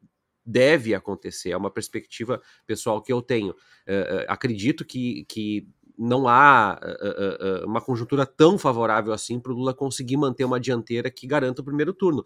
deve 0.45 0.93
acontecer, 0.93 1.49
é 1.49 1.57
uma 1.57 1.71
perspectiva 1.71 2.39
pessoal 2.67 3.01
que 3.01 3.11
eu 3.11 3.21
tenho. 3.21 3.51
Uh, 3.51 4.25
acredito 4.27 4.85
que, 4.85 5.25
que 5.25 5.67
não 5.97 6.27
há 6.27 6.79
uh, 6.79 7.63
uh, 7.63 7.67
uma 7.67 7.81
conjuntura 7.81 8.25
tão 8.25 8.57
favorável 8.57 9.11
assim 9.11 9.39
para 9.39 9.51
o 9.51 9.55
Lula 9.55 9.73
conseguir 9.73 10.17
manter 10.17 10.45
uma 10.45 10.59
dianteira 10.59 11.09
que 11.09 11.25
garanta 11.25 11.61
o 11.61 11.65
primeiro 11.65 11.93
turno. 11.93 12.23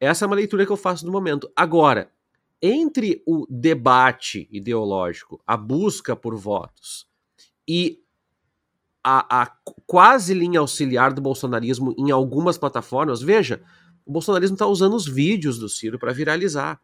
Essa 0.00 0.24
é 0.24 0.26
uma 0.26 0.36
leitura 0.36 0.64
que 0.64 0.72
eu 0.72 0.76
faço 0.76 1.04
no 1.04 1.12
momento. 1.12 1.50
Agora, 1.54 2.10
entre 2.62 3.22
o 3.26 3.46
debate 3.50 4.48
ideológico, 4.50 5.40
a 5.46 5.56
busca 5.56 6.16
por 6.16 6.36
votos 6.36 7.06
e 7.66 8.02
a, 9.08 9.42
a 9.42 9.52
quase 9.86 10.34
linha 10.34 10.60
auxiliar 10.60 11.14
do 11.14 11.22
bolsonarismo 11.22 11.94
em 11.96 12.10
algumas 12.10 12.58
plataformas, 12.58 13.22
veja, 13.22 13.62
o 14.04 14.12
bolsonarismo 14.12 14.54
está 14.54 14.66
usando 14.66 14.94
os 14.94 15.06
vídeos 15.06 15.58
do 15.58 15.66
Ciro 15.66 15.98
para 15.98 16.12
viralizar. 16.12 16.78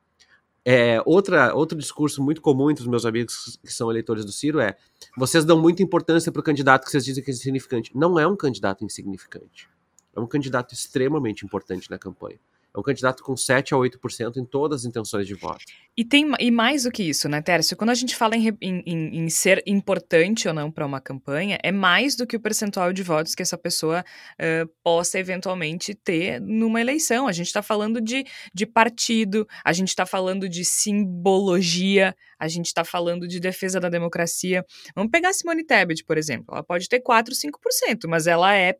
É, 0.64 1.02
outra, 1.04 1.54
outro 1.54 1.76
discurso 1.76 2.22
muito 2.22 2.40
comum 2.40 2.70
entre 2.70 2.82
os 2.82 2.88
meus 2.88 3.04
amigos 3.04 3.58
que 3.62 3.70
são 3.70 3.90
eleitores 3.90 4.24
do 4.24 4.32
Ciro 4.32 4.58
é: 4.58 4.74
vocês 5.18 5.44
dão 5.44 5.60
muita 5.60 5.82
importância 5.82 6.32
para 6.32 6.40
o 6.40 6.42
candidato 6.42 6.86
que 6.86 6.90
vocês 6.90 7.04
dizem 7.04 7.22
que 7.22 7.30
é 7.30 7.34
insignificante. 7.34 7.90
Não 7.94 8.18
é 8.18 8.26
um 8.26 8.34
candidato 8.34 8.82
insignificante. 8.82 9.68
É 10.16 10.20
um 10.20 10.26
candidato 10.26 10.72
extremamente 10.72 11.44
importante 11.44 11.90
na 11.90 11.98
campanha. 11.98 12.38
É 12.74 12.80
um 12.80 12.82
candidato 12.82 13.22
com 13.22 13.36
7 13.36 13.72
a 13.72 13.76
8% 13.76 14.36
em 14.36 14.44
todas 14.44 14.80
as 14.80 14.84
intenções 14.84 15.28
de 15.28 15.34
voto. 15.34 15.64
E, 15.96 16.04
tem, 16.04 16.28
e 16.40 16.50
mais 16.50 16.82
do 16.82 16.90
que 16.90 17.04
isso, 17.04 17.28
né, 17.28 17.40
Tércio? 17.40 17.76
Quando 17.76 17.90
a 17.90 17.94
gente 17.94 18.16
fala 18.16 18.34
em, 18.34 18.48
em, 18.60 18.82
em 18.84 19.28
ser 19.28 19.62
importante 19.64 20.48
ou 20.48 20.54
não 20.54 20.72
para 20.72 20.84
uma 20.84 21.00
campanha, 21.00 21.56
é 21.62 21.70
mais 21.70 22.16
do 22.16 22.26
que 22.26 22.34
o 22.34 22.40
percentual 22.40 22.92
de 22.92 23.00
votos 23.04 23.32
que 23.36 23.42
essa 23.42 23.56
pessoa 23.56 24.04
uh, 24.40 24.68
possa 24.82 25.20
eventualmente 25.20 25.94
ter 25.94 26.40
numa 26.40 26.80
eleição. 26.80 27.28
A 27.28 27.32
gente 27.32 27.46
está 27.46 27.62
falando 27.62 28.00
de, 28.00 28.24
de 28.52 28.66
partido, 28.66 29.46
a 29.64 29.72
gente 29.72 29.90
está 29.90 30.04
falando 30.04 30.48
de 30.48 30.64
simbologia, 30.64 32.12
a 32.36 32.48
gente 32.48 32.66
está 32.66 32.84
falando 32.84 33.28
de 33.28 33.38
defesa 33.38 33.78
da 33.78 33.88
democracia. 33.88 34.64
Vamos 34.96 35.12
pegar 35.12 35.28
a 35.28 35.32
Simone 35.32 35.62
Tebet, 35.64 36.02
por 36.04 36.18
exemplo. 36.18 36.52
Ela 36.52 36.64
pode 36.64 36.88
ter 36.88 36.98
4, 36.98 37.32
5%, 37.32 38.08
mas 38.08 38.26
ela 38.26 38.52
é 38.56 38.76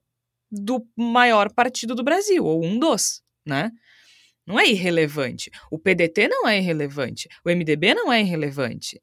do 0.51 0.85
maior 0.97 1.53
partido 1.53 1.95
do 1.95 2.03
Brasil, 2.03 2.45
ou 2.45 2.65
um 2.65 2.77
dos, 2.77 3.23
né? 3.47 3.71
Não 4.47 4.59
é 4.59 4.69
irrelevante. 4.69 5.51
O 5.71 5.79
PDT 5.79 6.29
não 6.29 6.47
é 6.47 6.59
irrelevante. 6.59 7.29
O 7.45 7.51
MDB 7.51 7.95
não 7.95 8.13
é 8.13 8.21
irrelevante. 8.21 9.01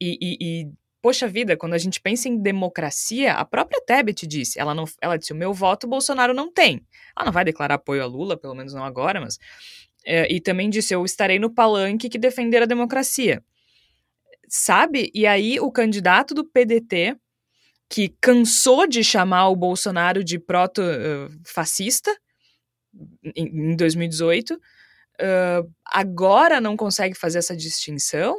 E, 0.00 0.18
e, 0.20 0.36
e, 0.40 0.72
poxa 1.00 1.26
vida, 1.26 1.56
quando 1.56 1.74
a 1.74 1.78
gente 1.78 2.00
pensa 2.00 2.28
em 2.28 2.36
democracia, 2.36 3.32
a 3.32 3.44
própria 3.44 3.80
Tebet 3.80 4.26
disse, 4.26 4.60
ela, 4.60 4.74
não, 4.74 4.84
ela 5.00 5.16
disse, 5.16 5.32
o 5.32 5.36
meu 5.36 5.52
voto 5.54 5.86
Bolsonaro 5.86 6.34
não 6.34 6.52
tem. 6.52 6.86
Ela 7.16 7.26
não 7.26 7.32
vai 7.32 7.44
declarar 7.44 7.74
apoio 7.74 8.02
a 8.02 8.06
Lula, 8.06 8.36
pelo 8.36 8.54
menos 8.54 8.74
não 8.74 8.84
agora, 8.84 9.20
mas... 9.20 9.38
É, 10.04 10.32
e 10.32 10.40
também 10.40 10.70
disse, 10.70 10.94
eu 10.94 11.04
estarei 11.04 11.38
no 11.38 11.50
palanque 11.50 12.08
que 12.08 12.18
defender 12.18 12.62
a 12.62 12.66
democracia. 12.66 13.42
Sabe? 14.48 15.10
E 15.12 15.26
aí 15.26 15.60
o 15.60 15.70
candidato 15.70 16.34
do 16.34 16.44
PDT, 16.44 17.16
que 17.90 18.14
cansou 18.20 18.86
de 18.86 19.02
chamar 19.02 19.48
o 19.48 19.56
Bolsonaro 19.56 20.22
de 20.22 20.38
proto-fascista, 20.38 22.10
uh, 22.10 22.16
em, 23.34 23.76
2018, 23.76 24.54
uh, 24.54 25.70
agora 25.84 26.60
não 26.60 26.76
consegue 26.76 27.14
fazer 27.14 27.38
essa 27.38 27.56
distinção, 27.56 28.36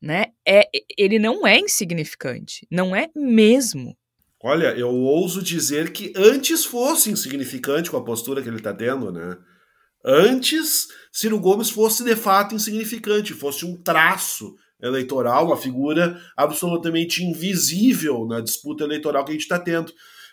né? 0.00 0.26
É, 0.46 0.68
ele 0.96 1.18
não 1.18 1.46
é 1.46 1.58
insignificante, 1.58 2.66
não 2.70 2.94
é 2.94 3.08
mesmo. 3.14 3.96
Olha, 4.42 4.76
eu 4.76 4.90
ouso 4.90 5.42
dizer 5.42 5.92
que 5.92 6.12
antes 6.16 6.64
fosse 6.64 7.10
insignificante 7.10 7.90
com 7.90 7.96
a 7.96 8.04
postura 8.04 8.42
que 8.42 8.48
ele 8.48 8.56
está 8.56 8.74
tendo, 8.74 9.12
né? 9.12 9.36
Antes, 10.04 10.88
Ciro 11.12 11.38
Gomes 11.38 11.70
fosse 11.70 12.02
de 12.02 12.16
fato 12.16 12.54
insignificante, 12.54 13.32
fosse 13.32 13.64
um 13.64 13.80
traço 13.80 14.56
eleitoral, 14.82 15.46
uma 15.46 15.56
figura 15.56 16.20
absolutamente 16.36 17.22
invisível 17.22 18.26
na 18.26 18.40
disputa 18.40 18.82
eleitoral 18.82 19.24
que 19.24 19.30
a 19.30 19.34
gente 19.34 19.42
está 19.42 19.60
tendo. 19.60 19.92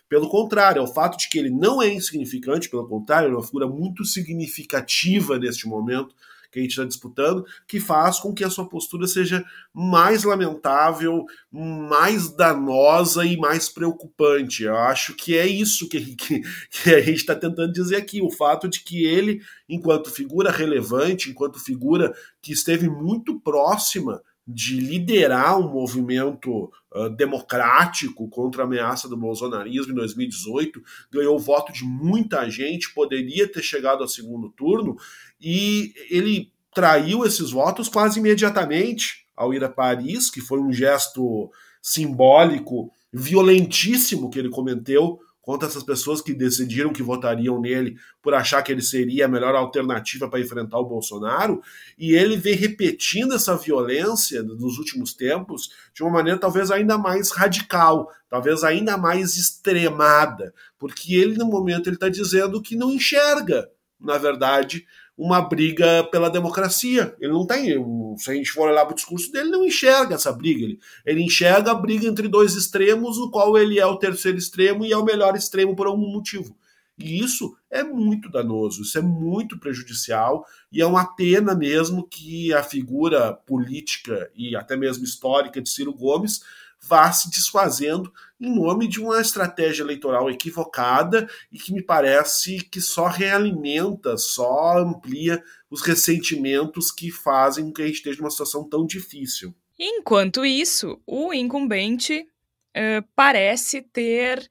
Pelo 0.10 0.28
contrário, 0.28 0.80
é 0.80 0.84
o 0.84 0.88
fato 0.88 1.18
de 1.18 1.30
que 1.30 1.38
ele 1.38 1.52
não 1.52 1.82
é 1.82 1.94
insignificante, 1.94 2.68
pelo 2.68 2.88
contrário, 2.88 3.30
é 3.30 3.32
uma 3.32 3.46
figura 3.46 3.68
muito 3.68 4.04
significativa 4.04 5.38
neste 5.38 5.68
momento 5.68 6.16
que 6.52 6.60
a 6.60 6.62
gente 6.62 6.72
está 6.72 6.84
disputando, 6.84 7.46
que 7.68 7.80
faz 7.80 8.20
com 8.20 8.34
que 8.34 8.44
a 8.44 8.50
sua 8.50 8.68
postura 8.68 9.08
seja 9.08 9.46
mais 9.74 10.24
lamentável, 10.24 11.26
mais 11.52 12.36
danosa 12.36 13.24
e 13.24 13.38
mais 13.38 13.70
preocupante. 13.70 14.64
Eu 14.64 14.76
acho 14.76 15.14
que 15.14 15.38
é 15.38 15.46
isso 15.46 15.88
que, 15.88 16.00
que, 16.16 16.42
que 16.70 16.90
a 16.90 17.02
gente 17.02 17.18
está 17.18 17.36
tentando 17.36 17.72
dizer 17.72 17.98
aqui: 17.98 18.22
o 18.22 18.32
fato 18.32 18.68
de 18.68 18.80
que 18.82 19.06
ele, 19.06 19.42
enquanto 19.68 20.10
figura 20.10 20.52
relevante, 20.52 21.30
enquanto 21.30 21.60
figura 21.60 22.14
que 22.42 22.52
esteve 22.52 22.90
muito 22.90 23.40
próxima 23.40 24.22
de 24.52 24.80
liderar 24.80 25.60
um 25.60 25.72
movimento 25.72 26.72
uh, 26.92 27.08
democrático 27.12 28.28
contra 28.28 28.64
a 28.64 28.66
ameaça 28.66 29.08
do 29.08 29.16
bolsonarismo 29.16 29.92
em 29.92 29.96
2018, 29.96 30.82
ganhou 31.12 31.36
o 31.36 31.40
voto 31.40 31.72
de 31.72 31.84
muita 31.84 32.50
gente, 32.50 32.92
poderia 32.96 33.48
ter 33.48 33.62
chegado 33.62 34.02
ao 34.02 34.08
segundo 34.08 34.50
turno, 34.50 34.98
e 35.40 35.94
ele 36.10 36.52
traiu 36.74 37.24
esses 37.24 37.52
votos 37.52 37.88
quase 37.88 38.20
imediatamente. 38.20 39.28
Ao 39.36 39.54
ir 39.54 39.64
a 39.64 39.70
Paris, 39.70 40.30
que 40.30 40.42
foi 40.42 40.60
um 40.60 40.74
gesto 40.74 41.50
simbólico 41.82 42.92
violentíssimo 43.14 44.30
que 44.30 44.38
ele 44.38 44.50
cometeu 44.50 45.20
contra 45.50 45.68
essas 45.68 45.82
pessoas 45.82 46.22
que 46.22 46.32
decidiram 46.32 46.94
que 46.94 47.02
votariam 47.02 47.60
nele 47.60 47.98
por 48.22 48.36
achar 48.36 48.62
que 48.62 48.72
ele 48.72 48.84
seria 48.84 49.26
a 49.26 49.28
melhor 49.28 49.56
alternativa 49.56 50.30
para 50.30 50.40
enfrentar 50.40 50.78
o 50.78 50.86
Bolsonaro, 50.86 51.60
e 51.98 52.14
ele 52.14 52.38
vem 52.38 52.54
repetindo 52.54 53.34
essa 53.34 53.58
violência 53.58 54.44
nos 54.44 54.78
últimos 54.78 55.12
tempos 55.12 55.72
de 55.92 56.04
uma 56.04 56.12
maneira 56.12 56.40
talvez 56.40 56.70
ainda 56.70 57.00
mais 57.00 57.32
radical, 57.32 58.12
talvez 58.30 58.64
ainda 58.64 58.96
mais 58.96 59.38
extremada, 59.38 60.54
porque 60.78 61.16
ele 61.16 61.36
no 61.36 61.48
momento 61.48 61.90
ele 61.90 61.96
está 61.96 62.10
dizendo 62.10 62.62
que 62.62 62.76
não 62.76 62.92
enxerga, 62.92 63.68
na 64.00 64.20
verdade, 64.20 64.86
uma 65.20 65.42
briga 65.42 66.06
pela 66.06 66.30
democracia. 66.30 67.14
Ele 67.20 67.34
não 67.34 67.46
tem, 67.46 67.76
se 68.18 68.32
a 68.32 68.34
gente 68.34 68.52
for 68.54 68.70
olhar 68.70 68.86
para 68.86 68.94
o 68.94 68.96
discurso 68.96 69.30
dele, 69.34 69.50
não 69.50 69.66
enxerga 69.66 70.16
essa 70.16 70.32
briga. 70.32 70.64
Ele, 70.64 70.80
ele 71.06 71.22
enxerga 71.22 71.72
a 71.72 71.76
briga 71.76 72.08
entre 72.08 72.30
dois 72.30 72.56
extremos, 72.56 73.18
no 73.18 73.30
qual 73.30 73.58
ele 73.58 73.78
é 73.78 73.86
o 73.86 73.98
terceiro 73.98 74.38
extremo 74.38 74.86
e 74.86 74.94
é 74.94 74.98
o 74.98 75.04
melhor 75.04 75.36
extremo 75.36 75.76
por 75.76 75.88
algum 75.88 76.10
motivo. 76.10 76.56
E 76.98 77.20
isso 77.20 77.54
é 77.70 77.84
muito 77.84 78.30
danoso, 78.30 78.82
isso 78.82 78.98
é 78.98 79.02
muito 79.02 79.60
prejudicial 79.60 80.46
e 80.72 80.82
é 80.82 80.86
uma 80.86 81.16
pena 81.16 81.54
mesmo 81.54 82.08
que 82.08 82.54
a 82.54 82.64
figura 82.64 83.34
política 83.34 84.30
e 84.36 84.56
até 84.56 84.78
mesmo 84.78 85.04
histórica 85.04 85.62
de 85.62 85.70
Ciro 85.70 85.94
Gomes 85.94 86.42
vá 86.82 87.12
se 87.12 87.30
desfazendo 87.30 88.12
em 88.40 88.56
nome 88.56 88.88
de 88.88 89.02
uma 89.02 89.20
estratégia 89.20 89.84
eleitoral 89.84 90.30
equivocada 90.30 91.30
e 91.52 91.58
que 91.58 91.74
me 91.74 91.82
parece 91.82 92.64
que 92.64 92.80
só 92.80 93.08
realimenta, 93.08 94.18
só 94.18 94.78
amplia 94.78 95.44
os 95.70 95.82
ressentimentos 95.82 96.92
que 96.92 97.12
fazem 97.12 97.66
com 97.66 97.74
que 97.74 97.82
a 97.82 97.86
gente 97.86 97.96
esteja 97.96 98.20
numa 98.20 98.32
situação 98.32 98.68
tão 98.68 98.86
difícil. 98.86 99.54
Enquanto 99.78 100.46
isso, 100.46 101.02
o 101.06 101.34
incumbente 101.34 102.28
uh, 102.76 103.06
parece 103.16 103.82
ter 103.82 104.50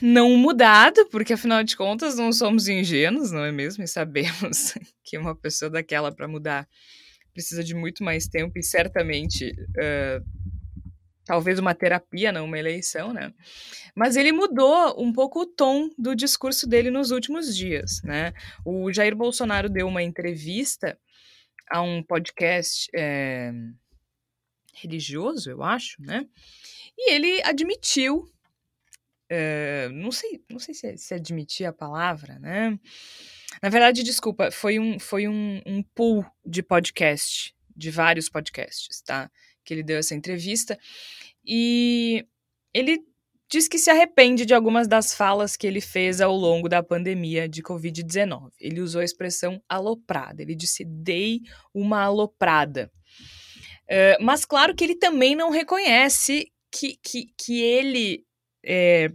não 0.00 0.36
mudado, 0.36 1.06
porque 1.06 1.32
afinal 1.32 1.64
de 1.64 1.76
contas 1.76 2.16
não 2.16 2.32
somos 2.32 2.68
ingênuos, 2.68 3.30
não 3.30 3.44
é 3.44 3.50
mesmo? 3.50 3.82
E 3.82 3.88
sabemos 3.88 4.74
que 5.02 5.18
uma 5.18 5.34
pessoa 5.34 5.70
daquela 5.70 6.14
para 6.14 6.28
mudar 6.28 6.68
precisa 7.32 7.64
de 7.64 7.74
muito 7.74 8.04
mais 8.04 8.26
tempo 8.26 8.58
e 8.58 8.62
certamente 8.62 9.50
uh, 9.50 10.24
talvez 11.32 11.58
uma 11.58 11.74
terapia, 11.74 12.30
não 12.30 12.44
uma 12.44 12.58
eleição, 12.58 13.10
né? 13.10 13.32
Mas 13.96 14.16
ele 14.16 14.32
mudou 14.32 15.02
um 15.02 15.10
pouco 15.10 15.40
o 15.40 15.46
tom 15.46 15.88
do 15.96 16.14
discurso 16.14 16.68
dele 16.68 16.90
nos 16.90 17.10
últimos 17.10 17.56
dias, 17.56 18.02
né? 18.02 18.34
O 18.66 18.92
Jair 18.92 19.16
Bolsonaro 19.16 19.70
deu 19.70 19.88
uma 19.88 20.02
entrevista 20.02 20.98
a 21.70 21.80
um 21.80 22.02
podcast 22.02 22.90
é, 22.94 23.50
religioso, 24.74 25.48
eu 25.48 25.62
acho, 25.62 26.02
né? 26.02 26.26
E 26.98 27.12
ele 27.12 27.42
admitiu 27.44 28.30
Uh, 29.32 29.88
não 29.94 30.12
sei, 30.12 30.44
não 30.50 30.58
sei 30.58 30.74
se, 30.74 30.98
se 30.98 31.14
admitir 31.14 31.64
a 31.64 31.72
palavra, 31.72 32.38
né? 32.38 32.78
Na 33.62 33.70
verdade, 33.70 34.02
desculpa, 34.02 34.50
foi 34.50 34.78
um, 34.78 34.98
foi 35.00 35.26
um, 35.26 35.58
um 35.64 35.82
pool 35.82 36.22
de 36.44 36.62
podcast, 36.62 37.54
de 37.74 37.90
vários 37.90 38.28
podcasts, 38.28 39.00
tá? 39.00 39.30
Que 39.64 39.74
ele 39.74 39.82
deu 39.82 39.98
essa 39.98 40.14
entrevista. 40.14 40.78
E 41.44 42.26
ele 42.74 43.00
diz 43.50 43.68
que 43.68 43.78
se 43.78 43.90
arrepende 43.90 44.46
de 44.46 44.54
algumas 44.54 44.88
das 44.88 45.14
falas 45.14 45.56
que 45.56 45.66
ele 45.66 45.80
fez 45.80 46.20
ao 46.20 46.34
longo 46.34 46.68
da 46.68 46.82
pandemia 46.82 47.48
de 47.48 47.62
Covid-19. 47.62 48.50
Ele 48.58 48.80
usou 48.80 49.00
a 49.00 49.04
expressão 49.04 49.62
aloprada. 49.68 50.42
Ele 50.42 50.54
disse: 50.54 50.84
dei 50.84 51.40
uma 51.74 52.02
aloprada. 52.02 52.90
Uh, 53.84 54.22
mas 54.22 54.44
claro 54.44 54.74
que 54.74 54.84
ele 54.84 54.96
também 54.96 55.34
não 55.36 55.50
reconhece 55.50 56.50
que, 56.70 56.96
que, 57.02 57.26
que 57.36 57.60
ele 57.60 58.24
é, 58.64 59.12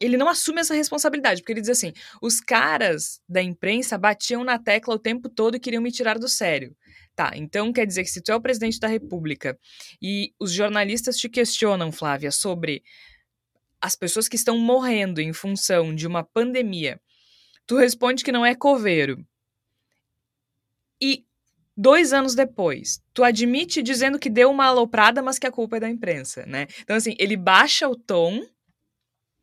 ele 0.00 0.16
não 0.16 0.28
assume 0.28 0.60
essa 0.60 0.74
responsabilidade, 0.74 1.40
porque 1.40 1.52
ele 1.52 1.60
diz 1.60 1.70
assim: 1.70 1.92
os 2.20 2.40
caras 2.40 3.20
da 3.28 3.42
imprensa 3.42 3.96
batiam 3.96 4.44
na 4.44 4.58
tecla 4.58 4.94
o 4.94 4.98
tempo 4.98 5.28
todo 5.28 5.56
e 5.56 5.60
queriam 5.60 5.82
me 5.82 5.92
tirar 5.92 6.18
do 6.18 6.28
sério. 6.28 6.76
Tá, 7.16 7.32
então 7.34 7.72
quer 7.72 7.86
dizer 7.86 8.04
que 8.04 8.10
se 8.10 8.20
tu 8.20 8.30
é 8.30 8.36
o 8.36 8.40
presidente 8.42 8.78
da 8.78 8.86
República 8.86 9.58
e 10.02 10.34
os 10.38 10.52
jornalistas 10.52 11.16
te 11.16 11.30
questionam, 11.30 11.90
Flávia, 11.90 12.30
sobre 12.30 12.82
as 13.80 13.96
pessoas 13.96 14.28
que 14.28 14.36
estão 14.36 14.58
morrendo 14.58 15.18
em 15.18 15.32
função 15.32 15.94
de 15.94 16.06
uma 16.06 16.22
pandemia, 16.22 17.00
tu 17.66 17.76
responde 17.76 18.22
que 18.22 18.30
não 18.30 18.44
é 18.44 18.54
coveiro. 18.54 19.26
E 21.00 21.24
dois 21.74 22.12
anos 22.12 22.34
depois, 22.34 23.00
tu 23.14 23.24
admite 23.24 23.82
dizendo 23.82 24.18
que 24.18 24.28
deu 24.28 24.50
uma 24.50 24.66
aloprada, 24.66 25.22
mas 25.22 25.38
que 25.38 25.46
a 25.46 25.52
culpa 25.52 25.78
é 25.78 25.80
da 25.80 25.88
imprensa, 25.88 26.44
né? 26.44 26.66
Então, 26.82 26.96
assim, 26.96 27.14
ele 27.18 27.36
baixa 27.36 27.88
o 27.88 27.96
tom 27.96 28.42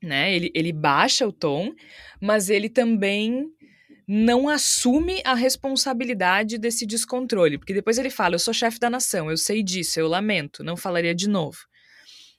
né? 0.03 0.35
Ele, 0.35 0.51
ele 0.53 0.73
baixa 0.73 1.25
o 1.25 1.31
tom, 1.31 1.73
mas 2.19 2.49
ele 2.49 2.69
também 2.69 3.49
não 4.07 4.49
assume 4.49 5.21
a 5.25 5.33
responsabilidade 5.33 6.57
desse 6.57 6.85
descontrole, 6.85 7.57
porque 7.57 7.73
depois 7.73 7.97
ele 7.97 8.09
fala: 8.09 8.35
Eu 8.35 8.39
sou 8.39 8.53
chefe 8.53 8.79
da 8.79 8.89
nação, 8.89 9.29
eu 9.29 9.37
sei 9.37 9.63
disso, 9.63 9.99
eu 9.99 10.07
lamento, 10.07 10.63
não 10.63 10.75
falaria 10.75 11.15
de 11.15 11.27
novo. 11.29 11.57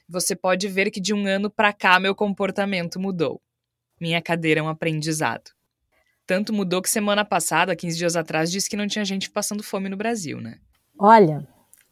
Você 0.08 0.36
pode 0.36 0.68
ver 0.68 0.90
que 0.90 1.00
de 1.00 1.14
um 1.14 1.26
ano 1.26 1.50
para 1.50 1.72
cá 1.72 1.98
meu 1.98 2.14
comportamento 2.14 3.00
mudou. 3.00 3.40
Minha 4.00 4.20
cadeira 4.20 4.60
é 4.60 4.62
um 4.62 4.68
aprendizado. 4.68 5.50
Tanto 6.26 6.52
mudou 6.52 6.80
que 6.82 6.90
semana 6.90 7.24
passada, 7.24 7.76
15 7.76 7.96
dias 7.96 8.16
atrás, 8.16 8.50
disse 8.50 8.68
que 8.68 8.76
não 8.76 8.86
tinha 8.86 9.04
gente 9.04 9.30
passando 9.30 9.62
fome 9.62 9.88
no 9.88 9.96
Brasil, 9.96 10.40
né? 10.40 10.58
Olha, 10.98 11.46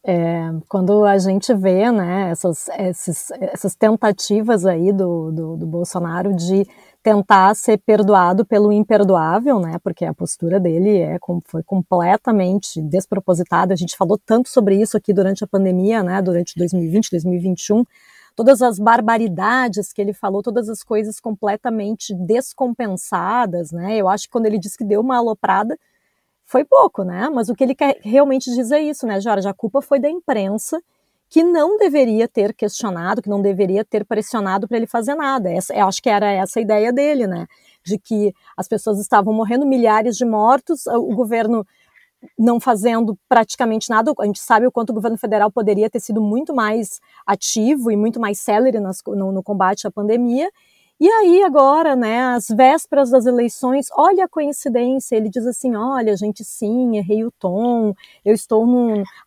é, 0.05 0.49
quando 0.67 1.05
a 1.05 1.17
gente 1.17 1.53
vê 1.53 1.89
né, 1.91 2.29
essas, 2.29 2.67
esses, 2.77 3.31
essas 3.39 3.75
tentativas 3.75 4.65
aí 4.65 4.91
do, 4.91 5.31
do, 5.31 5.57
do, 5.57 5.65
Bolsonaro 5.65 6.35
de 6.35 6.65
tentar 7.03 7.53
ser 7.53 7.77
perdoado 7.79 8.45
pelo 8.45 8.71
imperdoável, 8.71 9.59
né, 9.59 9.77
porque 9.83 10.05
a 10.05 10.13
postura 10.13 10.59
dele 10.59 10.99
é, 10.99 11.19
foi 11.45 11.61
completamente 11.61 12.81
despropositada. 12.81 13.73
A 13.73 13.77
gente 13.77 13.97
falou 13.97 14.17
tanto 14.17 14.47
sobre 14.47 14.81
isso 14.81 14.95
aqui 14.95 15.13
durante 15.13 15.43
a 15.43 15.47
pandemia, 15.47 16.01
né, 16.01 16.21
durante 16.21 16.57
2020, 16.57 17.11
2021, 17.11 17.83
todas 18.35 18.61
as 18.61 18.79
barbaridades 18.79 19.91
que 19.91 20.01
ele 20.01 20.13
falou, 20.13 20.41
todas 20.41 20.69
as 20.69 20.81
coisas 20.81 21.19
completamente 21.19 22.15
descompensadas, 22.15 23.71
né? 23.71 23.97
Eu 23.97 24.07
acho 24.07 24.25
que 24.25 24.31
quando 24.31 24.47
ele 24.47 24.57
disse 24.57 24.77
que 24.77 24.85
deu 24.85 25.01
uma 25.01 25.17
aloprada, 25.17 25.77
foi 26.45 26.63
pouco, 26.63 27.03
né? 27.03 27.29
Mas 27.29 27.49
o 27.49 27.53
que 27.53 27.63
ele 27.63 27.75
quer 27.75 27.97
realmente 28.01 28.49
dizer 28.55 28.77
é 28.77 28.83
isso, 28.83 29.05
né, 29.05 29.19
Jorge? 29.21 29.47
A 29.47 29.53
culpa 29.53 29.81
foi 29.81 29.99
da 29.99 30.09
imprensa 30.09 30.81
que 31.33 31.43
não 31.43 31.79
deveria 31.79 32.27
ter 32.27 32.53
questionado, 32.53 33.19
que 33.19 33.27
não 33.27 33.41
deveria 33.41 33.83
ter 33.83 34.05
pressionado 34.05 34.67
para 34.67 34.77
ele 34.77 34.85
fazer 34.85 35.15
nada. 35.15 35.51
Essa, 35.51 35.73
eu 35.73 35.87
acho 35.87 35.99
que 35.99 36.07
era 36.07 36.31
essa 36.31 36.59
a 36.59 36.61
ideia 36.61 36.93
dele, 36.93 37.25
né? 37.25 37.47
De 37.83 37.97
que 37.97 38.31
as 38.55 38.67
pessoas 38.67 38.99
estavam 38.99 39.33
morrendo, 39.33 39.65
milhares 39.65 40.15
de 40.15 40.25
mortos, 40.25 40.85
o 40.85 41.15
governo 41.15 41.65
não 42.37 42.59
fazendo 42.59 43.17
praticamente 43.27 43.89
nada. 43.89 44.13
A 44.19 44.25
gente 44.27 44.39
sabe 44.39 44.67
o 44.67 44.71
quanto 44.71 44.91
o 44.91 44.93
governo 44.93 45.17
federal 45.17 45.51
poderia 45.51 45.89
ter 45.89 45.99
sido 45.99 46.21
muito 46.21 46.53
mais 46.53 46.99
ativo 47.25 47.89
e 47.89 47.97
muito 47.97 48.19
mais 48.19 48.39
célere 48.39 48.79
no, 48.79 49.31
no 49.31 49.41
combate 49.41 49.87
à 49.87 49.91
pandemia, 49.91 50.51
e 51.03 51.09
aí, 51.09 51.43
agora, 51.43 51.97
né, 51.97 52.21
às 52.21 52.47
vésperas 52.47 53.09
das 53.09 53.25
eleições, 53.25 53.87
olha 53.91 54.23
a 54.23 54.29
coincidência, 54.29 55.17
ele 55.17 55.29
diz 55.29 55.45
assim: 55.45 55.75
olha, 55.75 56.15
gente, 56.15 56.45
sim, 56.45 56.95
errei 56.95 57.25
o 57.25 57.31
tom, 57.31 57.93
eu 58.23 58.33
estou 58.33 58.65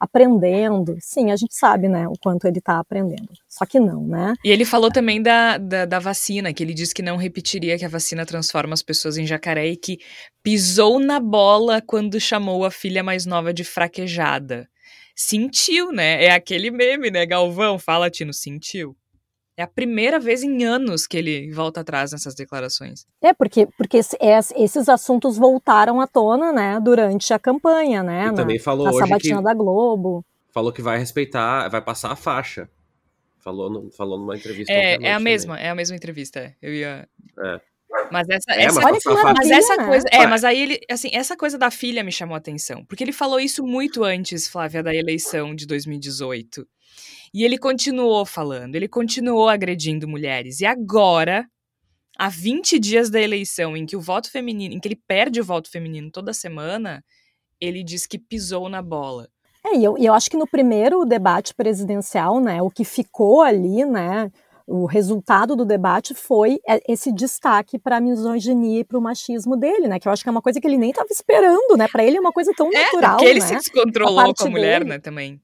aprendendo. 0.01 0.97
Sim, 1.01 1.31
a 1.31 1.37
gente 1.37 1.55
sabe, 1.55 1.87
né, 1.87 2.09
o 2.09 2.15
quanto 2.19 2.47
ele 2.47 2.61
está 2.61 2.79
aprendendo. 2.79 3.29
Só 3.47 3.67
que 3.67 3.79
não, 3.79 4.07
né? 4.07 4.33
E 4.43 4.51
ele 4.51 4.65
falou 4.65 4.91
também 4.91 5.21
da, 5.21 5.59
da, 5.59 5.85
da, 5.85 5.99
vacina, 5.99 6.51
que 6.51 6.65
ele 6.65 6.73
disse 6.73 6.95
que 6.95 7.03
não 7.03 7.19
repetiria 7.19 7.77
que 7.77 7.85
a 7.85 7.91
vacina 7.91 8.25
transforma 8.25 8.73
as 8.73 8.83
pessoas 8.83 9.19
em 9.19 9.27
jacaré 9.27 9.67
e 9.67 9.77
que 9.77 9.99
pisou 10.43 10.99
na 10.99 11.21
bola 11.21 11.83
quando 11.83 12.19
chamou 12.19 12.65
a 12.65 12.71
filha 12.71 13.03
mais 13.03 13.27
nova 13.27 13.53
de 13.53 13.65
fraquejada. 13.65 14.67
Sentiu, 15.15 15.93
né? 15.93 16.25
É 16.25 16.31
aquele 16.31 16.71
meme, 16.71 17.11
né, 17.11 17.27
Galvão? 17.27 17.79
Fala, 17.79 18.09
Tino, 18.09 18.33
sentiu. 18.33 18.97
É 19.57 19.63
a 19.63 19.67
primeira 19.67 20.21
vez 20.21 20.43
em 20.43 20.65
anos 20.65 21.07
que 21.07 21.17
ele 21.17 21.51
volta 21.51 21.81
atrás 21.81 22.13
nessas 22.13 22.35
declarações. 22.35 23.07
É, 23.23 23.33
porque, 23.33 23.67
porque 23.79 23.99
esses 23.99 24.89
assuntos 24.89 25.39
voltaram 25.39 25.99
à 25.99 26.07
tona, 26.07 26.53
né, 26.53 26.79
durante 26.79 27.33
a 27.33 27.39
campanha, 27.39 28.03
né? 28.03 28.27
Na, 28.27 28.35
também 28.35 28.59
falou 28.59 28.85
na 28.85 28.91
hoje 28.91 28.99
sabatina 28.99 29.39
que, 29.39 29.45
da 29.45 29.55
Globo. 29.55 30.25
Falou 30.53 30.73
que 30.73 30.83
vai 30.83 30.99
respeitar, 30.99 31.69
vai 31.71 31.81
passar 31.81 32.13
a 32.13 32.17
faixa. 32.17 32.69
Falou, 33.39 33.71
no, 33.71 33.91
falou 33.93 34.19
numa 34.19 34.37
entrevista. 34.37 34.73
É, 34.73 34.97
é 35.01 35.13
a 35.15 35.21
mesma, 35.21 35.55
também. 35.55 35.69
é 35.69 35.71
a 35.71 35.75
mesma 35.75 35.97
entrevista. 35.97 36.55
Eu 36.61 36.75
ia. 36.75 37.09
É. 37.39 37.61
Mas 38.11 38.29
essa, 38.29 38.53
é, 38.53 38.65
essa, 38.65 38.81
mas, 38.81 39.03
mas 39.05 39.51
essa 39.51 39.77
né? 39.77 39.87
coisa, 39.87 40.07
é, 40.13 40.27
mas 40.27 40.45
aí 40.45 40.61
ele, 40.61 40.81
assim, 40.91 41.09
essa 41.13 41.37
coisa 41.37 41.57
da 41.57 41.71
filha 41.71 42.05
me 42.05 42.13
chamou 42.13 42.35
a 42.35 42.39
atenção, 42.39 42.85
porque 42.85 43.03
ele 43.03 43.13
falou 43.13 43.41
isso 43.41 43.65
muito 43.65 44.05
antes, 44.05 44.47
Flávia, 44.49 44.83
da 44.83 44.95
eleição 44.95 45.55
de 45.55 45.67
2018. 45.67 46.67
E 47.33 47.45
ele 47.45 47.59
continuou 47.59 48.25
falando, 48.25 48.75
ele 48.75 48.89
continuou 48.89 49.49
agredindo 49.49 50.09
mulheres. 50.09 50.61
E 50.61 50.67
agora, 50.67 51.47
há 52.19 52.29
20 52.29 52.79
dias 52.79 53.11
da 53.11 53.21
eleição, 53.21 53.77
em 53.77 53.87
que 53.87 53.97
o 53.97 54.01
voto 54.01 54.31
feminino, 54.31 54.75
em 54.75 54.81
que 54.81 54.89
ele 54.89 55.01
perde 55.07 55.41
o 55.41 55.45
voto 55.45 55.71
feminino 55.71 56.11
toda 56.11 56.33
semana, 56.33 57.05
ele 57.61 57.83
diz 57.83 58.07
que 58.07 58.19
pisou 58.19 58.69
na 58.69 58.83
bola. 58.83 59.29
É, 59.65 59.77
e 59.77 59.85
eu, 59.85 59.97
eu 59.99 60.15
acho 60.15 60.31
que 60.31 60.37
no 60.37 60.47
primeiro 60.47 61.05
debate 61.05 61.55
presidencial, 61.55 62.41
né, 62.41 62.63
o 62.63 62.71
que 62.71 62.85
ficou 62.85 63.43
ali, 63.43 63.85
né, 63.85 64.31
o 64.67 64.85
resultado 64.85 65.55
do 65.55 65.65
debate 65.65 66.13
foi 66.13 66.59
é, 66.69 66.81
esse 66.89 67.13
destaque 67.13 67.79
para 67.79 67.99
a 67.99 68.01
misoginia 68.01 68.81
e 68.81 68.85
para 68.85 68.99
o 68.99 69.01
machismo 69.01 69.57
dele, 69.57 69.87
né? 69.87 70.01
Que 70.01 70.09
eu 70.09 70.13
acho 70.13 70.25
que 70.25 70.29
é 70.29 70.33
uma 70.33 70.43
coisa 70.43 70.61
que 70.61 70.67
ele 70.67 70.77
nem 70.77 70.91
estava 70.91 71.09
esperando, 71.09 71.77
né? 71.77 71.87
Para 71.87 72.05
ele 72.05 72.17
é 72.17 72.21
uma 72.21 72.33
coisa 72.33 72.53
tão 72.57 72.69
é, 72.73 72.83
natural, 72.83 73.17
porque 73.17 73.31
ele 73.31 73.41
né? 73.41 73.47
se 73.47 73.55
descontrolou 73.55 74.35
com 74.35 74.47
a 74.47 74.51
mulher, 74.51 74.81
dele. 74.81 74.91
né? 74.91 74.99
Também. 74.99 75.41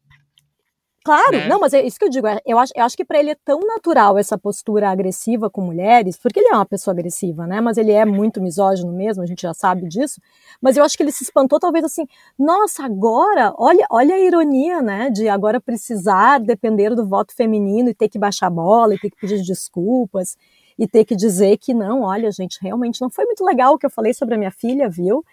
Claro, 1.04 1.32
né? 1.32 1.48
não, 1.48 1.58
mas 1.58 1.72
é 1.74 1.84
isso 1.84 1.98
que 1.98 2.04
eu 2.04 2.08
digo. 2.08 2.26
É, 2.28 2.40
eu 2.46 2.58
acho, 2.58 2.72
eu 2.76 2.84
acho 2.84 2.96
que 2.96 3.04
para 3.04 3.18
ele 3.18 3.30
é 3.30 3.36
tão 3.44 3.58
natural 3.60 4.16
essa 4.16 4.38
postura 4.38 4.88
agressiva 4.88 5.50
com 5.50 5.60
mulheres, 5.60 6.16
porque 6.16 6.38
ele 6.38 6.48
é 6.48 6.54
uma 6.54 6.64
pessoa 6.64 6.92
agressiva, 6.92 7.44
né? 7.44 7.60
Mas 7.60 7.76
ele 7.76 7.90
é 7.90 8.04
muito 8.04 8.40
misógino 8.40 8.92
mesmo, 8.92 9.22
a 9.22 9.26
gente 9.26 9.42
já 9.42 9.52
sabe 9.52 9.88
disso. 9.88 10.20
Mas 10.60 10.76
eu 10.76 10.84
acho 10.84 10.96
que 10.96 11.02
ele 11.02 11.10
se 11.10 11.24
espantou, 11.24 11.58
talvez 11.58 11.84
assim, 11.84 12.06
nossa, 12.38 12.84
agora, 12.84 13.52
olha, 13.58 13.84
olha 13.90 14.14
a 14.14 14.20
ironia, 14.20 14.80
né? 14.80 15.10
De 15.10 15.28
agora 15.28 15.60
precisar 15.60 16.38
depender 16.38 16.94
do 16.94 17.04
voto 17.04 17.34
feminino 17.34 17.88
e 17.90 17.94
ter 17.94 18.08
que 18.08 18.18
baixar 18.18 18.46
a 18.46 18.50
bola 18.50 18.94
e 18.94 18.98
ter 18.98 19.10
que 19.10 19.16
pedir 19.16 19.42
desculpas 19.42 20.36
e 20.78 20.86
ter 20.86 21.04
que 21.04 21.16
dizer 21.16 21.58
que 21.58 21.74
não, 21.74 22.02
olha, 22.02 22.30
gente, 22.30 22.58
realmente 22.62 23.00
não 23.00 23.10
foi 23.10 23.24
muito 23.24 23.44
legal 23.44 23.74
o 23.74 23.78
que 23.78 23.86
eu 23.86 23.90
falei 23.90 24.14
sobre 24.14 24.34
a 24.36 24.38
minha 24.38 24.50
filha, 24.52 24.88
viu? 24.88 25.24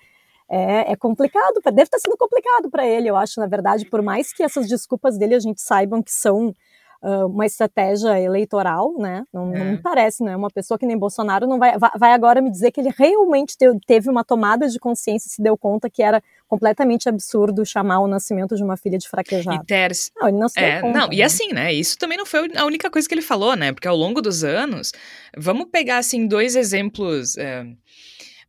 É, 0.49 0.91
é 0.91 0.95
complicado, 0.95 1.61
deve 1.65 1.83
estar 1.83 1.99
sendo 1.99 2.17
complicado 2.17 2.69
para 2.69 2.85
ele, 2.85 3.09
eu 3.09 3.15
acho, 3.15 3.39
na 3.39 3.47
verdade, 3.47 3.85
por 3.85 4.01
mais 4.01 4.33
que 4.33 4.43
essas 4.43 4.67
desculpas 4.67 5.17
dele 5.17 5.35
a 5.35 5.39
gente 5.39 5.61
saibam 5.61 6.01
que 6.01 6.11
são 6.11 6.53
uh, 7.01 7.25
uma 7.27 7.45
estratégia 7.45 8.19
eleitoral, 8.19 8.93
né? 8.97 9.23
Não, 9.33 9.53
é. 9.53 9.59
não, 9.59 9.65
me 9.65 9.77
parece, 9.77 10.23
né? 10.23 10.35
Uma 10.35 10.49
pessoa 10.49 10.77
que 10.77 10.85
nem 10.85 10.97
Bolsonaro 10.97 11.47
não 11.47 11.59
vai, 11.59 11.77
vai 11.77 12.13
agora 12.13 12.41
me 12.41 12.51
dizer 12.51 12.71
que 12.71 12.81
ele 12.81 12.91
realmente 12.97 13.55
teve 13.85 14.09
uma 14.09 14.23
tomada 14.23 14.67
de 14.67 14.79
consciência 14.79 15.27
e 15.27 15.31
se 15.31 15.41
deu 15.41 15.57
conta 15.57 15.89
que 15.89 16.01
era 16.01 16.21
completamente 16.47 17.07
absurdo 17.07 17.65
chamar 17.65 17.99
o 17.99 18.07
nascimento 18.07 18.55
de 18.55 18.63
uma 18.63 18.75
filha 18.75 18.97
de 18.97 19.07
fraquejado. 19.07 19.61
E 19.61 19.65
Ters... 19.65 20.11
Não, 20.19 20.27
ele 20.27 20.37
não 20.37 20.49
se 20.49 20.59
é, 20.59 20.81
conta, 20.81 20.97
Não, 20.99 21.07
né? 21.07 21.15
e 21.15 21.23
assim, 21.23 21.53
né? 21.53 21.73
Isso 21.73 21.97
também 21.97 22.17
não 22.17 22.25
foi 22.25 22.51
a 22.55 22.65
única 22.65 22.89
coisa 22.89 23.07
que 23.07 23.13
ele 23.13 23.21
falou, 23.21 23.55
né? 23.55 23.71
Porque 23.71 23.87
ao 23.87 23.95
longo 23.95 24.21
dos 24.21 24.43
anos, 24.43 24.91
vamos 25.37 25.67
pegar, 25.71 25.99
assim, 25.99 26.27
dois 26.27 26.55
exemplos... 26.55 27.37
É 27.37 27.65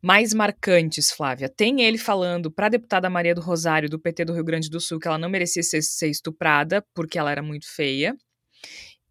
mais 0.01 0.33
marcantes, 0.33 1.11
Flávia. 1.11 1.47
Tem 1.47 1.81
ele 1.81 1.97
falando 1.97 2.51
para 2.51 2.65
a 2.65 2.69
deputada 2.69 3.09
Maria 3.09 3.35
do 3.35 3.41
Rosário, 3.41 3.89
do 3.89 3.99
PT 3.99 4.25
do 4.25 4.33
Rio 4.33 4.43
Grande 4.43 4.69
do 4.69 4.79
Sul, 4.79 4.99
que 4.99 5.07
ela 5.07 5.17
não 5.17 5.29
merecia 5.29 5.61
ser, 5.61 5.81
ser 5.81 6.09
estuprada 6.09 6.83
porque 6.93 7.19
ela 7.19 7.31
era 7.31 7.43
muito 7.43 7.67
feia. 7.67 8.15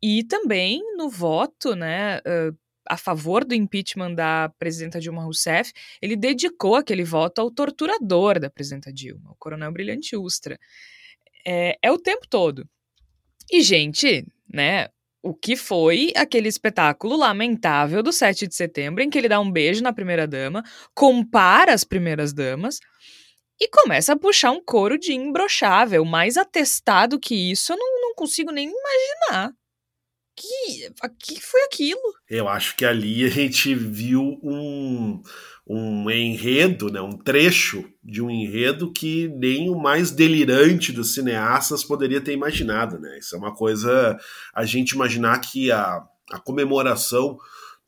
E 0.03 0.24
também 0.24 0.80
no 0.97 1.09
voto, 1.09 1.76
né, 1.76 2.18
uh, 2.18 2.57
a 2.88 2.97
favor 2.97 3.45
do 3.45 3.55
impeachment 3.55 4.14
da 4.14 4.51
presidenta 4.59 4.99
Dilma 4.99 5.22
Rousseff, 5.22 5.72
ele 6.03 6.16
dedicou 6.16 6.74
aquele 6.74 7.05
voto 7.05 7.41
ao 7.41 7.51
torturador 7.51 8.41
da 8.41 8.51
presidenta 8.51 8.93
Dilma, 8.93 9.30
o 9.30 9.36
coronel 9.36 9.70
Brilhante 9.70 10.16
Ustra. 10.16 10.59
É, 11.47 11.76
é 11.82 11.93
o 11.93 11.99
tempo 11.99 12.26
todo. 12.28 12.68
E, 13.51 13.62
gente, 13.62 14.26
né, 14.53 14.88
o 15.22 15.34
que 15.34 15.54
foi 15.56 16.12
aquele 16.16 16.48
espetáculo 16.48 17.16
lamentável 17.16 18.02
do 18.02 18.12
7 18.12 18.46
de 18.46 18.54
setembro, 18.54 19.02
em 19.02 19.10
que 19.10 19.18
ele 19.18 19.28
dá 19.28 19.38
um 19.38 19.50
beijo 19.50 19.82
na 19.82 19.92
primeira-dama, 19.92 20.62
compara 20.94 21.74
as 21.74 21.84
primeiras-damas 21.84 22.80
e 23.60 23.68
começa 23.68 24.14
a 24.14 24.18
puxar 24.18 24.50
um 24.50 24.64
coro 24.64 24.98
de 24.98 25.12
imbrochável. 25.12 26.04
Mais 26.04 26.36
atestado 26.36 27.20
que 27.20 27.50
isso, 27.50 27.72
eu 27.72 27.76
não, 27.76 28.00
não 28.00 28.14
consigo 28.14 28.50
nem 28.50 28.68
imaginar. 28.68 29.52
Que, 30.34 30.90
que 31.18 31.40
foi 31.40 31.62
aquilo? 31.64 32.00
Eu 32.28 32.48
acho 32.48 32.74
que 32.74 32.86
ali 32.86 33.26
a 33.26 33.28
gente 33.28 33.74
viu 33.74 34.38
um, 34.42 35.20
um 35.72 36.10
enredo, 36.10 36.90
né, 36.90 37.00
um 37.00 37.16
trecho 37.16 37.88
de 38.02 38.20
um 38.20 38.28
enredo 38.28 38.92
que 38.92 39.28
nem 39.36 39.70
o 39.70 39.78
mais 39.78 40.10
delirante 40.10 40.90
dos 40.90 41.14
cineastas 41.14 41.84
poderia 41.84 42.20
ter 42.20 42.32
imaginado. 42.32 42.98
Né? 42.98 43.20
Isso 43.20 43.36
é 43.36 43.38
uma 43.38 43.54
coisa 43.54 44.18
a 44.52 44.64
gente 44.64 44.96
imaginar 44.96 45.38
que 45.38 45.70
a, 45.70 46.02
a 46.32 46.40
comemoração 46.40 47.38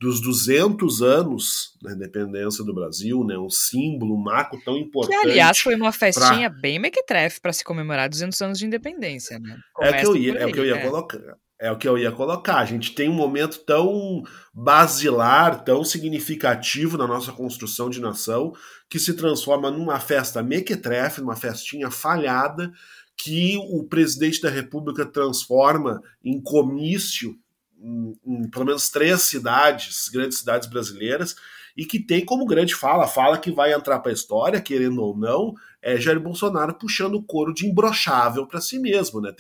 dos 0.00 0.20
200 0.20 1.02
anos 1.02 1.76
da 1.82 1.92
independência 1.92 2.64
do 2.64 2.72
Brasil, 2.72 3.24
né, 3.24 3.36
um 3.36 3.50
símbolo, 3.50 4.14
um 4.14 4.22
marco 4.22 4.60
tão 4.64 4.76
importante. 4.76 5.20
Que, 5.20 5.30
aliás, 5.30 5.58
foi 5.58 5.74
uma 5.74 5.90
festinha 5.90 6.50
pra... 6.50 6.60
bem 6.60 6.78
mequetrefe 6.78 7.40
para 7.40 7.52
se 7.52 7.64
comemorar 7.64 8.08
200 8.08 8.40
anos 8.42 8.58
de 8.60 8.66
independência. 8.66 9.40
Né? 9.40 9.58
é, 9.80 9.92
que 9.92 10.06
eu 10.06 10.16
ia, 10.16 10.38
é 10.38 10.46
o 10.46 10.52
que 10.52 10.60
eu 10.60 10.66
ia 10.66 10.76
é. 10.76 10.86
colocar. 10.86 11.18
É 11.62 11.70
o 11.70 11.78
que 11.78 11.88
eu 11.88 11.96
ia 11.96 12.10
colocar. 12.10 12.56
A 12.56 12.64
gente 12.64 12.92
tem 12.92 13.08
um 13.08 13.14
momento 13.14 13.60
tão 13.60 14.24
basilar, 14.52 15.62
tão 15.62 15.84
significativo 15.84 16.98
na 16.98 17.06
nossa 17.06 17.30
construção 17.30 17.88
de 17.88 18.00
nação, 18.00 18.52
que 18.90 18.98
se 18.98 19.14
transforma 19.14 19.70
numa 19.70 20.00
festa 20.00 20.42
mequetrefe, 20.42 21.20
numa 21.20 21.36
festinha 21.36 21.88
falhada, 21.88 22.72
que 23.16 23.56
o 23.70 23.84
presidente 23.84 24.42
da 24.42 24.50
República 24.50 25.06
transforma 25.06 26.02
em 26.24 26.42
comício 26.42 27.38
em, 27.80 28.18
em 28.26 28.50
pelo 28.50 28.64
menos 28.64 28.90
três 28.90 29.22
cidades, 29.22 30.08
grandes 30.08 30.38
cidades 30.38 30.68
brasileiras, 30.68 31.36
e 31.76 31.86
que 31.86 32.00
tem 32.00 32.24
como 32.24 32.44
grande 32.44 32.74
fala, 32.74 33.06
fala 33.06 33.38
que 33.38 33.52
vai 33.52 33.72
entrar 33.72 34.00
para 34.00 34.10
a 34.10 34.14
história, 34.14 34.60
querendo 34.60 35.00
ou 35.00 35.16
não, 35.16 35.54
é 35.82 36.00
Jair 36.00 36.20
Bolsonaro 36.20 36.74
puxando 36.74 37.16
o 37.16 37.22
couro 37.22 37.52
de 37.52 37.66
imbrochável 37.66 38.46
para 38.46 38.60
si 38.60 38.78
mesmo, 38.78 39.20
né? 39.20 39.32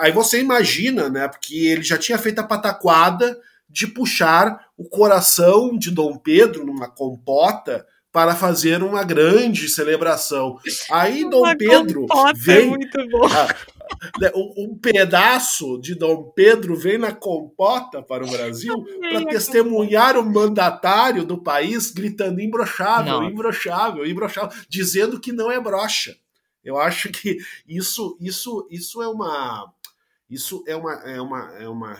Aí 0.00 0.10
você 0.10 0.40
imagina, 0.40 1.08
né? 1.08 1.28
Porque 1.28 1.54
ele 1.54 1.82
já 1.82 1.96
tinha 1.96 2.18
feito 2.18 2.40
a 2.40 2.44
pataquada 2.44 3.38
de 3.70 3.86
puxar 3.86 4.68
o 4.76 4.88
coração 4.88 5.76
de 5.78 5.90
Dom 5.90 6.16
Pedro 6.16 6.66
numa 6.66 6.88
compota 6.88 7.86
para 8.10 8.34
fazer 8.34 8.82
uma 8.82 9.04
grande 9.04 9.68
celebração. 9.68 10.58
Aí 10.90 11.28
Dom 11.28 11.42
uma 11.42 11.56
Pedro 11.56 12.06
é 12.28 12.32
vem. 12.34 12.66
É 12.66 12.70
muito 12.70 13.08
bom. 13.10 13.28
um, 14.34 14.64
um, 14.64 14.78
pedaço 14.78 15.78
de 15.80 15.94
Dom 15.94 16.32
Pedro 16.34 16.76
vem 16.76 16.98
na 16.98 17.12
compota 17.12 18.02
para 18.02 18.24
o 18.24 18.30
Brasil 18.30 18.84
para 19.00 19.24
testemunhar 19.26 20.16
o 20.16 20.24
mandatário 20.24 21.24
do 21.24 21.38
país 21.38 21.90
gritando 21.90 22.40
imbrochável, 22.40 23.22
imbrochável, 23.24 24.06
imbrochável, 24.06 24.56
dizendo 24.68 25.20
que 25.20 25.32
não 25.32 25.50
é 25.50 25.60
brocha. 25.60 26.16
Eu 26.64 26.78
acho 26.78 27.08
que 27.10 27.38
isso, 27.66 28.16
isso, 28.20 28.66
isso 28.70 29.02
é 29.02 29.08
uma, 29.08 29.72
isso 30.28 30.62
é 30.66 30.76
uma, 30.76 30.94
é 30.94 31.20
uma, 31.20 31.52
é 31.60 31.68
uma 31.68 31.98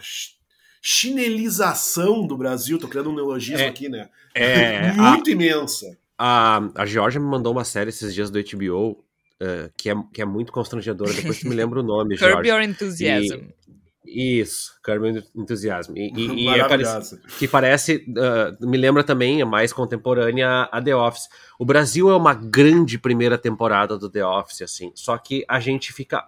chinelização 0.82 2.26
do 2.26 2.36
Brasil. 2.36 2.78
Tô 2.78 2.88
criando 2.88 3.10
um 3.10 3.14
neologismo 3.14 3.62
é, 3.62 3.68
aqui, 3.68 3.88
né? 3.88 4.08
É, 4.34 4.92
muito 4.94 5.30
a, 5.30 5.32
imensa. 5.32 5.98
A, 6.18 6.60
a 6.74 6.86
Georgia 6.86 7.20
me 7.20 7.26
mandou 7.26 7.52
uma 7.52 7.64
série 7.64 7.90
esses 7.90 8.14
dias 8.14 8.30
do 8.30 8.38
HBO 8.42 9.04
uh, 9.42 9.70
que, 9.76 9.90
é, 9.90 9.94
que 10.12 10.22
é 10.22 10.24
muito 10.24 10.52
constrangedora. 10.52 11.12
Depois 11.12 11.40
tu 11.40 11.48
me 11.48 11.54
lembra 11.56 11.80
o 11.80 11.82
nome, 11.82 12.16
Curb 12.16 12.32
Jorge. 12.32 12.50
Your 12.50 12.62
Enthusiasm. 12.62 13.48
E, 14.04 14.40
isso, 14.40 14.72
Curb 14.82 15.06
Your 15.06 15.24
Enthusiasm. 15.34 15.92
E, 15.96 16.12
e, 16.14 16.44
e 16.44 16.48
é 16.48 16.66
parece, 16.66 17.20
que 17.38 17.48
parece, 17.48 18.06
uh, 18.08 18.66
me 18.66 18.76
lembra 18.76 19.04
também, 19.04 19.40
é 19.40 19.44
mais 19.44 19.72
contemporânea 19.72 20.62
a 20.72 20.82
The 20.82 20.96
Office. 20.96 21.28
O 21.58 21.64
Brasil 21.64 22.10
é 22.10 22.16
uma 22.16 22.34
grande 22.34 22.98
primeira 22.98 23.36
temporada 23.36 23.98
do 23.98 24.08
The 24.08 24.24
Office, 24.24 24.62
assim, 24.62 24.92
só 24.94 25.16
que 25.18 25.44
a 25.48 25.60
gente 25.60 25.92
fica... 25.92 26.24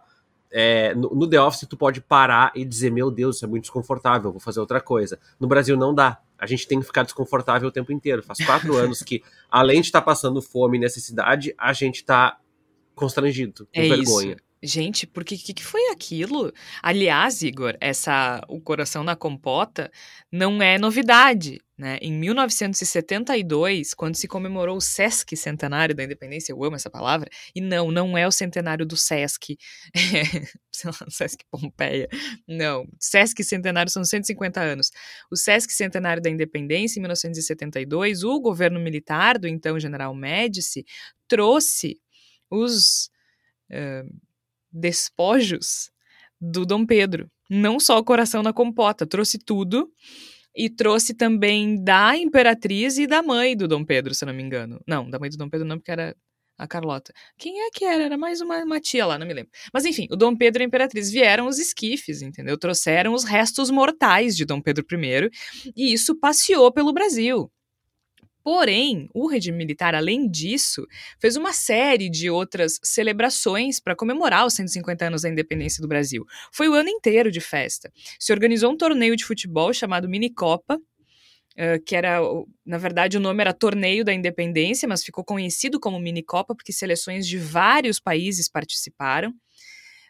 É, 0.53 0.97
no, 0.97 1.15
no, 1.15 1.31
The 1.31 1.41
Office 1.41 1.69
tu 1.69 1.77
pode 1.77 2.01
parar 2.01 2.51
e 2.57 2.65
dizer, 2.65 2.91
meu 2.91 3.09
Deus, 3.09 3.37
isso 3.37 3.45
é 3.45 3.49
muito 3.49 3.63
desconfortável, 3.63 4.33
vou 4.33 4.41
fazer 4.41 4.59
outra 4.59 4.81
coisa. 4.81 5.17
No 5.39 5.47
Brasil 5.47 5.77
não 5.77 5.95
dá. 5.95 6.19
A 6.37 6.45
gente 6.45 6.67
tem 6.67 6.81
que 6.81 6.87
ficar 6.87 7.05
desconfortável 7.05 7.69
o 7.69 7.71
tempo 7.71 7.93
inteiro. 7.93 8.21
Faz 8.21 8.45
quatro 8.45 8.75
anos 8.77 9.01
que, 9.01 9.23
além 9.49 9.81
de 9.81 9.87
estar 9.87 10.01
tá 10.01 10.07
passando 10.07 10.43
fome 10.43 10.77
e 10.77 10.81
necessidade, 10.81 11.55
a 11.57 11.73
gente 11.73 11.97
está 11.97 12.37
constrangido, 13.01 13.67
com 13.75 13.81
é 13.81 13.89
vergonha. 13.89 14.33
Isso. 14.33 14.51
Gente, 14.63 15.07
porque 15.07 15.39
que, 15.39 15.55
que 15.55 15.65
foi 15.65 15.89
aquilo? 15.91 16.53
Aliás, 16.83 17.41
Igor, 17.41 17.79
essa 17.81 18.43
o 18.47 18.61
coração 18.61 19.03
na 19.03 19.17
compota 19.17 19.91
não 20.31 20.61
é 20.61 20.79
novidade, 20.79 21.63
né? 21.79 21.97
Em 22.03 22.13
1972, 22.13 23.95
quando 23.95 24.17
se 24.17 24.29
comemorou 24.29 24.77
o 24.77 24.81
Sesc 24.83 25.35
centenário 25.35 25.95
da 25.95 26.05
Independência, 26.05 26.53
eu 26.53 26.63
amo 26.63 26.77
essa 26.77 26.91
palavra, 26.91 27.31
e 27.55 27.61
não, 27.63 27.91
não 27.91 28.19
é 28.19 28.29
o 28.29 28.31
centenário 28.31 28.85
do 28.85 28.99
Sesc, 28.99 29.57
sei 30.71 30.91
lá, 30.91 31.07
Sesc 31.09 31.43
Pompeia, 31.51 32.07
não, 32.47 32.87
Sesc 32.99 33.43
centenário 33.43 33.91
são 33.91 34.05
150 34.05 34.61
anos. 34.61 34.91
O 35.33 35.37
Sesc 35.37 35.73
centenário 35.73 36.23
da 36.23 36.29
Independência, 36.29 36.99
em 36.99 37.01
1972, 37.01 38.25
o 38.25 38.39
governo 38.39 38.79
militar 38.79 39.39
do 39.39 39.49
então 39.49 39.81
General 39.81 40.15
Médici 40.15 40.85
trouxe 41.27 41.97
os 42.51 43.11
uh, 43.71 44.09
despojos 44.73 45.91
do 46.41 46.65
Dom 46.65 46.85
Pedro. 46.87 47.31
Não 47.49 47.81
só 47.81 47.99
o 47.99 48.05
coração 48.05 48.43
na 48.43 48.53
compota, 48.53 49.07
trouxe 49.07 49.39
tudo 49.39 49.91
e 50.55 50.69
trouxe 50.69 51.15
também 51.15 51.83
da 51.83 52.17
imperatriz 52.17 52.99
e 52.99 53.07
da 53.07 53.23
mãe 53.23 53.57
do 53.57 53.69
Dom 53.69 53.85
Pedro, 53.85 54.15
se 54.15 54.25
não 54.25 54.35
me 54.35 54.43
engano. 54.43 54.81
Não, 54.87 55.09
da 55.09 55.19
mãe 55.19 55.31
do 55.31 55.37
Dom 55.37 55.49
Pedro 55.49 55.67
não, 55.67 55.79
porque 55.79 55.91
era 55.91 56.17
a 56.61 56.69
Carlota. 56.69 57.13
Quem 57.39 57.63
é 57.63 57.71
que 57.71 57.85
era? 57.85 58.05
Era 58.05 58.19
mais 58.19 58.41
uma, 58.41 58.63
uma 58.63 58.81
tia 58.81 59.07
lá, 59.07 59.19
não 59.19 59.27
me 59.27 59.33
lembro. 59.33 59.51
Mas 59.73 59.85
enfim, 59.85 60.07
o 60.11 60.17
Dom 60.17 60.37
Pedro 60.37 60.63
e 60.63 60.65
a 60.65 60.67
Imperatriz 60.67 61.11
vieram 61.11 61.47
os 61.47 61.59
esquifes, 61.59 62.21
entendeu? 62.21 62.59
Trouxeram 62.59 63.15
os 63.15 63.25
restos 63.25 63.71
mortais 63.71 64.37
de 64.37 64.45
Dom 64.45 64.61
Pedro 64.61 64.85
I 64.93 65.31
e 65.75 65.93
isso 65.93 66.15
passeou 66.19 66.71
pelo 66.71 66.93
Brasil. 66.93 67.51
Porém, 68.43 69.09
o 69.15 69.27
regime 69.27 69.59
militar, 69.59 69.95
além 69.95 70.29
disso, 70.29 70.87
fez 71.19 71.37
uma 71.37 71.53
série 71.53 72.09
de 72.09 72.31
outras 72.31 72.81
celebrações 72.83 73.79
para 73.79 73.95
comemorar 73.95 74.47
os 74.47 74.55
150 74.55 75.07
anos 75.07 75.23
da 75.23 75.29
independência 75.29 75.83
do 75.83 75.89
Brasil. 75.89 76.25
Foi 76.51 76.69
o 76.69 76.75
ano 76.75 76.89
inteiro 76.89 77.31
de 77.31 77.41
festa. 77.41 77.93
Se 78.19 78.33
organizou 78.33 78.73
um 78.73 78.77
torneio 78.77 79.15
de 79.15 79.25
futebol 79.25 79.73
chamado 79.75 80.09
Minicopa, 80.09 80.77
uh, 80.77 81.85
que 81.85 81.95
era, 81.95 82.19
na 82.65 82.79
verdade, 82.79 83.19
o 83.19 83.21
nome 83.21 83.43
era 83.43 83.53
Torneio 83.53 84.05
da 84.05 84.13
Independência, 84.13 84.89
mas 84.89 85.05
ficou 85.05 85.25
conhecido 85.25 85.79
como 85.79 86.01
Minicopa 86.01 86.55
porque 86.55 86.73
seleções 86.73 87.27
de 87.27 87.39
vários 87.39 88.01
países 88.01 88.49
participaram. 88.49 89.35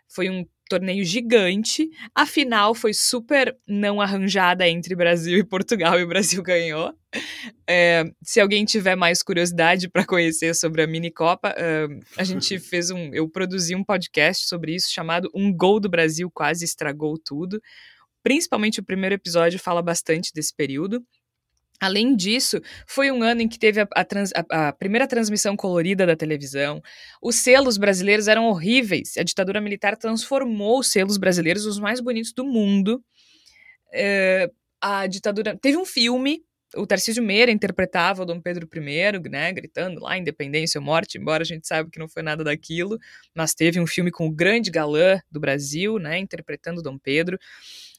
Foi 0.08 0.28
um 0.30 0.44
torneio 0.70 1.04
gigante. 1.04 1.90
A 2.14 2.24
final 2.24 2.74
foi 2.76 2.94
super 2.94 3.56
não 3.66 4.00
arranjada 4.00 4.68
entre 4.68 4.94
Brasil 4.94 5.36
e 5.36 5.44
Portugal 5.44 5.98
e 5.98 6.04
o 6.04 6.06
Brasil 6.06 6.40
ganhou. 6.44 6.94
É, 7.68 8.04
se 8.22 8.40
alguém 8.40 8.64
tiver 8.64 8.94
mais 8.94 9.20
curiosidade 9.20 9.88
para 9.88 10.06
conhecer 10.06 10.54
sobre 10.54 10.82
a 10.82 10.86
mini 10.86 11.10
Copa, 11.10 11.50
uh, 11.50 12.00
a 12.16 12.22
gente 12.22 12.56
fez 12.60 12.90
um, 12.92 13.12
eu 13.12 13.28
produzi 13.28 13.74
um 13.74 13.82
podcast 13.82 14.46
sobre 14.46 14.76
isso 14.76 14.92
chamado 14.92 15.28
Um 15.34 15.52
Gol 15.52 15.80
do 15.80 15.90
Brasil 15.90 16.30
quase 16.32 16.64
estragou 16.64 17.18
tudo. 17.18 17.60
Principalmente 18.22 18.78
o 18.78 18.84
primeiro 18.84 19.16
episódio 19.16 19.58
fala 19.58 19.82
bastante 19.82 20.30
desse 20.32 20.54
período. 20.54 21.02
Além 21.80 22.14
disso, 22.14 22.60
foi 22.86 23.10
um 23.10 23.22
ano 23.22 23.40
em 23.40 23.48
que 23.48 23.58
teve 23.58 23.80
a, 23.80 23.88
a, 23.94 24.04
trans, 24.04 24.30
a, 24.34 24.68
a, 24.68 24.72
primeira 24.72 25.08
transmissão 25.08 25.56
colorida 25.56 26.04
da 26.04 26.14
televisão. 26.14 26.82
Os 27.22 27.36
selos 27.36 27.78
brasileiros 27.78 28.28
eram 28.28 28.46
horríveis. 28.48 29.16
A 29.16 29.22
ditadura 29.22 29.62
militar 29.62 29.96
transformou 29.96 30.80
os 30.80 30.92
selos 30.92 31.16
brasileiros 31.16 31.64
os 31.64 31.80
mais 31.80 31.98
bonitos 31.98 32.34
do 32.34 32.44
mundo. 32.44 33.02
É, 33.92 34.50
a 34.78 35.06
ditadura. 35.06 35.56
Teve 35.56 35.78
um 35.78 35.86
filme. 35.86 36.44
O 36.76 36.86
Tarcísio 36.86 37.22
Meira 37.22 37.50
interpretava 37.50 38.22
o 38.22 38.24
Dom 38.24 38.40
Pedro 38.40 38.68
I, 38.72 39.28
né, 39.28 39.52
gritando 39.52 40.00
lá 40.00 40.16
independência 40.16 40.78
ou 40.78 40.84
morte, 40.84 41.18
embora 41.18 41.42
a 41.42 41.44
gente 41.44 41.66
saiba 41.66 41.90
que 41.90 41.98
não 41.98 42.08
foi 42.08 42.22
nada 42.22 42.44
daquilo, 42.44 42.96
mas 43.34 43.54
teve 43.54 43.80
um 43.80 43.88
filme 43.88 44.08
com 44.12 44.28
o 44.28 44.30
grande 44.30 44.70
galã 44.70 45.20
do 45.28 45.40
Brasil, 45.40 45.98
né, 45.98 46.16
interpretando 46.20 46.80
Dom 46.80 46.96
Pedro 46.96 47.36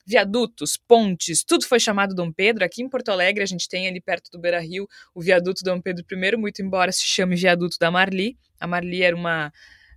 viadutos, 0.05 0.77
pontes, 0.77 1.43
tudo 1.43 1.65
foi 1.65 1.79
chamado 1.79 2.15
Dom 2.15 2.31
Pedro. 2.31 2.63
Aqui 2.63 2.81
em 2.81 2.89
Porto 2.89 3.09
Alegre, 3.09 3.43
a 3.43 3.47
gente 3.47 3.67
tem 3.67 3.87
ali 3.87 4.01
perto 4.01 4.29
do 4.31 4.39
Beira 4.39 4.59
Rio 4.59 4.87
o 5.13 5.21
viaduto 5.21 5.63
Dom 5.63 5.81
Pedro 5.81 6.05
I, 6.11 6.37
muito 6.37 6.61
embora 6.61 6.91
se 6.91 7.05
chame 7.05 7.35
viaduto 7.35 7.77
da 7.79 7.91
Marli. 7.91 8.37
A 8.59 8.67
Marli 8.67 9.03
era 9.03 9.15
uma, 9.15 9.51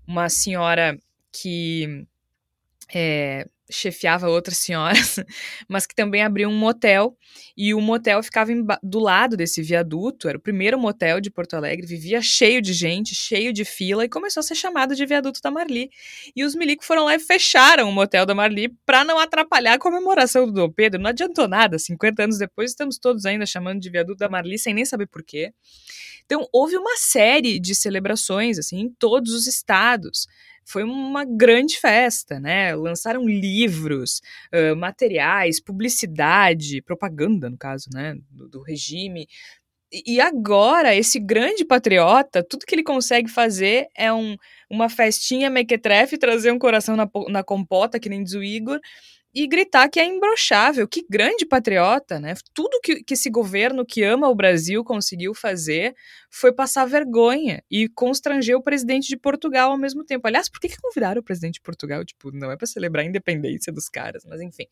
uma 0.06 0.28
senhora 0.28 0.98
que 1.32 2.06
é, 2.94 3.46
chefiava 3.70 4.28
outras 4.28 4.58
senhoras, 4.58 5.16
mas 5.68 5.86
que 5.86 5.94
também 5.94 6.22
abriu 6.22 6.48
um 6.48 6.56
motel, 6.56 7.16
e 7.56 7.74
o 7.74 7.80
motel 7.80 8.22
ficava 8.22 8.52
do 8.82 8.98
lado 8.98 9.36
desse 9.36 9.62
viaduto, 9.62 10.28
era 10.28 10.36
o 10.36 10.40
primeiro 10.40 10.78
motel 10.78 11.20
de 11.20 11.30
Porto 11.30 11.54
Alegre, 11.54 11.86
vivia 11.86 12.20
cheio 12.20 12.60
de 12.60 12.72
gente, 12.72 13.14
cheio 13.14 13.52
de 13.52 13.64
fila, 13.64 14.04
e 14.04 14.08
começou 14.08 14.40
a 14.40 14.44
ser 14.44 14.54
chamado 14.54 14.94
de 14.94 15.06
viaduto 15.06 15.40
da 15.42 15.50
Marli. 15.50 15.90
E 16.34 16.44
os 16.44 16.54
milicos 16.54 16.86
foram 16.86 17.04
lá 17.04 17.14
e 17.14 17.20
fecharam 17.20 17.88
o 17.88 17.92
motel 17.92 18.26
da 18.26 18.34
Marli 18.34 18.68
para 18.84 19.04
não 19.04 19.18
atrapalhar 19.18 19.74
a 19.74 19.78
comemoração 19.78 20.46
do 20.46 20.52
Dom 20.52 20.70
Pedro. 20.70 21.00
Não 21.00 21.10
adiantou 21.10 21.48
nada, 21.48 21.78
50 21.78 22.24
anos 22.24 22.38
depois 22.38 22.70
estamos 22.70 22.98
todos 22.98 23.24
ainda 23.24 23.46
chamando 23.46 23.80
de 23.80 23.90
viaduto 23.90 24.18
da 24.18 24.28
Marli 24.28 24.58
sem 24.58 24.74
nem 24.74 24.84
saber 24.84 25.06
porquê. 25.06 25.52
Então, 26.24 26.48
houve 26.52 26.76
uma 26.76 26.96
série 26.96 27.60
de 27.60 27.74
celebrações, 27.74 28.58
assim, 28.58 28.80
em 28.80 28.88
todos 28.98 29.34
os 29.34 29.46
estados 29.46 30.26
foi 30.64 30.84
uma 30.84 31.24
grande 31.24 31.78
festa, 31.78 32.40
né? 32.40 32.74
Lançaram 32.74 33.26
livros, 33.26 34.20
uh, 34.52 34.76
materiais, 34.76 35.60
publicidade, 35.60 36.82
propaganda, 36.82 37.50
no 37.50 37.58
caso, 37.58 37.88
né? 37.92 38.16
Do, 38.30 38.48
do 38.48 38.62
regime. 38.62 39.26
E 40.06 40.20
agora, 40.20 40.94
esse 40.94 41.20
grande 41.20 41.64
patriota, 41.64 42.42
tudo 42.42 42.66
que 42.66 42.74
ele 42.74 42.82
consegue 42.82 43.30
fazer 43.30 43.86
é 43.96 44.12
um, 44.12 44.36
uma 44.68 44.88
festinha 44.88 45.48
mequetrefe, 45.48 46.18
trazer 46.18 46.50
um 46.50 46.58
coração 46.58 46.96
na, 46.96 47.08
na 47.28 47.44
compota, 47.44 48.00
que 48.00 48.08
nem 48.08 48.24
diz 48.24 48.34
o 48.34 48.42
Igor, 48.42 48.80
e 49.34 49.46
gritar 49.46 49.88
que 49.88 49.98
é 49.98 50.04
imbrochável. 50.04 50.86
Que 50.86 51.04
grande 51.10 51.44
patriota, 51.44 52.20
né? 52.20 52.34
Tudo 52.54 52.80
que, 52.80 53.02
que 53.02 53.14
esse 53.14 53.28
governo 53.28 53.84
que 53.84 54.02
ama 54.02 54.28
o 54.28 54.34
Brasil 54.34 54.84
conseguiu 54.84 55.34
fazer 55.34 55.94
foi 56.30 56.52
passar 56.52 56.84
vergonha 56.84 57.62
e 57.70 57.88
constranger 57.88 58.56
o 58.56 58.62
presidente 58.62 59.08
de 59.08 59.16
Portugal 59.16 59.72
ao 59.72 59.78
mesmo 59.78 60.04
tempo. 60.04 60.26
Aliás, 60.26 60.48
por 60.48 60.60
que, 60.60 60.68
que 60.68 60.80
convidaram 60.80 61.20
o 61.20 61.24
presidente 61.24 61.54
de 61.54 61.62
Portugal? 61.62 62.04
Tipo, 62.04 62.30
não 62.32 62.50
é 62.50 62.56
para 62.56 62.66
celebrar 62.66 63.04
a 63.04 63.08
independência 63.08 63.72
dos 63.72 63.88
caras, 63.88 64.24
mas 64.24 64.40
enfim. 64.40 64.66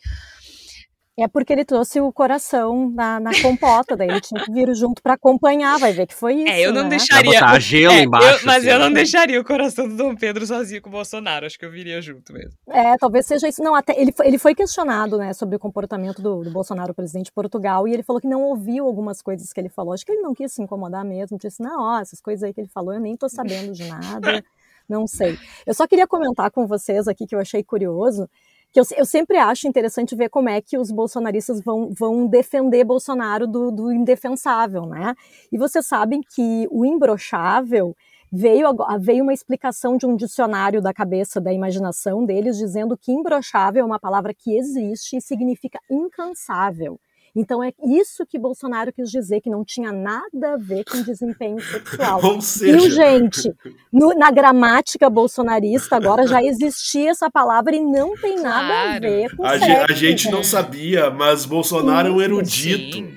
É 1.22 1.28
porque 1.28 1.52
ele 1.52 1.64
trouxe 1.64 2.00
o 2.00 2.12
coração 2.12 2.90
na, 2.90 3.20
na 3.20 3.30
compota, 3.40 3.96
daí 3.96 4.08
ele 4.08 4.20
tinha 4.20 4.44
que 4.44 4.50
vir 4.50 4.74
junto 4.74 5.00
para 5.00 5.14
acompanhar, 5.14 5.78
vai 5.78 5.92
ver 5.92 6.08
que 6.08 6.14
foi 6.14 6.34
isso. 6.34 6.52
É, 6.52 6.66
eu 6.66 6.72
não 6.72 6.82
né? 6.82 6.88
deixaria. 6.88 7.32
botar 7.32 7.58
gelo 7.60 7.92
é, 7.92 8.02
embaixo. 8.02 8.26
Eu, 8.26 8.46
mas 8.46 8.56
assim, 8.56 8.68
eu 8.68 8.78
não 8.80 8.88
né? 8.88 8.94
deixaria 8.96 9.40
o 9.40 9.44
coração 9.44 9.88
do 9.88 9.96
Dom 9.96 10.16
Pedro 10.16 10.44
sozinho 10.44 10.82
com 10.82 10.88
o 10.88 10.92
Bolsonaro. 10.92 11.46
Acho 11.46 11.56
que 11.56 11.64
eu 11.64 11.70
viria 11.70 12.02
junto 12.02 12.32
mesmo. 12.32 12.50
É, 12.68 12.96
talvez 12.98 13.24
seja 13.24 13.46
isso. 13.46 13.62
Não, 13.62 13.72
até 13.72 13.96
ele 13.96 14.10
foi, 14.10 14.26
ele 14.26 14.36
foi 14.36 14.52
questionado, 14.52 15.16
né, 15.16 15.32
sobre 15.32 15.54
o 15.54 15.60
comportamento 15.60 16.20
do, 16.20 16.42
do 16.42 16.50
Bolsonaro, 16.50 16.92
presidente 16.92 17.26
de 17.26 17.32
Portugal, 17.32 17.86
e 17.86 17.94
ele 17.94 18.02
falou 18.02 18.20
que 18.20 18.26
não 18.26 18.42
ouviu 18.42 18.84
algumas 18.84 19.22
coisas 19.22 19.52
que 19.52 19.60
ele 19.60 19.68
falou. 19.68 19.94
Acho 19.94 20.04
que 20.04 20.10
ele 20.10 20.22
não 20.22 20.34
quis 20.34 20.52
se 20.52 20.60
incomodar 20.60 21.04
mesmo. 21.04 21.38
Disse, 21.38 21.62
não, 21.62 21.82
ó, 21.82 22.00
essas 22.00 22.20
coisas 22.20 22.42
aí 22.42 22.52
que 22.52 22.60
ele 22.60 22.68
falou, 22.68 22.94
eu 22.94 23.00
nem 23.00 23.16
tô 23.16 23.28
sabendo 23.28 23.72
de 23.72 23.84
nada. 23.84 24.42
não 24.88 25.06
sei. 25.06 25.38
Eu 25.64 25.72
só 25.72 25.86
queria 25.86 26.06
comentar 26.08 26.50
com 26.50 26.66
vocês 26.66 27.06
aqui 27.06 27.26
que 27.26 27.34
eu 27.34 27.38
achei 27.38 27.62
curioso 27.62 28.28
que 28.72 28.80
eu, 28.80 28.84
eu, 28.96 29.04
sempre 29.04 29.36
acho 29.36 29.68
interessante 29.68 30.16
ver 30.16 30.30
como 30.30 30.48
é 30.48 30.60
que 30.60 30.78
os 30.78 30.90
bolsonaristas 30.90 31.60
vão, 31.62 31.90
vão 31.92 32.26
defender 32.26 32.84
Bolsonaro 32.84 33.46
do, 33.46 33.70
do 33.70 33.92
indefensável, 33.92 34.86
né? 34.86 35.14
E 35.52 35.58
vocês 35.58 35.86
sabem 35.86 36.22
que 36.22 36.66
o 36.70 36.84
imbrochável 36.84 37.94
veio, 38.32 38.66
veio 38.98 39.22
uma 39.24 39.34
explicação 39.34 39.98
de 39.98 40.06
um 40.06 40.16
dicionário 40.16 40.80
da 40.80 40.94
cabeça, 40.94 41.38
da 41.38 41.52
imaginação 41.52 42.24
deles, 42.24 42.56
dizendo 42.56 42.96
que 42.96 43.12
imbrochável 43.12 43.82
é 43.82 43.86
uma 43.86 44.00
palavra 44.00 44.32
que 44.32 44.56
existe 44.56 45.18
e 45.18 45.20
significa 45.20 45.78
incansável. 45.90 46.98
Então 47.34 47.64
é 47.64 47.72
isso 47.82 48.26
que 48.26 48.38
Bolsonaro 48.38 48.92
quis 48.92 49.10
dizer, 49.10 49.40
que 49.40 49.48
não 49.48 49.64
tinha 49.64 49.90
nada 49.90 50.52
a 50.54 50.56
ver 50.58 50.84
com 50.84 51.00
desempenho 51.02 51.58
sexual. 51.60 52.20
Ou 52.24 52.40
seja... 52.42 52.76
E, 52.76 52.90
gente, 52.90 53.52
no, 53.90 54.10
na 54.14 54.30
gramática 54.30 55.08
bolsonarista 55.08 55.96
agora 55.96 56.26
já 56.26 56.42
existia 56.42 57.10
essa 57.10 57.30
palavra 57.30 57.74
e 57.74 57.80
não 57.80 58.14
tem 58.16 58.36
nada 58.40 58.66
Claro. 58.68 58.96
a 58.96 59.00
ver 59.00 59.36
com 59.36 59.44
A, 59.46 59.58
sexo. 59.58 59.92
a 59.92 59.94
gente 59.94 60.30
não 60.30 60.44
sabia, 60.44 61.10
mas 61.10 61.46
Bolsonaro 61.46 62.08
é 62.08 62.12
um 62.12 62.20
erudito. 62.20 62.96
Sim. 62.96 63.16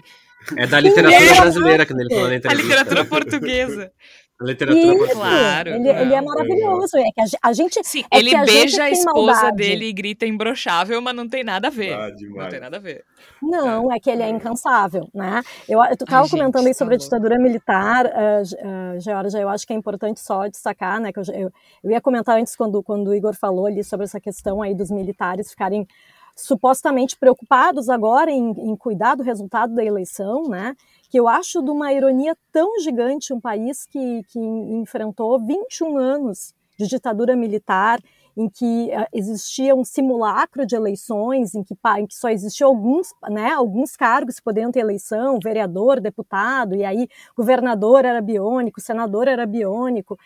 É 0.57 0.67
da 0.67 0.79
literatura 0.79 1.35
brasileira 1.35 1.85
que 1.85 1.93
ele 1.93 2.09
falou 2.13 2.27
na 2.27 2.33
A 2.33 2.37
entrevista. 2.37 2.63
literatura 2.67 3.05
portuguesa. 3.05 3.91
A 4.39 4.43
literatura 4.43 5.05
Isso. 5.05 5.15
Claro, 5.15 5.69
ele, 5.69 5.87
ele 5.87 6.13
é 6.13 6.21
não. 6.21 6.25
maravilhoso. 6.25 6.97
É 6.97 7.03
que 7.03 7.21
a, 7.21 7.25
a 7.41 7.53
gente. 7.53 7.81
Sim, 7.83 8.03
É 8.11 8.19
ele 8.19 8.31
que 8.31 8.35
a 8.35 8.45
gente 8.45 8.53
beija 8.53 8.83
a 8.83 8.89
esposa 8.91 9.31
maldade. 9.31 9.55
dele 9.55 9.85
e 9.85 9.93
grita 9.93 10.25
imbrochável, 10.25 11.01
mas 11.01 11.15
não 11.15 11.27
tem 11.27 11.41
nada 11.41 11.69
a 11.69 11.71
ver. 11.71 11.93
Ah, 11.93 12.09
não 12.09 12.49
tem 12.49 12.59
nada 12.59 12.75
a 12.75 12.79
ver. 12.79 13.05
Não, 13.41 13.89
é 13.91 13.97
que 13.97 14.09
ele 14.09 14.23
é 14.23 14.29
incansável, 14.29 15.07
né? 15.13 15.41
Eu, 15.69 15.79
eu 15.85 15.97
tava 15.97 16.23
Ai, 16.23 16.29
comentando 16.29 16.63
gente, 16.63 16.69
aí 16.69 16.73
sobre 16.73 16.95
a 16.95 16.97
tá 16.97 17.03
ditadura 17.03 17.39
militar, 17.39 18.05
uh, 18.07 18.99
Georgia, 18.99 19.39
eu 19.39 19.47
acho 19.47 19.65
que 19.65 19.71
é 19.71 19.75
importante 19.75 20.19
só 20.19 20.47
destacar, 20.47 20.99
né? 20.99 21.13
Que 21.13 21.19
eu, 21.19 21.23
eu, 21.33 21.51
eu 21.83 21.91
ia 21.91 22.01
comentar 22.01 22.37
antes 22.37 22.57
quando, 22.57 22.83
quando 22.83 23.07
o 23.07 23.15
Igor 23.15 23.33
falou 23.35 23.67
ali 23.67 23.85
sobre 23.85 24.03
essa 24.03 24.19
questão 24.19 24.61
aí 24.61 24.75
dos 24.75 24.91
militares 24.91 25.49
ficarem 25.49 25.87
supostamente 26.35 27.17
preocupados 27.17 27.87
agora 27.87 28.29
em, 28.29 28.51
em 28.51 28.75
cuidar 28.75 29.15
do 29.15 29.23
resultado 29.23 29.73
da 29.73 29.83
eleição, 29.83 30.43
né? 30.49 30.75
Que 31.09 31.19
eu 31.19 31.27
acho 31.27 31.61
de 31.61 31.69
uma 31.69 31.93
ironia 31.93 32.35
tão 32.51 32.79
gigante 32.79 33.33
um 33.33 33.39
país 33.39 33.85
que, 33.85 34.23
que 34.29 34.39
enfrentou 34.39 35.39
21 35.39 35.97
anos 35.97 36.53
de 36.77 36.87
ditadura 36.87 37.35
militar, 37.35 37.99
em 38.37 38.49
que 38.49 38.91
eh, 38.91 39.07
existia 39.13 39.73
um 39.73 39.85
simulacro 39.85 40.65
de 40.65 40.75
eleições, 40.75 41.55
em 41.55 41.63
que, 41.63 41.73
em 41.97 42.05
que 42.05 42.15
só 42.15 42.29
existiam 42.29 42.67
alguns, 42.67 43.13
né, 43.29 43.51
alguns 43.51 43.95
cargos 43.95 44.39
que 44.39 44.53
ter 44.53 44.79
eleição, 44.79 45.39
vereador, 45.41 46.01
deputado, 46.01 46.75
e 46.75 46.83
aí 46.83 47.07
governador 47.35 48.03
era 48.03 48.21
biônico, 48.21 48.81
senador 48.81 49.27
era 49.27 49.45
biônico, 49.45 50.17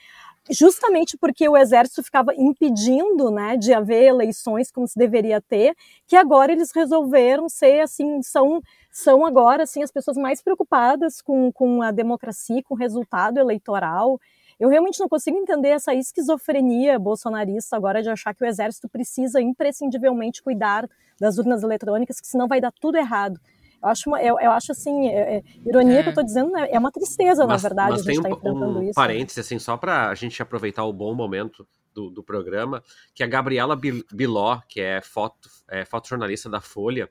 justamente 0.50 1.16
porque 1.18 1.48
o 1.48 1.56
exército 1.56 2.02
ficava 2.02 2.34
impedindo, 2.36 3.30
né, 3.30 3.56
de 3.56 3.72
haver 3.74 4.06
eleições 4.06 4.72
como 4.72 4.88
se 4.88 4.98
deveria 4.98 5.40
ter, 5.40 5.76
que 6.08 6.16
agora 6.16 6.52
eles 6.52 6.72
resolveram 6.74 7.48
ser 7.48 7.82
assim, 7.82 8.24
são 8.24 8.60
são 8.92 9.26
agora 9.26 9.64
assim 9.64 9.84
as 9.84 9.92
pessoas 9.92 10.18
mais 10.18 10.42
preocupadas 10.42 11.22
com, 11.22 11.52
com 11.52 11.82
a 11.82 11.92
democracia, 11.92 12.62
com 12.64 12.74
o 12.74 12.78
resultado 12.78 13.38
eleitoral. 13.40 14.20
Eu 14.60 14.68
realmente 14.70 15.00
não 15.00 15.08
consigo 15.08 15.38
entender 15.38 15.70
essa 15.70 15.94
esquizofrenia 15.94 17.00
bolsonarista 17.00 17.78
agora 17.78 18.02
de 18.04 18.10
achar 18.10 18.34
que 18.36 18.44
o 18.44 18.48
exército 18.48 18.90
precisa 18.90 19.40
imprescindivelmente 19.42 20.44
cuidar 20.44 20.90
das 21.20 21.38
urnas 21.38 21.64
eletrônicas, 21.64 22.20
que 22.20 22.28
senão 22.28 22.48
vai 22.48 22.60
dar 22.60 22.72
tudo 22.72 22.98
errado. 22.98 23.40
Eu 23.82 23.88
acho, 23.88 24.10
uma, 24.10 24.22
eu, 24.22 24.38
eu 24.38 24.52
acho 24.52 24.74
assim, 24.74 25.08
é, 25.08 25.38
é, 25.38 25.44
ironia 25.66 26.00
É. 26.00 26.02
que 26.04 26.10
eu 26.10 26.12
estou 26.12 26.24
dizendo, 26.26 26.52
né, 26.52 26.68
é 26.70 26.78
uma 26.78 26.92
tristeza, 26.92 27.48
Mas, 27.48 27.64
na 27.64 27.70
verdade, 27.70 27.94
a 27.94 27.98
gente 27.98 28.08
um, 28.08 28.12
está 28.12 28.30
enfrentando 28.30 28.66
um 28.80 28.82
isso. 28.82 28.88
né? 28.88 28.94
parêntese, 28.94 29.40
assim, 29.40 29.58
só 29.58 29.78
para 29.78 30.10
a 30.10 30.16
gente 30.16 30.42
aproveitar 30.42 30.84
o 30.84 30.92
bom 30.92 31.14
momento 31.16 31.66
do, 31.94 32.10
do 32.10 32.22
programa, 32.22 32.84
que 33.16 33.24
a 33.24 33.28
Gabriela 33.28 33.78
Bil- 33.78 34.04
Biló, 34.12 34.60
que 34.68 34.82
é, 34.82 35.00
foto, 35.00 35.50
é 35.70 35.86
fotojornalista 35.86 36.50
da 36.50 36.60
Folha, 36.60 37.10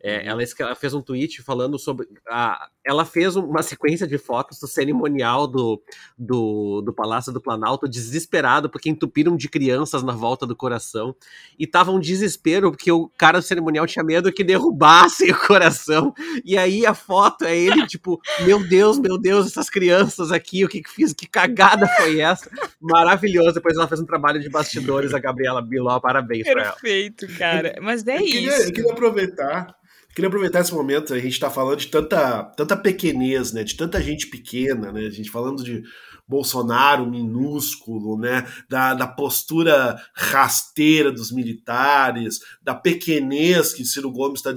é, 0.00 0.18
Uhum. 0.18 0.28
ela, 0.30 0.42
ela 0.60 0.74
fez 0.74 0.94
um 0.94 1.02
tweet 1.02 1.42
falando 1.42 1.78
sobre. 1.78 2.06
A, 2.28 2.70
ela 2.86 3.04
fez 3.04 3.34
uma 3.34 3.62
sequência 3.62 4.06
de 4.06 4.16
fotos 4.16 4.60
do 4.60 4.68
cerimonial 4.68 5.48
do, 5.48 5.82
do, 6.16 6.80
do 6.80 6.92
Palácio 6.92 7.32
do 7.32 7.40
Planalto, 7.40 7.88
desesperado, 7.88 8.70
porque 8.70 8.88
entupiram 8.88 9.36
de 9.36 9.48
crianças 9.48 10.04
na 10.04 10.12
volta 10.12 10.46
do 10.46 10.54
coração. 10.54 11.14
E 11.58 11.66
tava 11.66 11.90
um 11.90 11.98
desespero, 11.98 12.70
porque 12.70 12.92
o 12.92 13.08
cara 13.18 13.40
do 13.40 13.44
cerimonial 13.44 13.86
tinha 13.86 14.04
medo 14.04 14.32
que 14.32 14.44
derrubassem 14.44 15.32
o 15.32 15.46
coração. 15.46 16.14
E 16.44 16.56
aí 16.56 16.86
a 16.86 16.94
foto 16.94 17.44
é 17.44 17.56
ele, 17.56 17.84
tipo, 17.88 18.20
meu 18.42 18.62
Deus, 18.62 19.00
meu 19.00 19.18
Deus, 19.18 19.46
essas 19.46 19.68
crianças 19.68 20.30
aqui, 20.30 20.64
o 20.64 20.68
que 20.68 20.80
que 20.80 20.90
fiz? 20.90 21.12
Que 21.12 21.26
cagada 21.26 21.88
foi 21.88 22.20
essa? 22.20 22.48
Maravilhoso. 22.80 23.54
Depois 23.54 23.76
ela 23.76 23.88
fez 23.88 24.00
um 24.00 24.06
trabalho 24.06 24.38
de 24.38 24.48
bastidores, 24.48 25.12
a 25.12 25.18
Gabriela 25.18 25.60
Biló, 25.60 25.98
parabéns 25.98 26.44
pra 26.44 26.62
ela. 26.62 26.72
Perfeito, 26.72 27.26
cara. 27.36 27.74
Mas 27.82 28.06
é 28.06 28.14
eu, 28.16 28.24
queria, 28.24 28.56
isso. 28.56 28.68
eu 28.68 28.72
queria 28.72 28.92
aproveitar 28.92 29.74
Queria 30.16 30.28
aproveitar 30.28 30.60
esse 30.60 30.72
momento, 30.72 31.12
a 31.12 31.18
gente 31.18 31.34
está 31.34 31.50
falando 31.50 31.78
de 31.78 31.88
tanta, 31.88 32.42
tanta 32.56 32.74
pequenez, 32.74 33.52
né? 33.52 33.62
De 33.62 33.76
tanta 33.76 34.00
gente 34.00 34.28
pequena, 34.28 34.90
né? 34.90 35.02
A 35.02 35.10
gente 35.10 35.30
falando 35.30 35.62
de 35.62 35.82
Bolsonaro 36.26 37.04
minúsculo, 37.04 38.18
né? 38.18 38.50
Da, 38.66 38.94
da 38.94 39.06
postura 39.06 40.00
rasteira 40.14 41.12
dos 41.12 41.30
militares, 41.30 42.40
da 42.62 42.74
pequenez 42.74 43.74
que 43.74 43.84
Ciro 43.84 44.10
Gomes 44.10 44.42
está 44.42 44.54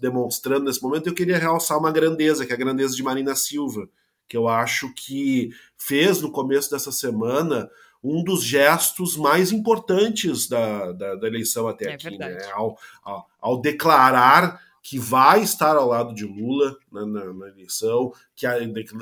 demonstrando 0.00 0.64
nesse 0.64 0.82
momento. 0.82 1.08
Eu 1.08 1.14
queria 1.14 1.36
realçar 1.36 1.78
uma 1.78 1.92
grandeza, 1.92 2.46
que 2.46 2.52
é 2.52 2.54
a 2.54 2.58
grandeza 2.58 2.96
de 2.96 3.02
Marina 3.02 3.34
Silva, 3.34 3.86
que 4.26 4.34
eu 4.34 4.48
acho 4.48 4.94
que 4.94 5.50
fez 5.76 6.22
no 6.22 6.32
começo 6.32 6.70
dessa 6.70 6.90
semana 6.90 7.68
um 8.02 8.24
dos 8.24 8.42
gestos 8.42 9.14
mais 9.18 9.52
importantes 9.52 10.48
da, 10.48 10.90
da, 10.92 11.16
da 11.16 11.26
eleição 11.26 11.68
até 11.68 11.90
é 11.90 11.92
aqui, 11.92 12.16
né? 12.16 12.38
Ao, 12.54 12.78
ao, 13.04 13.28
ao 13.42 13.60
declarar 13.60 14.71
que 14.82 14.98
vai 14.98 15.42
estar 15.42 15.76
ao 15.76 15.88
lado 15.88 16.12
de 16.12 16.26
Lula 16.26 16.76
na, 16.90 17.06
na, 17.06 17.32
na 17.32 17.48
eleição, 17.48 18.12
que 18.34 18.46
a, 18.46 18.56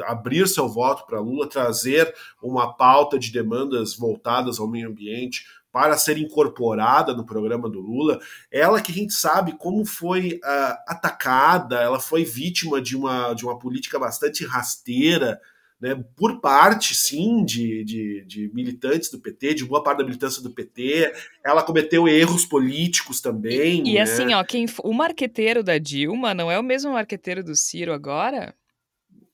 abrir 0.06 0.46
seu 0.46 0.68
voto 0.68 1.06
para 1.06 1.20
Lula, 1.20 1.48
trazer 1.48 2.14
uma 2.42 2.76
pauta 2.76 3.18
de 3.18 3.32
demandas 3.32 3.96
voltadas 3.96 4.60
ao 4.60 4.68
meio 4.68 4.90
ambiente 4.90 5.46
para 5.72 5.96
ser 5.96 6.18
incorporada 6.18 7.14
no 7.14 7.24
programa 7.24 7.68
do 7.70 7.80
Lula. 7.80 8.20
Ela 8.50 8.82
que 8.82 8.92
a 8.92 8.94
gente 8.94 9.14
sabe 9.14 9.56
como 9.56 9.84
foi 9.86 10.34
uh, 10.44 10.76
atacada, 10.86 11.80
ela 11.80 11.98
foi 11.98 12.24
vítima 12.24 12.80
de 12.80 12.96
uma, 12.96 13.32
de 13.32 13.44
uma 13.44 13.58
política 13.58 13.98
bastante 13.98 14.44
rasteira 14.44 15.40
né, 15.80 16.04
por 16.14 16.40
parte, 16.40 16.94
sim, 16.94 17.42
de, 17.44 17.82
de, 17.84 18.24
de, 18.26 18.50
militantes 18.52 19.10
do 19.10 19.18
PT, 19.18 19.54
de 19.54 19.64
boa 19.64 19.82
parte 19.82 19.98
da 19.98 20.04
militância 20.04 20.42
do 20.42 20.50
PT. 20.50 21.10
Ela 21.44 21.62
cometeu 21.62 22.06
erros 22.06 22.44
políticos 22.44 23.20
também. 23.20 23.86
E, 23.86 23.92
e 23.92 23.94
né? 23.94 24.00
assim, 24.00 24.34
ó, 24.34 24.44
quem, 24.44 24.66
o 24.84 24.92
marqueteiro 24.92 25.62
da 25.62 25.78
Dilma 25.78 26.34
não 26.34 26.50
é 26.50 26.58
o 26.58 26.62
mesmo 26.62 26.92
marqueteiro 26.92 27.42
do 27.42 27.56
Ciro 27.56 27.94
agora? 27.94 28.54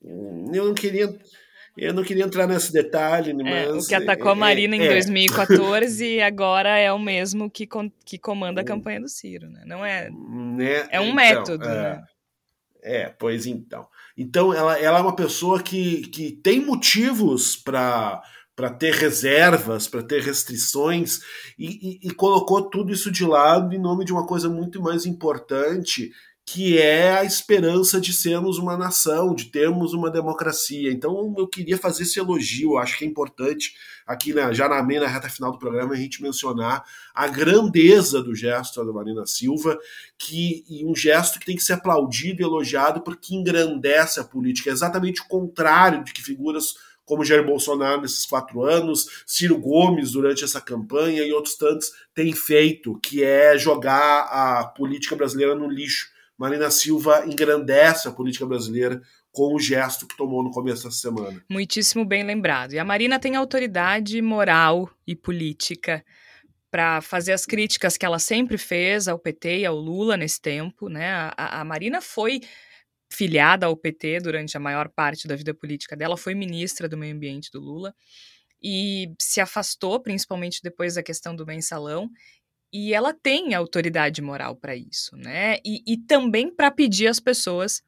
Eu 0.03 0.67
não 0.67 0.75
queria. 0.75 1.19
Eu 1.77 1.93
não 1.93 2.03
queria 2.03 2.25
entrar 2.25 2.47
nesse 2.47 2.73
detalhe, 2.73 3.35
mas... 3.35 3.47
É, 3.47 3.71
o 3.71 3.87
que 3.87 3.95
atacou 3.95 4.31
a 4.31 4.35
é, 4.35 4.39
Marina 4.39 4.77
é, 4.77 4.79
em 4.79 4.83
é. 4.83 4.89
2014 4.89 6.07
e 6.07 6.23
agora 6.23 6.79
é 6.79 6.91
o 6.91 6.99
mesmo 6.99 7.51
que, 7.51 7.69
que 8.03 8.17
comanda 8.17 8.63
a 8.63 8.65
campanha 8.65 8.99
do 8.99 9.09
Ciro, 9.11 9.51
né? 9.51 9.63
Não 9.67 9.85
é... 9.85 10.09
Né? 10.09 10.89
É 10.91 10.99
um 10.99 11.09
então, 11.09 11.15
método, 11.15 11.65
é, 11.65 11.69
né? 11.69 12.03
É, 12.87 13.09
pois 13.09 13.47
então. 13.47 13.89
Então, 14.17 14.55
ela, 14.55 14.79
ela 14.79 14.99
é 15.01 15.03
uma 15.03 15.17
pessoa 15.17 15.61
que, 15.61 16.03
que 16.07 16.31
tem 16.31 16.65
motivos 16.65 17.57
para 17.57 18.23
para 18.55 18.71
ter 18.71 18.95
reservas, 18.95 19.87
para 19.87 20.03
ter 20.03 20.23
restrições, 20.23 21.21
e, 21.59 21.99
e, 22.03 22.09
e, 22.09 22.11
colocou 22.15 22.71
tudo 22.71 22.91
isso 22.91 23.11
de 23.13 23.23
lado 23.23 23.75
em 23.75 23.79
nome 23.79 24.03
de 24.03 24.15
uma 24.15 24.27
coisa 24.27 24.49
muito 24.49 24.81
mais 24.81 25.05
importante, 25.05 26.11
que 26.49 26.79
é 26.79 27.11
a 27.11 27.25
esperança 27.25 28.01
de 28.01 28.13
sermos 28.13 28.57
uma 28.57 28.77
nação, 28.77 29.35
de 29.35 29.47
termos 29.47 29.93
uma 29.93 30.09
democracia. 30.09 30.93
Então 30.93 31.35
eu 31.37 31.49
queria 31.49 31.77
fazer 31.77 32.05
esse 32.05 32.21
elogio, 32.21 32.79
acho 32.79 32.97
que 32.97 33.05
é 33.05 33.09
importante 33.09 33.75
aqui 34.07 34.33
na, 34.33 34.53
já 34.53 34.69
na 34.69 34.81
meia 34.81 35.01
na 35.01 35.09
reta 35.09 35.29
final 35.29 35.51
do 35.51 35.59
programa 35.59 35.95
a 35.95 35.97
gente 35.97 36.23
mencionar 36.23 36.85
a 37.13 37.27
grandeza 37.27 38.23
do 38.23 38.33
gesto 38.33 38.85
da 38.85 38.93
Marina 38.93 39.27
Silva, 39.27 39.77
que 40.17 40.65
um 40.85 40.95
gesto 40.95 41.41
que 41.41 41.47
tem 41.47 41.57
que 41.57 41.65
ser 41.65 41.73
aplaudido 41.73 42.41
e 42.41 42.45
elogiado 42.45 43.01
porque 43.01 43.35
engrandece 43.35 44.21
a 44.21 44.25
política, 44.25 44.71
é 44.71 44.73
exatamente 44.73 45.23
o 45.23 45.27
contrário 45.27 46.05
de 46.05 46.13
que 46.13 46.23
figuras 46.23 46.75
como 47.05 47.25
Jair 47.25 47.45
Bolsonaro 47.45 48.03
nesses 48.03 48.25
quatro 48.25 48.63
anos, 48.63 49.25
Ciro 49.27 49.59
Gomes 49.59 50.13
durante 50.13 50.45
essa 50.45 50.61
campanha 50.61 51.23
e 51.25 51.33
outros 51.33 51.57
tantos 51.57 51.91
têm 52.15 52.33
feito, 52.33 52.99
que 53.01 53.25
é 53.25 53.59
jogar 53.59 54.23
a 54.23 54.65
política 54.65 55.17
brasileira 55.17 55.55
no 55.55 55.69
lixo 55.69 56.15
Marina 56.39 56.71
Silva 56.71 57.25
engrandece 57.27 58.09
a 58.09 58.13
política 58.13 58.47
brasileira 58.47 59.01
com 59.33 59.55
o 59.55 59.59
gesto 59.59 60.07
que 60.07 60.17
tomou 60.17 60.43
no 60.43 60.51
começo 60.51 60.85
da 60.85 60.91
semana. 60.91 61.43
Muitíssimo 61.49 62.05
bem 62.05 62.25
lembrado. 62.25 62.73
E 62.73 62.79
a 62.79 62.85
Marina 62.85 63.19
tem 63.19 63.37
autoridade 63.37 64.21
moral 64.21 64.91
e 65.07 65.17
política 65.17 66.05
para 66.71 67.01
fazer 67.01 67.33
as 67.33 67.47
críticas 67.47 67.97
que 67.97 68.05
ela 68.05 68.19
sempre 68.19 68.59
fez 68.59 69.09
ao 69.09 69.19
PT 69.19 69.61
e 69.61 69.67
ao 69.67 69.77
Lula 69.77 70.17
nesse 70.17 70.41
tempo, 70.41 70.89
né? 70.89 71.11
A, 71.37 71.61
a, 71.61 71.65
Marina 71.65 72.03
foi 72.03 72.41
filiada 73.11 73.67
ao 73.67 73.77
PT 73.77 74.21
durante 74.21 74.57
a 74.57 74.61
maior 74.61 74.89
parte 74.89 75.29
da 75.29 75.37
vida 75.37 75.55
política 75.55 75.97
dela, 75.97 76.17
foi 76.17 76.35
ministra 76.35 76.89
do 76.89 76.97
meio 76.97 77.15
ambiente 77.15 77.51
do 77.51 77.61
Lula 77.61 77.95
e 78.63 79.15
se 79.19 79.41
afastou, 79.41 80.01
principalmente 80.01 80.61
depois 80.63 80.95
da 80.95 81.03
questão 81.03 81.35
do 81.35 81.47
mensalão, 81.47 82.11
e 82.73 82.93
ela 82.93 83.13
tem 83.13 83.55
autoridade 83.55 84.21
moral 84.21 84.57
para 84.57 84.77
isso, 84.77 85.17
né? 85.17 85.59
E, 85.65 85.83
e 85.87 85.97
também 85.97 86.55
para 86.55 86.71
pedir 86.71 87.07
às 87.07 87.21
pessoas 87.21 87.83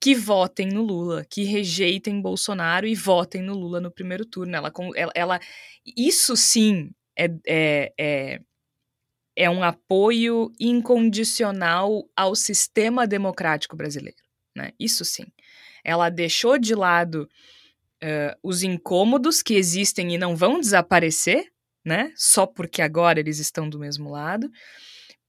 que 0.00 0.14
votem 0.14 0.68
no 0.68 0.82
Lula, 0.82 1.24
que 1.28 1.42
rejeitem 1.42 2.20
Bolsonaro 2.20 2.86
e 2.86 2.94
votem 2.94 3.42
no 3.42 3.54
Lula 3.54 3.80
no 3.80 3.90
primeiro 3.90 4.24
turno. 4.24 4.54
Ela, 4.54 4.72
ela, 4.94 5.12
ela 5.14 5.40
isso 5.96 6.36
sim 6.36 6.90
é, 7.16 7.30
é, 7.46 7.92
é, 7.98 8.40
é 9.34 9.50
um 9.50 9.62
apoio 9.62 10.52
incondicional 10.60 12.08
ao 12.14 12.34
sistema 12.34 13.06
democrático 13.06 13.76
brasileiro, 13.76 14.22
né? 14.54 14.72
Isso 14.78 15.04
sim. 15.04 15.26
Ela 15.82 16.10
deixou 16.10 16.58
de 16.58 16.74
lado 16.74 17.28
uh, 18.02 18.36
os 18.42 18.62
incômodos 18.62 19.42
que 19.42 19.54
existem 19.54 20.14
e 20.14 20.18
não 20.18 20.36
vão 20.36 20.60
desaparecer, 20.60 21.50
né? 21.86 22.12
Só 22.16 22.46
porque 22.46 22.82
agora 22.82 23.20
eles 23.20 23.38
estão 23.38 23.70
do 23.70 23.78
mesmo 23.78 24.10
lado, 24.10 24.50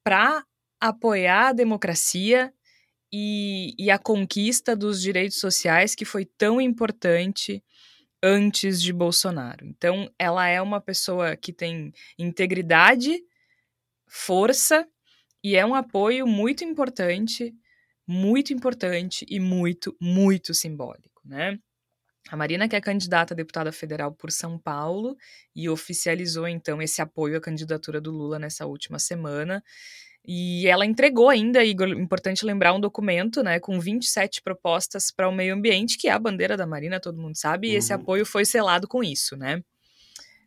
para 0.04 0.44
apoiar 0.82 1.50
a 1.50 1.54
democracia 1.54 2.52
e, 3.14 3.76
e, 3.78 3.92
a 3.92 4.00
conquista 4.00 4.76
dos 4.76 5.00
direitos 5.02 5.40
sociais 5.40 5.94
que 5.94 6.04
foi 6.04 6.26
tão 6.26 6.60
importante 6.60 7.64
antes 8.22 8.82
de 8.82 8.92
Bolsonaro. 8.92 9.66
Então, 9.66 10.12
ela 10.18 10.48
é 10.48 10.60
uma 10.60 10.82
pessoa 10.82 11.38
que 11.38 11.54
tem 11.54 11.94
integridade, 12.18 13.22
força 14.10 14.86
e 15.44 15.56
é 15.56 15.66
um 15.66 15.76
apoio 15.76 16.26
muito 16.26 16.64
importante, 16.64 17.54
muito 18.08 18.52
importante 18.52 19.26
e 19.30 19.40
muito, 19.40 19.96
muito 20.02 20.54
simbólico, 20.54 21.22
né? 21.24 21.60
A 22.30 22.36
Marina, 22.36 22.68
que 22.68 22.76
é 22.76 22.82
candidata 22.82 23.34
a 23.34 23.38
deputada 23.38 23.72
federal 23.72 24.12
por 24.12 24.32
São 24.32 24.60
Paulo, 24.60 25.16
e 25.56 25.70
oficializou 25.70 26.48
então 26.48 26.82
esse 26.82 27.02
apoio 27.02 27.38
à 27.38 27.42
candidatura 27.42 28.02
do 28.02 28.12
Lula 28.12 28.38
nessa 28.38 28.66
última 28.66 29.00
semana. 29.00 29.64
E 30.26 30.68
ela 30.68 30.86
entregou 30.86 31.30
ainda, 31.30 31.64
Igor, 31.64 31.88
importante 31.88 32.46
lembrar, 32.46 32.74
um 32.74 32.82
documento 32.82 33.42
né, 33.42 33.62
com 33.62 33.80
27 33.80 34.42
propostas 34.42 35.10
para 35.10 35.30
o 35.30 35.32
meio 35.32 35.54
ambiente, 35.56 35.98
que 35.98 36.10
é 36.10 36.12
a 36.12 36.20
bandeira 36.20 36.58
da 36.58 36.68
Marina, 36.68 37.00
todo 37.00 37.22
mundo 37.22 37.38
sabe, 37.38 37.68
uhum. 37.68 37.74
e 37.74 37.78
esse 37.78 37.94
uhum. 37.94 38.02
apoio 38.02 38.26
foi 38.26 38.44
selado 38.44 38.90
com 38.90 39.02
isso, 39.02 39.38
né? 39.38 39.64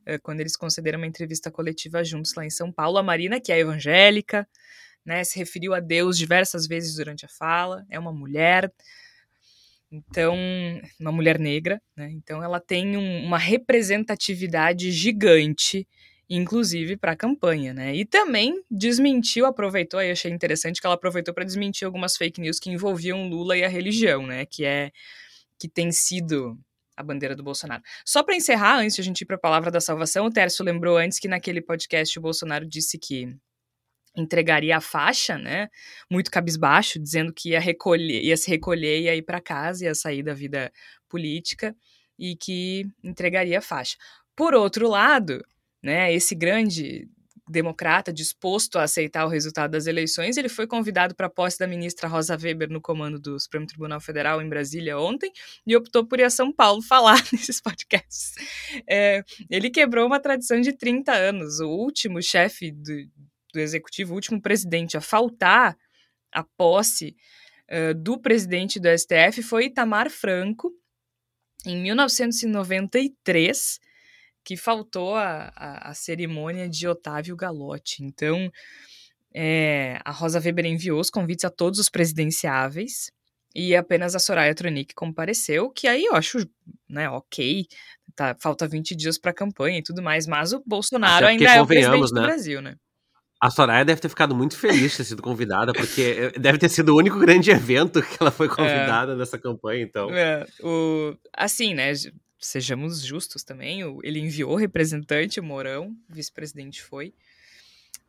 Eh, 0.05 0.19
quando 0.19 0.41
eles 0.41 0.55
concederam 0.55 0.99
uma 0.99 1.07
entrevista 1.07 1.51
coletiva 1.51 2.05
juntos 2.05 2.35
lá 2.35 2.45
em 2.45 2.51
São 2.51 2.71
Paulo, 2.71 2.99
a 2.99 3.03
Marina, 3.03 3.41
que 3.41 3.53
é 3.53 3.59
evangélica, 3.59 4.47
né, 5.05 5.25
se 5.25 5.39
referiu 5.39 5.73
a 5.73 5.81
Deus 5.81 6.19
diversas 6.19 6.67
vezes 6.67 6.97
durante 6.97 7.25
a 7.25 7.29
fala, 7.29 7.87
é 7.89 7.99
uma 7.99 8.13
mulher, 8.13 8.71
então, 9.91 10.37
uma 11.01 11.11
mulher 11.11 11.39
negra, 11.39 11.83
né? 11.97 12.11
Então, 12.13 12.43
ela 12.43 12.61
tem 12.61 12.97
um, 12.97 13.25
uma 13.25 13.39
representatividade 13.39 14.93
gigante, 14.93 15.87
inclusive 16.29 16.97
para 16.97 17.13
a 17.13 17.17
campanha, 17.17 17.75
né? 17.75 17.95
E 17.95 18.05
também 18.05 18.63
desmentiu, 18.71 19.47
aproveitou, 19.47 19.99
aí 19.99 20.13
achei 20.13 20.31
interessante 20.31 20.81
que 20.81 20.87
ela 20.87 20.95
aproveitou 20.95 21.35
para 21.35 21.45
desmentir 21.45 21.87
algumas 21.87 22.17
fake 22.17 22.41
news 22.41 22.61
que 22.61 22.71
envolviam 22.71 23.29
Lula 23.29 23.57
e 23.57 23.65
a 23.65 23.69
religião, 23.69 24.27
né? 24.27 24.47
Que 24.47 24.65
é 24.65 24.93
que 25.59 25.69
tem 25.69 25.91
sido 25.91 26.57
a 26.97 27.03
bandeira 27.03 27.35
do 27.35 27.43
Bolsonaro. 27.43 27.83
Só 28.05 28.23
para 28.23 28.37
encerrar, 28.37 28.79
antes 28.79 28.95
de 28.95 29.01
a 29.01 29.05
gente 29.05 29.23
ir 29.23 29.27
para 29.27 29.37
a 29.37 29.41
palavra 29.41 29.71
da 29.71 29.81
salvação, 29.81 30.27
o 30.27 30.31
Tércio 30.31 30.65
lembrou 30.65 30.97
antes 30.97 31.19
que 31.19 31.29
naquele 31.29 31.61
podcast 31.61 32.17
o 32.19 32.23
Bolsonaro 32.23 32.67
disse 32.67 32.99
que 32.99 33.35
entregaria 34.17 34.77
a 34.77 34.81
faixa, 34.81 35.39
né? 35.39 35.69
Muito 36.11 36.31
cabisbaixo, 36.31 36.99
dizendo 36.99 37.33
que 37.33 37.51
ia 37.51 37.61
recolher, 37.61 38.23
ia 38.23 38.37
se 38.37 38.51
recolher, 38.51 39.01
ia 39.03 39.17
ir 39.17 39.23
para 39.23 39.41
casa, 39.41 39.85
ia 39.85 39.95
sair 39.95 40.23
da 40.23 40.35
vida 40.35 40.73
política 41.09 41.75
e 42.19 42.37
que 42.37 42.87
entregaria 43.03 43.59
a 43.59 43.63
faixa. 43.63 43.97
Por 44.37 44.55
outro 44.55 44.89
lado, 44.89 45.45
né, 45.83 46.13
esse 46.13 46.35
grande 46.35 47.09
democrata 47.51 48.13
disposto 48.13 48.79
a 48.79 48.85
aceitar 48.85 49.27
o 49.27 49.29
resultado 49.29 49.73
das 49.73 49.87
eleições, 49.87 50.37
ele 50.37 50.49
foi 50.49 50.67
convidado 50.67 51.15
para 51.15 51.27
a 51.27 51.31
posse 51.31 51.59
da 51.59 51.67
ministra 51.67 52.09
Rosa 52.09 52.39
Weber 52.41 52.71
no 52.71 52.81
comando 52.81 53.19
do 53.19 53.39
Supremo 53.41 53.67
Tribunal 53.67 54.01
Federal 54.01 54.41
em 54.41 54.49
Brasília 54.49 54.99
ontem 54.99 55.33
e 55.67 55.77
optou 55.77 56.07
por 56.07 56.21
ir 56.21 56.25
a 56.25 56.31
São 56.31 56.53
Paulo 56.53 56.81
falar 56.81 57.21
nesses 57.33 57.61
podcasts. 57.61 58.35
É, 58.89 59.25
ele 59.51 59.69
quebrou 59.69 60.07
uma 60.07 60.21
tradição 60.21 60.61
de 60.61 60.73
30 60.73 61.13
anos. 61.13 61.59
O 61.59 61.69
último 61.69 62.23
chefe 62.23 62.71
do, 62.71 62.93
do 63.53 63.61
executivo, 63.61 64.13
o 64.13 64.15
último 64.15 64.41
presidente 64.41 64.97
a 64.97 65.01
faltar 65.01 65.77
a 66.33 66.45
posse 66.57 67.17
uh, 67.71 67.95
do 67.95 68.19
presidente 68.21 68.79
do 68.79 68.89
STF 68.89 69.43
foi 69.43 69.67
Itamar 69.67 70.11
Franco, 70.11 70.73
em 71.67 71.83
1993, 71.83 73.79
que 74.43 74.57
faltou 74.57 75.15
a, 75.15 75.53
a, 75.55 75.91
a 75.91 75.95
cerimônia 75.95 76.69
de 76.69 76.89
Otávio 76.89 77.37
Galotti. 77.37 78.03
Então, 78.03 78.51
É, 79.33 80.01
a 80.05 80.11
Rosa 80.11 80.41
Weber 80.41 80.67
enviou 80.67 80.99
os 80.99 81.09
convites 81.09 81.45
a 81.45 81.51
todos 81.51 81.79
os 81.79 81.89
presidenciáveis 81.89 83.13
e 83.55 83.77
apenas 83.77 84.17
a 84.17 84.19
Soraya 84.19 84.55
Tronic 84.55 84.93
compareceu, 84.95 85.71
que 85.71 85.87
aí 85.87 86.05
eu 86.05 86.15
acho, 86.15 86.39
né, 86.89 87.09
ok, 87.09 87.67
tá, 88.17 88.37
falta 88.41 88.67
20 88.67 88.97
dias 88.97 89.19
para 89.19 89.31
a 89.31 89.35
campanha 89.35 89.79
e 89.79 89.83
tudo 89.83 90.03
mais, 90.03 90.27
mas 90.27 90.53
o 90.53 90.63
Bolsonaro 90.67 91.27
ainda 91.27 91.45
é 91.45 91.63
o 91.63 91.67
presidente 91.67 92.13
né? 92.13 92.21
do 92.21 92.27
Brasil, 92.27 92.61
né? 92.61 92.75
A 93.41 93.51
Soraya 93.51 93.85
deve 93.85 94.01
ter 94.01 94.09
ficado 94.09 94.35
muito 94.35 94.57
feliz 94.57 94.93
de 94.93 94.97
ter 94.99 95.05
sido 95.05 95.23
convidada, 95.23 95.73
porque 95.73 96.31
deve 96.39 96.59
ter 96.59 96.69
sido 96.69 96.91
o 96.91 96.99
único 96.99 97.19
grande 97.19 97.51
evento 97.51 98.03
que 98.03 98.19
ela 98.21 98.31
foi 98.31 98.47
é. 98.47 98.51
convidada 98.51 99.13
é, 99.13 99.17
nessa 99.17 99.39
campanha, 99.39 99.83
então. 99.83 100.11
É, 100.15 100.47
o, 100.63 101.17
assim, 101.33 101.73
né? 101.73 101.91
Sejamos 102.39 103.03
justos 103.03 103.43
também, 103.43 103.85
o, 103.85 104.01
ele 104.03 104.19
enviou 104.19 104.57
representante, 104.57 105.41
o 105.41 105.43
Mourão, 105.43 105.95
vice-presidente 106.09 106.83
foi. 106.83 107.15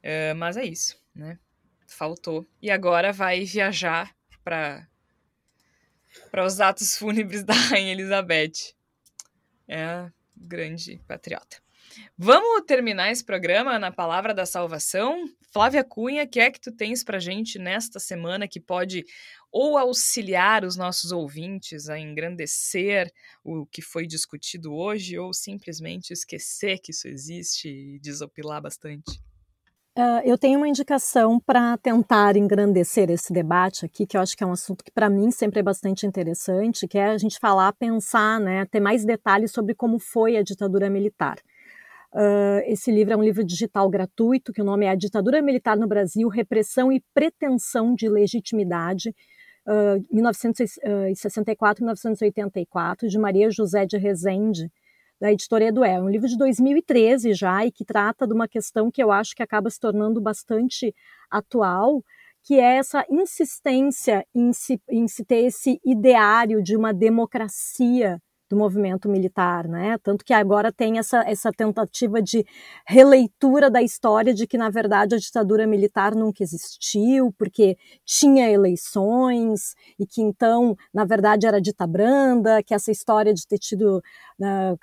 É, 0.03 0.33
mas 0.33 0.57
é 0.57 0.65
isso, 0.65 0.97
né? 1.15 1.37
Faltou. 1.87 2.45
E 2.61 2.69
agora 2.69 3.13
vai 3.13 3.45
viajar 3.45 4.13
para 4.43 4.87
para 6.29 6.45
os 6.45 6.59
atos 6.59 6.97
fúnebres 6.97 7.43
da 7.45 7.53
Rainha 7.53 7.93
Elizabeth. 7.93 8.73
É 9.67 10.11
grande 10.35 10.99
patriota. 11.07 11.57
Vamos 12.17 12.65
terminar 12.65 13.11
esse 13.11 13.23
programa 13.23 13.79
na 13.79 13.91
palavra 13.91 14.33
da 14.33 14.45
salvação. 14.45 15.25
Flávia 15.51 15.83
Cunha, 15.83 16.23
o 16.23 16.27
que 16.27 16.39
é 16.39 16.49
que 16.49 16.61
tu 16.61 16.71
tens 16.71 17.03
para 17.03 17.19
gente 17.19 17.59
nesta 17.59 17.99
semana 17.99 18.47
que 18.47 18.59
pode 18.59 19.05
ou 19.51 19.77
auxiliar 19.77 20.63
os 20.63 20.77
nossos 20.77 21.11
ouvintes 21.11 21.89
a 21.89 21.99
engrandecer 21.99 23.11
o 23.43 23.65
que 23.65 23.81
foi 23.81 24.07
discutido 24.07 24.73
hoje, 24.73 25.19
ou 25.19 25.33
simplesmente 25.33 26.13
esquecer 26.13 26.79
que 26.79 26.91
isso 26.91 27.07
existe 27.07 27.67
e 27.67 27.99
desopilar 27.99 28.61
bastante? 28.61 29.19
Uh, 29.97 30.23
eu 30.23 30.37
tenho 30.37 30.57
uma 30.57 30.69
indicação 30.69 31.37
para 31.37 31.77
tentar 31.77 32.37
engrandecer 32.37 33.09
esse 33.09 33.33
debate 33.33 33.85
aqui, 33.85 34.07
que 34.07 34.15
eu 34.15 34.21
acho 34.21 34.37
que 34.37 34.43
é 34.43 34.47
um 34.47 34.53
assunto 34.53 34.85
que 34.85 34.91
para 34.91 35.09
mim 35.09 35.31
sempre 35.31 35.59
é 35.59 35.63
bastante 35.63 36.05
interessante, 36.05 36.87
que 36.87 36.97
é 36.97 37.07
a 37.07 37.17
gente 37.17 37.37
falar, 37.37 37.73
pensar, 37.73 38.39
né, 38.39 38.65
ter 38.67 38.79
mais 38.79 39.03
detalhes 39.03 39.51
sobre 39.51 39.75
como 39.75 39.99
foi 39.99 40.37
a 40.37 40.43
ditadura 40.43 40.89
militar. 40.89 41.35
Uh, 42.13 42.59
esse 42.65 42.91
livro 42.91 43.13
é 43.13 43.17
um 43.17 43.23
livro 43.23 43.41
digital 43.43 43.89
gratuito, 43.89 44.51
que 44.51 44.61
o 44.61 44.65
nome 44.65 44.85
é 44.85 44.89
A 44.89 44.95
Ditadura 44.95 45.41
Militar 45.41 45.77
no 45.77 45.87
Brasil, 45.87 46.27
Repressão 46.27 46.91
e 46.91 47.01
Pretensão 47.13 47.95
de 47.95 48.09
Legitimidade, 48.09 49.15
uh, 49.65 50.05
1964-1984, 50.13 53.07
de 53.07 53.17
Maria 53.17 53.49
José 53.49 53.85
de 53.85 53.97
Rezende, 53.97 54.69
da 55.21 55.31
editora 55.31 55.65
Edué. 55.65 55.93
É 55.93 56.01
um 56.01 56.09
livro 56.09 56.27
de 56.27 56.37
2013 56.37 57.33
já 57.33 57.65
e 57.65 57.71
que 57.71 57.85
trata 57.85 58.27
de 58.27 58.33
uma 58.33 58.47
questão 58.47 58.91
que 58.91 59.01
eu 59.01 59.11
acho 59.11 59.33
que 59.33 59.43
acaba 59.43 59.69
se 59.69 59.79
tornando 59.79 60.19
bastante 60.19 60.93
atual, 61.29 62.03
que 62.43 62.59
é 62.59 62.77
essa 62.77 63.05
insistência 63.09 64.25
em 64.35 64.51
se, 64.51 64.81
em 64.89 65.07
se 65.07 65.23
ter 65.23 65.45
esse 65.45 65.79
ideário 65.85 66.61
de 66.61 66.75
uma 66.75 66.93
democracia 66.93 68.21
do 68.51 68.57
movimento 68.57 69.07
militar, 69.07 69.65
né? 69.65 69.97
Tanto 70.03 70.25
que 70.25 70.33
agora 70.33 70.73
tem 70.73 70.99
essa, 70.99 71.23
essa 71.25 71.51
tentativa 71.51 72.21
de 72.21 72.45
releitura 72.85 73.69
da 73.69 73.81
história 73.81 74.33
de 74.33 74.45
que, 74.45 74.57
na 74.57 74.69
verdade, 74.69 75.15
a 75.15 75.17
ditadura 75.17 75.65
militar 75.65 76.13
nunca 76.13 76.43
existiu, 76.43 77.33
porque 77.37 77.77
tinha 78.05 78.49
eleições, 78.49 79.73
e 79.97 80.05
que 80.05 80.21
então, 80.21 80.75
na 80.93 81.05
verdade, 81.05 81.47
era 81.47 81.61
dita 81.61 81.87
branda, 81.87 82.61
que 82.61 82.73
essa 82.73 82.91
história 82.91 83.33
de 83.33 83.47
ter 83.47 83.57
tido, 83.57 84.01
na, 84.37 84.75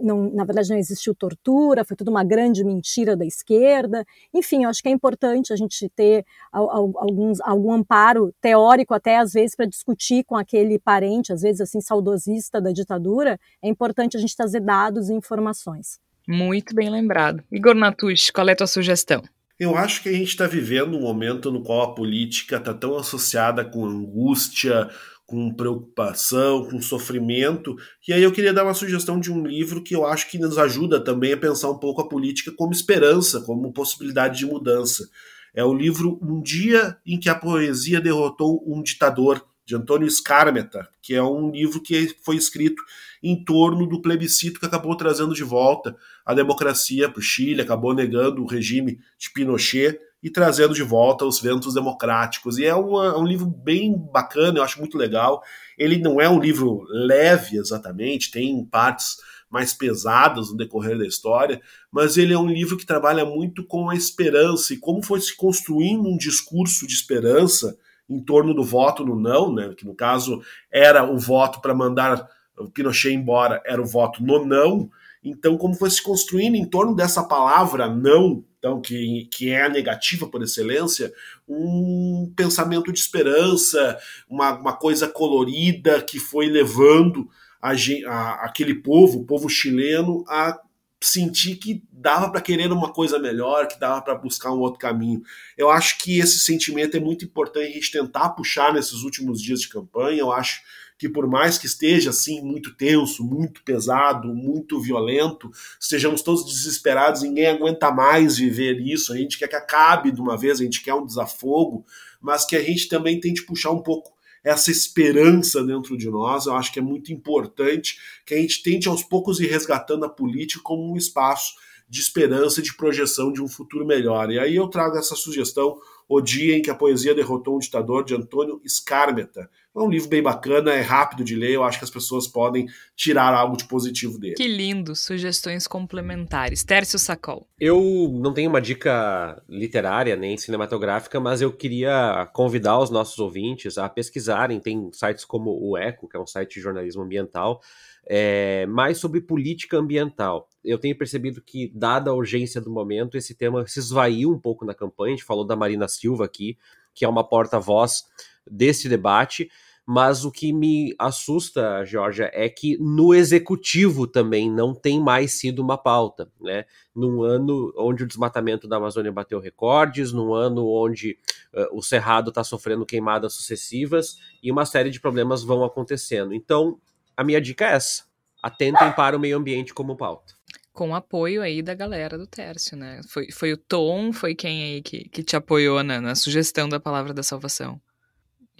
não, 0.00 0.30
na 0.30 0.44
verdade, 0.44 0.70
não 0.70 0.78
existiu 0.78 1.14
tortura, 1.14 1.84
foi 1.84 1.96
tudo 1.96 2.10
uma 2.10 2.24
grande 2.24 2.64
mentira 2.64 3.14
da 3.14 3.26
esquerda. 3.26 4.02
Enfim, 4.32 4.64
eu 4.64 4.70
acho 4.70 4.82
que 4.82 4.88
é 4.88 4.92
importante 4.92 5.52
a 5.52 5.56
gente 5.56 5.90
ter 5.90 6.24
alguns, 6.50 7.38
algum 7.42 7.72
amparo 7.72 8.32
teórico, 8.40 8.94
até 8.94 9.18
às 9.18 9.32
vezes, 9.32 9.54
para 9.54 9.66
discutir 9.66 10.24
com 10.24 10.36
aquele 10.36 10.78
parente, 10.78 11.34
às 11.34 11.42
vezes 11.42 11.60
assim, 11.60 11.82
saudosista 11.82 12.62
da 12.62 12.72
ditadura 12.72 13.09
ditadura, 13.10 13.38
é 13.62 13.68
importante 13.68 14.16
a 14.16 14.20
gente 14.20 14.36
trazer 14.36 14.60
dados 14.60 15.08
e 15.08 15.12
informações. 15.12 15.98
Muito 16.28 16.74
bem 16.74 16.88
lembrado. 16.90 17.42
Igor 17.50 17.74
Natush, 17.74 18.30
qual 18.30 18.48
é 18.48 18.52
a 18.52 18.56
tua 18.56 18.66
sugestão? 18.66 19.22
Eu 19.58 19.76
acho 19.76 20.02
que 20.02 20.08
a 20.08 20.12
gente 20.12 20.28
está 20.28 20.46
vivendo 20.46 20.96
um 20.96 21.02
momento 21.02 21.50
no 21.50 21.62
qual 21.62 21.82
a 21.82 21.94
política 21.94 22.56
está 22.56 22.72
tão 22.72 22.96
associada 22.96 23.64
com 23.64 23.84
angústia, 23.84 24.88
com 25.26 25.52
preocupação, 25.52 26.64
com 26.64 26.80
sofrimento. 26.80 27.76
E 28.08 28.12
aí 28.12 28.22
eu 28.22 28.32
queria 28.32 28.54
dar 28.54 28.64
uma 28.64 28.74
sugestão 28.74 29.20
de 29.20 29.30
um 29.30 29.44
livro 29.44 29.82
que 29.82 29.94
eu 29.94 30.06
acho 30.06 30.30
que 30.30 30.38
nos 30.38 30.56
ajuda 30.56 31.02
também 31.02 31.32
a 31.32 31.36
pensar 31.36 31.70
um 31.70 31.78
pouco 31.78 32.00
a 32.00 32.08
política 32.08 32.52
como 32.56 32.72
esperança, 32.72 33.42
como 33.42 33.72
possibilidade 33.72 34.38
de 34.38 34.46
mudança. 34.46 35.08
É 35.54 35.64
o 35.64 35.74
livro 35.74 36.18
Um 36.22 36.40
Dia 36.40 36.96
em 37.04 37.18
que 37.18 37.28
a 37.28 37.34
Poesia 37.34 38.00
Derrotou 38.00 38.64
um 38.66 38.82
Ditador, 38.82 39.44
de 39.70 39.76
Antônio 39.76 40.10
Scarmeta, 40.10 40.88
que 41.00 41.14
é 41.14 41.22
um 41.22 41.52
livro 41.52 41.80
que 41.80 42.16
foi 42.24 42.34
escrito 42.34 42.82
em 43.22 43.44
torno 43.44 43.86
do 43.86 44.02
plebiscito 44.02 44.58
que 44.58 44.66
acabou 44.66 44.96
trazendo 44.96 45.32
de 45.32 45.44
volta 45.44 45.96
a 46.26 46.34
democracia 46.34 47.08
para 47.08 47.20
o 47.20 47.22
Chile, 47.22 47.62
acabou 47.62 47.94
negando 47.94 48.42
o 48.42 48.46
regime 48.46 48.98
de 49.16 49.30
Pinochet 49.32 49.96
e 50.20 50.28
trazendo 50.28 50.74
de 50.74 50.82
volta 50.82 51.24
os 51.24 51.40
ventos 51.40 51.72
democráticos. 51.72 52.58
E 52.58 52.64
é, 52.64 52.74
uma, 52.74 53.06
é 53.06 53.16
um 53.16 53.24
livro 53.24 53.46
bem 53.46 53.96
bacana, 53.96 54.58
eu 54.58 54.64
acho 54.64 54.80
muito 54.80 54.98
legal. 54.98 55.40
Ele 55.78 55.98
não 55.98 56.20
é 56.20 56.28
um 56.28 56.40
livro 56.40 56.84
leve 56.88 57.56
exatamente, 57.56 58.32
tem 58.32 58.64
partes 58.64 59.18
mais 59.48 59.72
pesadas 59.72 60.50
no 60.50 60.56
decorrer 60.56 60.98
da 60.98 61.06
história, 61.06 61.60
mas 61.92 62.16
ele 62.16 62.32
é 62.34 62.38
um 62.38 62.50
livro 62.50 62.76
que 62.76 62.86
trabalha 62.86 63.24
muito 63.24 63.64
com 63.64 63.88
a 63.88 63.94
esperança 63.94 64.74
e 64.74 64.78
como 64.78 65.00
foi 65.00 65.20
se 65.20 65.36
construindo 65.36 66.08
um 66.08 66.16
discurso 66.16 66.88
de 66.88 66.94
esperança 66.94 67.78
em 68.10 68.20
torno 68.20 68.52
do 68.52 68.64
voto 68.64 69.04
no 69.04 69.14
não, 69.14 69.54
né, 69.54 69.72
que 69.76 69.86
no 69.86 69.94
caso 69.94 70.42
era 70.70 71.08
o 71.08 71.16
voto 71.16 71.60
para 71.60 71.72
mandar 71.72 72.28
o 72.58 72.68
Pinochet 72.68 73.14
embora, 73.14 73.62
era 73.64 73.80
o 73.80 73.86
voto 73.86 74.22
no 74.22 74.44
não. 74.44 74.90
Então, 75.22 75.56
como 75.56 75.74
foi 75.74 75.90
se 75.90 76.02
construindo 76.02 76.56
em 76.56 76.64
torno 76.64 76.94
dessa 76.94 77.22
palavra 77.22 77.88
não, 77.88 78.44
então 78.58 78.80
que, 78.80 79.28
que 79.32 79.50
é 79.50 79.64
a 79.64 79.68
negativa 79.68 80.26
por 80.26 80.42
excelência, 80.42 81.12
um 81.48 82.32
pensamento 82.34 82.92
de 82.92 82.98
esperança, 82.98 83.98
uma, 84.28 84.58
uma 84.58 84.72
coisa 84.72 85.08
colorida 85.08 86.02
que 86.02 86.18
foi 86.18 86.46
levando 86.46 87.28
a, 87.62 87.72
a, 87.72 88.46
aquele 88.46 88.74
povo, 88.74 89.20
o 89.20 89.24
povo 89.24 89.48
chileno, 89.48 90.24
a 90.26 90.58
sentir 91.02 91.56
que 91.56 91.82
dava 91.90 92.30
para 92.30 92.42
querer 92.42 92.70
uma 92.70 92.92
coisa 92.92 93.18
melhor, 93.18 93.66
que 93.66 93.80
dava 93.80 94.02
para 94.02 94.14
buscar 94.14 94.52
um 94.52 94.58
outro 94.58 94.78
caminho. 94.78 95.22
Eu 95.56 95.70
acho 95.70 95.98
que 95.98 96.18
esse 96.18 96.38
sentimento 96.40 96.96
é 96.96 97.00
muito 97.00 97.24
importante 97.24 97.70
a 97.70 97.72
gente 97.72 97.90
tentar 97.90 98.30
puxar 98.30 98.72
nesses 98.72 99.02
últimos 99.02 99.40
dias 99.40 99.60
de 99.60 99.68
campanha. 99.68 100.20
Eu 100.20 100.30
acho 100.30 100.60
que 100.98 101.08
por 101.08 101.26
mais 101.26 101.56
que 101.56 101.64
esteja 101.64 102.10
assim 102.10 102.42
muito 102.42 102.74
tenso, 102.74 103.24
muito 103.24 103.62
pesado, 103.64 104.34
muito 104.34 104.78
violento, 104.78 105.50
estejamos 105.80 106.20
todos 106.20 106.44
desesperados, 106.44 107.22
ninguém 107.22 107.46
aguenta 107.46 107.90
mais 107.90 108.36
viver 108.36 108.78
isso. 108.78 109.10
A 109.10 109.16
gente 109.16 109.38
quer 109.38 109.48
que 109.48 109.56
acabe 109.56 110.12
de 110.12 110.20
uma 110.20 110.36
vez, 110.36 110.60
a 110.60 110.64
gente 110.64 110.82
quer 110.82 110.92
um 110.92 111.06
desafogo, 111.06 111.86
mas 112.20 112.44
que 112.44 112.54
a 112.54 112.62
gente 112.62 112.86
também 112.88 113.18
tente 113.18 113.46
puxar 113.46 113.70
um 113.70 113.82
pouco 113.82 114.12
essa 114.42 114.70
esperança 114.70 115.62
dentro 115.62 115.96
de 115.96 116.08
nós. 116.08 116.46
Eu 116.46 116.54
acho 116.54 116.72
que 116.72 116.78
é 116.78 116.82
muito 116.82 117.12
importante 117.12 117.98
que 118.24 118.34
a 118.34 118.38
gente 118.38 118.62
tente 118.62 118.88
aos 118.88 119.02
poucos 119.02 119.40
ir 119.40 119.46
resgatando 119.46 120.04
a 120.04 120.08
política 120.08 120.62
como 120.62 120.92
um 120.92 120.96
espaço 120.96 121.54
de 121.88 122.00
esperança 122.00 122.62
de 122.62 122.74
projeção 122.76 123.32
de 123.32 123.42
um 123.42 123.48
futuro 123.48 123.84
melhor. 123.84 124.30
E 124.30 124.38
aí 124.38 124.54
eu 124.54 124.68
trago 124.68 124.96
essa 124.96 125.16
sugestão, 125.16 125.76
O 126.10 126.20
Dia 126.20 126.56
em 126.56 126.60
que 126.60 126.68
a 126.68 126.74
Poesia 126.74 127.14
Derrotou 127.14 127.54
um 127.54 127.60
Ditador, 127.60 128.04
de 128.04 128.16
Antônio 128.16 128.60
Scarmeta. 128.66 129.48
É 129.72 129.78
um 129.78 129.88
livro 129.88 130.08
bem 130.08 130.20
bacana, 130.20 130.72
é 130.72 130.80
rápido 130.80 131.22
de 131.22 131.36
ler, 131.36 131.52
eu 131.52 131.62
acho 131.62 131.78
que 131.78 131.84
as 131.84 131.90
pessoas 131.90 132.26
podem 132.26 132.66
tirar 132.96 133.32
algo 133.32 133.56
de 133.56 133.64
positivo 133.68 134.18
dele. 134.18 134.34
Que 134.34 134.48
lindo, 134.48 134.96
sugestões 134.96 135.68
complementares. 135.68 136.64
Tércio 136.64 136.98
Sacol. 136.98 137.46
Eu 137.60 138.10
não 138.20 138.34
tenho 138.34 138.50
uma 138.50 138.60
dica 138.60 139.40
literária 139.48 140.16
nem 140.16 140.36
cinematográfica, 140.36 141.20
mas 141.20 141.40
eu 141.40 141.52
queria 141.52 142.28
convidar 142.32 142.80
os 142.80 142.90
nossos 142.90 143.20
ouvintes 143.20 143.78
a 143.78 143.88
pesquisarem. 143.88 144.58
Tem 144.58 144.90
sites 144.92 145.24
como 145.24 145.56
o 145.62 145.78
Eco, 145.78 146.08
que 146.08 146.16
é 146.16 146.20
um 146.20 146.26
site 146.26 146.54
de 146.54 146.60
jornalismo 146.60 147.02
ambiental, 147.02 147.60
é, 148.06 148.66
mais 148.66 148.98
sobre 148.98 149.20
política 149.20 149.78
ambiental. 149.78 150.48
Eu 150.64 150.78
tenho 150.78 150.96
percebido 150.96 151.40
que, 151.40 151.70
dada 151.74 152.10
a 152.10 152.14
urgência 152.14 152.60
do 152.60 152.70
momento, 152.70 153.16
esse 153.16 153.34
tema 153.34 153.66
se 153.66 153.78
esvaiu 153.78 154.30
um 154.30 154.38
pouco 154.38 154.64
na 154.64 154.74
campanha. 154.74 155.14
A 155.14 155.16
gente 155.16 155.26
falou 155.26 155.44
da 155.44 155.56
Marina 155.56 155.88
Silva 155.88 156.24
aqui, 156.24 156.58
que 156.94 157.04
é 157.04 157.08
uma 157.08 157.26
porta-voz 157.26 158.04
desse 158.50 158.88
debate. 158.88 159.50
Mas 159.92 160.24
o 160.24 160.30
que 160.30 160.52
me 160.52 160.94
assusta, 160.96 161.84
Georgia, 161.84 162.30
é 162.32 162.48
que 162.48 162.78
no 162.78 163.12
executivo 163.12 164.06
também 164.06 164.48
não 164.48 164.72
tem 164.72 165.00
mais 165.00 165.32
sido 165.32 165.60
uma 165.60 165.76
pauta, 165.76 166.30
né? 166.40 166.64
Num 166.94 167.24
ano 167.24 167.72
onde 167.76 168.04
o 168.04 168.06
desmatamento 168.06 168.68
da 168.68 168.76
Amazônia 168.76 169.10
bateu 169.10 169.40
recordes, 169.40 170.12
num 170.12 170.32
ano 170.32 170.68
onde 170.68 171.18
uh, 171.52 171.76
o 171.76 171.82
Cerrado 171.82 172.28
está 172.28 172.44
sofrendo 172.44 172.86
queimadas 172.86 173.32
sucessivas 173.32 174.16
e 174.40 174.52
uma 174.52 174.64
série 174.64 174.90
de 174.90 175.00
problemas 175.00 175.42
vão 175.42 175.64
acontecendo. 175.64 176.32
Então, 176.32 176.78
a 177.20 177.24
minha 177.24 177.40
dica 177.40 177.66
é 177.66 177.74
essa: 177.74 178.04
atentem 178.42 178.90
para 178.92 179.16
o 179.16 179.20
meio 179.20 179.36
ambiente 179.36 179.74
como 179.74 179.96
pauta. 179.96 180.32
com 180.72 180.94
apoio 180.94 181.42
aí 181.42 181.60
da 181.60 181.74
galera 181.74 182.16
do 182.16 182.26
Tércio, 182.26 182.76
né? 182.76 183.02
Foi, 183.08 183.30
foi 183.30 183.52
o 183.52 183.56
Tom, 183.58 184.12
foi 184.12 184.34
quem 184.34 184.62
aí 184.62 184.82
que, 184.82 185.06
que 185.10 185.22
te 185.22 185.36
apoiou 185.36 185.82
na, 185.82 186.00
na 186.00 186.14
sugestão 186.14 186.68
da 186.68 186.80
palavra 186.80 187.12
da 187.12 187.22
salvação 187.22 187.80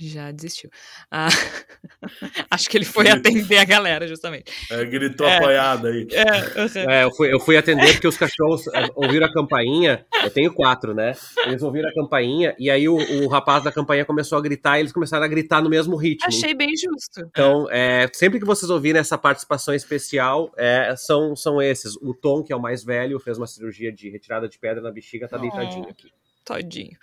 já 0.08 0.30
desistiu. 0.30 0.70
Ah, 1.10 1.28
acho 2.50 2.68
que 2.68 2.76
ele 2.76 2.84
foi 2.84 3.08
atender 3.08 3.58
a 3.58 3.64
galera, 3.64 4.06
justamente. 4.06 4.52
É, 4.70 4.84
gritou 4.84 5.26
é, 5.26 5.36
apoiado 5.36 5.86
aí. 5.86 6.06
É, 6.12 6.60
uhum. 6.60 6.90
é, 6.90 7.04
eu, 7.04 7.10
fui, 7.14 7.32
eu 7.32 7.40
fui 7.40 7.56
atender 7.56 7.92
porque 7.92 8.08
os 8.08 8.16
cachorros 8.16 8.66
é, 8.68 8.88
ouviram 8.94 9.26
a 9.26 9.32
campainha. 9.32 10.04
Eu 10.22 10.30
tenho 10.30 10.52
quatro, 10.52 10.94
né? 10.94 11.12
Eles 11.46 11.62
ouviram 11.62 11.88
a 11.88 11.94
campainha 11.94 12.54
e 12.58 12.70
aí 12.70 12.88
o, 12.88 12.96
o 12.96 13.28
rapaz 13.28 13.64
da 13.64 13.72
campainha 13.72 14.04
começou 14.04 14.36
a 14.38 14.40
gritar 14.40 14.78
e 14.78 14.82
eles 14.82 14.92
começaram 14.92 15.24
a 15.24 15.28
gritar 15.28 15.62
no 15.62 15.70
mesmo 15.70 15.96
ritmo. 15.96 16.28
Achei 16.28 16.54
bem 16.54 16.70
justo. 16.76 17.20
Então, 17.20 17.66
é, 17.70 18.08
sempre 18.12 18.38
que 18.38 18.46
vocês 18.46 18.70
ouvirem 18.70 19.00
essa 19.00 19.18
participação 19.18 19.74
especial, 19.74 20.52
é, 20.56 20.94
são, 20.96 21.34
são 21.36 21.60
esses. 21.60 21.96
O 21.96 22.14
Tom, 22.14 22.42
que 22.42 22.52
é 22.52 22.56
o 22.56 22.60
mais 22.60 22.84
velho, 22.84 23.18
fez 23.18 23.38
uma 23.38 23.46
cirurgia 23.46 23.92
de 23.92 24.08
retirada 24.10 24.48
de 24.48 24.58
pedra 24.58 24.82
na 24.82 24.90
bexiga, 24.90 25.28
tá 25.28 25.36
deitadinho 25.36 25.88
aqui. 25.88 26.10
Todinho. 26.44 26.96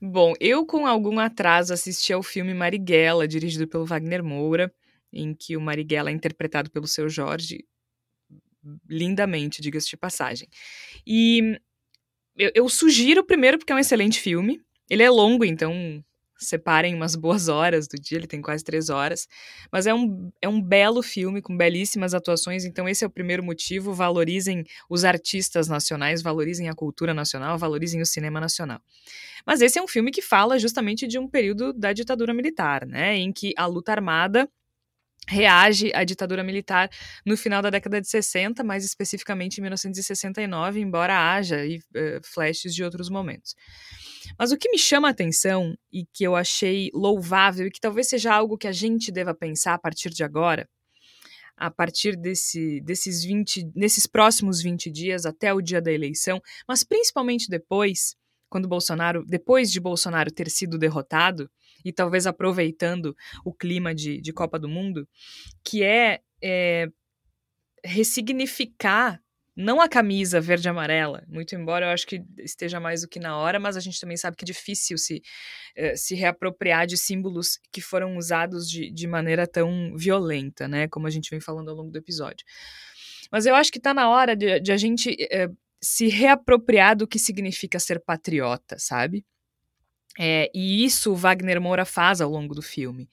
Bom, 0.00 0.34
eu 0.40 0.66
com 0.66 0.86
algum 0.86 1.18
atraso 1.18 1.72
assisti 1.72 2.12
ao 2.12 2.22
filme 2.22 2.52
Marighella, 2.54 3.26
dirigido 3.26 3.66
pelo 3.68 3.86
Wagner 3.86 4.22
Moura, 4.22 4.72
em 5.12 5.34
que 5.34 5.56
o 5.56 5.60
Marighella 5.60 6.10
é 6.10 6.12
interpretado 6.12 6.70
pelo 6.70 6.86
seu 6.86 7.08
Jorge 7.08 7.64
lindamente, 8.88 9.60
diga-se 9.60 9.88
de 9.88 9.96
passagem. 9.96 10.48
E 11.06 11.58
eu, 12.36 12.50
eu, 12.54 12.68
sugiro 12.68 13.24
primeiro 13.24 13.58
porque 13.58 13.72
é 13.72 13.76
um 13.76 13.78
excelente 13.78 14.20
filme. 14.20 14.60
Ele 14.88 15.02
é 15.02 15.10
longo, 15.10 15.44
então 15.44 16.04
separem 16.44 16.94
umas 16.94 17.14
boas 17.16 17.48
horas 17.48 17.88
do 17.88 17.96
dia, 18.00 18.18
ele 18.18 18.26
tem 18.26 18.40
quase 18.40 18.62
três 18.62 18.88
horas. 18.88 19.26
Mas 19.72 19.86
é 19.86 19.94
um, 19.94 20.30
é 20.40 20.48
um 20.48 20.60
belo 20.60 21.02
filme, 21.02 21.42
com 21.42 21.56
belíssimas 21.56 22.14
atuações, 22.14 22.64
então 22.64 22.88
esse 22.88 23.04
é 23.04 23.06
o 23.06 23.10
primeiro 23.10 23.42
motivo. 23.42 23.92
Valorizem 23.92 24.64
os 24.88 25.04
artistas 25.04 25.68
nacionais, 25.68 26.22
valorizem 26.22 26.68
a 26.68 26.74
cultura 26.74 27.12
nacional, 27.12 27.58
valorizem 27.58 28.00
o 28.00 28.06
cinema 28.06 28.40
nacional. 28.40 28.80
Mas 29.46 29.60
esse 29.60 29.78
é 29.78 29.82
um 29.82 29.88
filme 29.88 30.10
que 30.10 30.22
fala 30.22 30.58
justamente 30.58 31.06
de 31.06 31.18
um 31.18 31.28
período 31.28 31.72
da 31.72 31.92
ditadura 31.92 32.32
militar, 32.32 32.86
né, 32.86 33.16
em 33.16 33.32
que 33.32 33.52
a 33.56 33.66
luta 33.66 33.92
armada 33.92 34.48
reage 35.28 35.92
à 35.94 36.04
ditadura 36.04 36.42
militar 36.42 36.90
no 37.24 37.36
final 37.36 37.62
da 37.62 37.70
década 37.70 38.00
de 38.00 38.08
60, 38.08 38.62
mais 38.62 38.84
especificamente 38.84 39.58
em 39.58 39.62
1969, 39.62 40.80
embora 40.80 41.32
haja 41.32 41.56
aí, 41.56 41.78
uh, 41.78 42.20
flashes 42.22 42.74
de 42.74 42.84
outros 42.84 43.08
momentos. 43.08 43.54
Mas 44.38 44.52
o 44.52 44.56
que 44.56 44.70
me 44.70 44.78
chama 44.78 45.08
a 45.08 45.10
atenção 45.10 45.76
e 45.92 46.04
que 46.12 46.24
eu 46.24 46.34
achei 46.34 46.90
louvável 46.94 47.66
e 47.66 47.70
que 47.70 47.80
talvez 47.80 48.08
seja 48.08 48.32
algo 48.32 48.58
que 48.58 48.66
a 48.66 48.72
gente 48.72 49.12
deva 49.12 49.34
pensar 49.34 49.74
a 49.74 49.78
partir 49.78 50.10
de 50.10 50.24
agora, 50.24 50.68
a 51.56 51.70
partir 51.70 52.16
desse, 52.16 52.80
desses 52.80 53.22
20, 53.22 53.70
nesses 53.74 54.06
próximos 54.06 54.60
20 54.60 54.90
dias 54.90 55.24
até 55.24 55.52
o 55.52 55.60
dia 55.60 55.80
da 55.80 55.92
eleição, 55.92 56.40
mas 56.66 56.82
principalmente 56.82 57.48
depois, 57.48 58.16
quando 58.48 58.68
Bolsonaro, 58.68 59.24
depois 59.26 59.70
de 59.70 59.80
Bolsonaro 59.80 60.32
ter 60.32 60.50
sido 60.50 60.78
derrotado, 60.78 61.48
e 61.84 61.92
talvez 61.92 62.26
aproveitando 62.26 63.14
o 63.44 63.52
clima 63.52 63.94
de, 63.94 64.20
de 64.20 64.32
Copa 64.32 64.58
do 64.58 64.68
Mundo, 64.68 65.08
que 65.64 65.82
é, 65.82 66.20
é 66.42 66.88
ressignificar 67.84 69.20
não 69.56 69.80
a 69.80 69.88
camisa 69.88 70.40
verde 70.40 70.66
e 70.66 70.70
amarela, 70.70 71.24
muito 71.28 71.54
embora 71.54 71.86
eu 71.86 71.90
acho 71.90 72.06
que 72.06 72.24
esteja 72.38 72.80
mais 72.80 73.02
do 73.02 73.08
que 73.08 73.20
na 73.20 73.36
hora, 73.36 73.60
mas 73.60 73.76
a 73.76 73.80
gente 73.80 74.00
também 74.00 74.16
sabe 74.16 74.36
que 74.36 74.44
é 74.44 74.46
difícil 74.46 74.98
se, 74.98 75.22
eh, 75.76 75.94
se 75.94 76.16
reapropriar 76.16 76.86
de 76.88 76.96
símbolos 76.96 77.60
que 77.70 77.80
foram 77.80 78.16
usados 78.16 78.68
de, 78.68 78.90
de 78.90 79.06
maneira 79.06 79.46
tão 79.46 79.96
violenta, 79.96 80.66
né? 80.66 80.88
Como 80.88 81.06
a 81.06 81.10
gente 81.10 81.30
vem 81.30 81.40
falando 81.40 81.68
ao 81.68 81.76
longo 81.76 81.92
do 81.92 81.98
episódio. 81.98 82.44
Mas 83.30 83.46
eu 83.46 83.54
acho 83.54 83.70
que 83.70 83.78
está 83.78 83.94
na 83.94 84.08
hora 84.08 84.34
de, 84.34 84.58
de 84.58 84.72
a 84.72 84.76
gente 84.76 85.16
eh, 85.30 85.48
se 85.80 86.08
reapropriar 86.08 86.96
do 86.96 87.06
que 87.06 87.18
significa 87.18 87.78
ser 87.78 88.00
patriota, 88.00 88.76
sabe? 88.78 89.24
É, 90.18 90.50
e 90.54 90.84
isso 90.84 91.14
Wagner 91.14 91.60
Moura 91.60 91.84
faz 91.84 92.20
ao 92.20 92.30
longo 92.30 92.54
do 92.54 92.62
filme. 92.62 93.08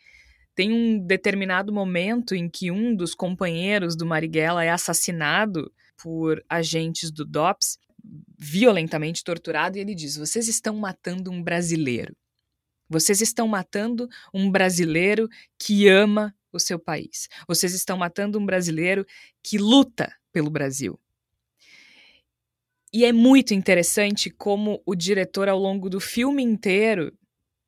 Tem 0.54 0.72
um 0.72 1.00
determinado 1.00 1.74
momento 1.74 2.36
em 2.36 2.50
que 2.50 2.70
um 2.70 2.96
dos 2.96 3.16
companheiros 3.16 3.96
do 3.96 4.06
Marighella 4.06 4.64
é 4.64 4.70
assassinado 4.70 5.72
por 6.02 6.44
agentes 6.50 7.12
do 7.12 7.26
DOPS, 7.26 7.78
violentamente 8.38 9.24
torturado, 9.24 9.78
e 9.78 9.82
ele 9.82 9.96
diz: 9.96 10.18
Vocês 10.18 10.48
estão 10.48 10.76
matando 10.76 11.32
um 11.32 11.42
brasileiro. 11.42 12.16
Vocês 12.90 13.22
estão 13.22 13.48
matando 13.48 14.10
um 14.34 14.52
brasileiro 14.52 15.30
que 15.58 15.88
ama 15.88 16.36
o 16.52 16.60
seu 16.60 16.78
país. 16.78 17.30
Vocês 17.48 17.74
estão 17.74 17.98
matando 17.98 18.38
um 18.38 18.46
brasileiro 18.46 19.06
que 19.42 19.58
luta 19.58 20.14
pelo 20.34 20.50
Brasil. 20.50 21.00
E 22.94 23.06
é 23.06 23.14
muito 23.14 23.54
interessante 23.54 24.30
como 24.30 24.82
o 24.86 24.96
diretor, 24.96 25.48
ao 25.48 25.58
longo 25.58 25.90
do 25.90 26.00
filme 26.00 26.44
inteiro, 26.44 27.14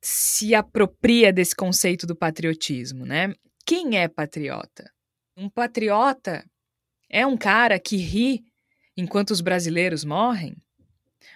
se 0.02 0.54
apropria 0.54 1.32
desse 1.32 1.56
conceito 1.56 2.06
do 2.06 2.16
patriotismo, 2.16 3.06
né? 3.06 3.34
Quem 3.66 3.98
é 3.98 4.08
patriota? 4.10 4.92
Um 5.38 5.50
patriota 5.50 6.46
é 7.10 7.26
um 7.26 7.38
cara 7.38 7.80
que 7.80 7.96
ri 7.96 8.44
enquanto 8.98 9.32
os 9.32 9.40
brasileiros 9.40 10.04
morrem? 10.04 10.58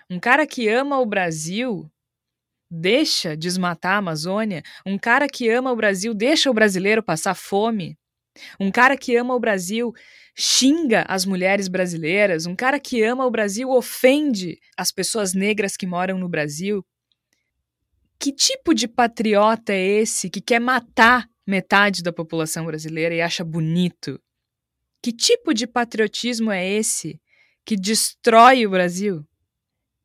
Um 0.09 0.19
cara 0.19 0.45
que 0.45 0.67
ama 0.67 0.99
o 0.99 1.05
Brasil 1.05 1.89
deixa 2.69 3.37
desmatar 3.37 3.93
a 3.93 3.97
Amazônia? 3.97 4.63
Um 4.85 4.97
cara 4.97 5.27
que 5.27 5.49
ama 5.49 5.71
o 5.71 5.75
Brasil 5.75 6.13
deixa 6.13 6.51
o 6.51 6.53
brasileiro 6.53 7.01
passar 7.01 7.35
fome? 7.35 7.97
Um 8.59 8.71
cara 8.71 8.97
que 8.97 9.15
ama 9.15 9.35
o 9.35 9.39
Brasil 9.39 9.93
xinga 10.35 11.03
as 11.07 11.25
mulheres 11.25 11.67
brasileiras, 11.67 12.45
um 12.45 12.55
cara 12.55 12.79
que 12.79 13.01
ama 13.03 13.25
o 13.25 13.31
Brasil 13.31 13.69
ofende 13.71 14.59
as 14.77 14.91
pessoas 14.91 15.33
negras 15.33 15.75
que 15.75 15.87
moram 15.87 16.19
no 16.19 16.29
Brasil. 16.29 16.85
Que 18.19 18.31
tipo 18.31 18.73
de 18.73 18.87
patriota 18.87 19.73
é 19.73 19.83
esse 19.83 20.29
que 20.29 20.41
quer 20.41 20.59
matar 20.59 21.27
metade 21.45 22.03
da 22.03 22.13
população 22.13 22.65
brasileira 22.65 23.15
e 23.15 23.21
acha 23.21 23.43
bonito? 23.43 24.19
Que 25.01 25.11
tipo 25.11 25.53
de 25.53 25.65
patriotismo 25.65 26.51
é 26.51 26.67
esse 26.67 27.19
que 27.65 27.75
destrói 27.75 28.65
o 28.65 28.69
Brasil? 28.69 29.25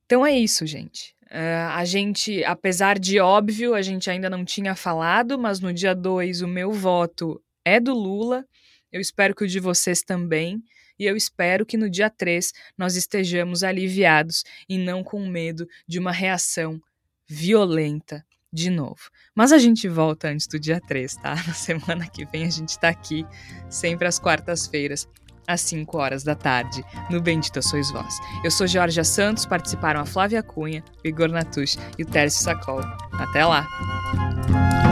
Então 0.07 0.25
é 0.25 0.37
isso, 0.39 0.67
gente. 0.67 1.15
Uh, 1.25 1.73
a 1.73 1.85
gente, 1.85 2.45
apesar 2.45 2.99
de 2.99 3.19
óbvio, 3.19 3.75
a 3.75 3.81
gente 3.81 4.11
ainda 4.11 4.29
não 4.29 4.45
tinha 4.45 4.75
falado, 4.75 5.39
mas 5.39 5.61
no 5.61 5.73
dia 5.73 5.95
2 5.95 6.43
o 6.43 6.49
meu 6.49 6.71
voto 6.73 7.43
é 7.65 7.81
do 7.81 7.95
Lula. 7.95 8.45
Eu 8.91 9.01
espero 9.01 9.35
que 9.35 9.45
o 9.45 9.49
de 9.49 9.61
vocês 9.61 10.03
também. 10.03 10.63
E 10.99 11.05
eu 11.05 11.17
espero 11.17 11.67
que 11.67 11.77
no 11.77 11.91
dia 11.91 12.11
3 12.11 12.53
nós 12.77 12.97
estejamos 12.97 13.65
aliviados 13.65 14.45
e 14.69 14.79
não 14.79 15.03
com 15.03 15.27
medo 15.27 15.67
de 15.87 15.99
uma 15.99 16.13
reação 16.13 16.81
violenta 17.27 18.25
de 18.53 18.69
novo. 18.69 19.11
Mas 19.35 19.51
a 19.51 19.59
gente 19.59 19.89
volta 19.89 20.29
antes 20.29 20.47
do 20.47 20.61
dia 20.61 20.81
3, 20.81 21.17
tá? 21.17 21.35
Na 21.47 21.55
semana 21.55 22.07
que 22.07 22.27
vem 22.27 22.45
a 22.45 22.51
gente 22.51 22.79
tá 22.79 22.89
aqui, 22.89 23.27
sempre 23.71 24.07
às 24.07 24.19
quartas-feiras, 24.19 25.09
às 25.47 25.63
5 25.63 25.97
horas 25.97 26.23
da 26.23 26.35
tarde, 26.35 26.85
no 27.11 27.21
Bendita 27.21 27.63
Sois 27.63 27.91
Vós. 27.91 28.15
Eu 28.45 28.51
sou 28.51 28.67
Georgia 28.67 29.05
Santos, 29.05 29.47
participaram 29.47 30.01
a 30.01 30.07
Flávia 30.07 30.43
Cunha, 30.43 30.85
o 31.03 31.09
Igor 31.09 31.29
Natush 31.29 31.79
e 31.99 32.03
o 32.03 32.07
Tércio 32.07 32.45
Sacol. 32.45 32.81
Até 33.13 33.45
lá! 33.45 34.92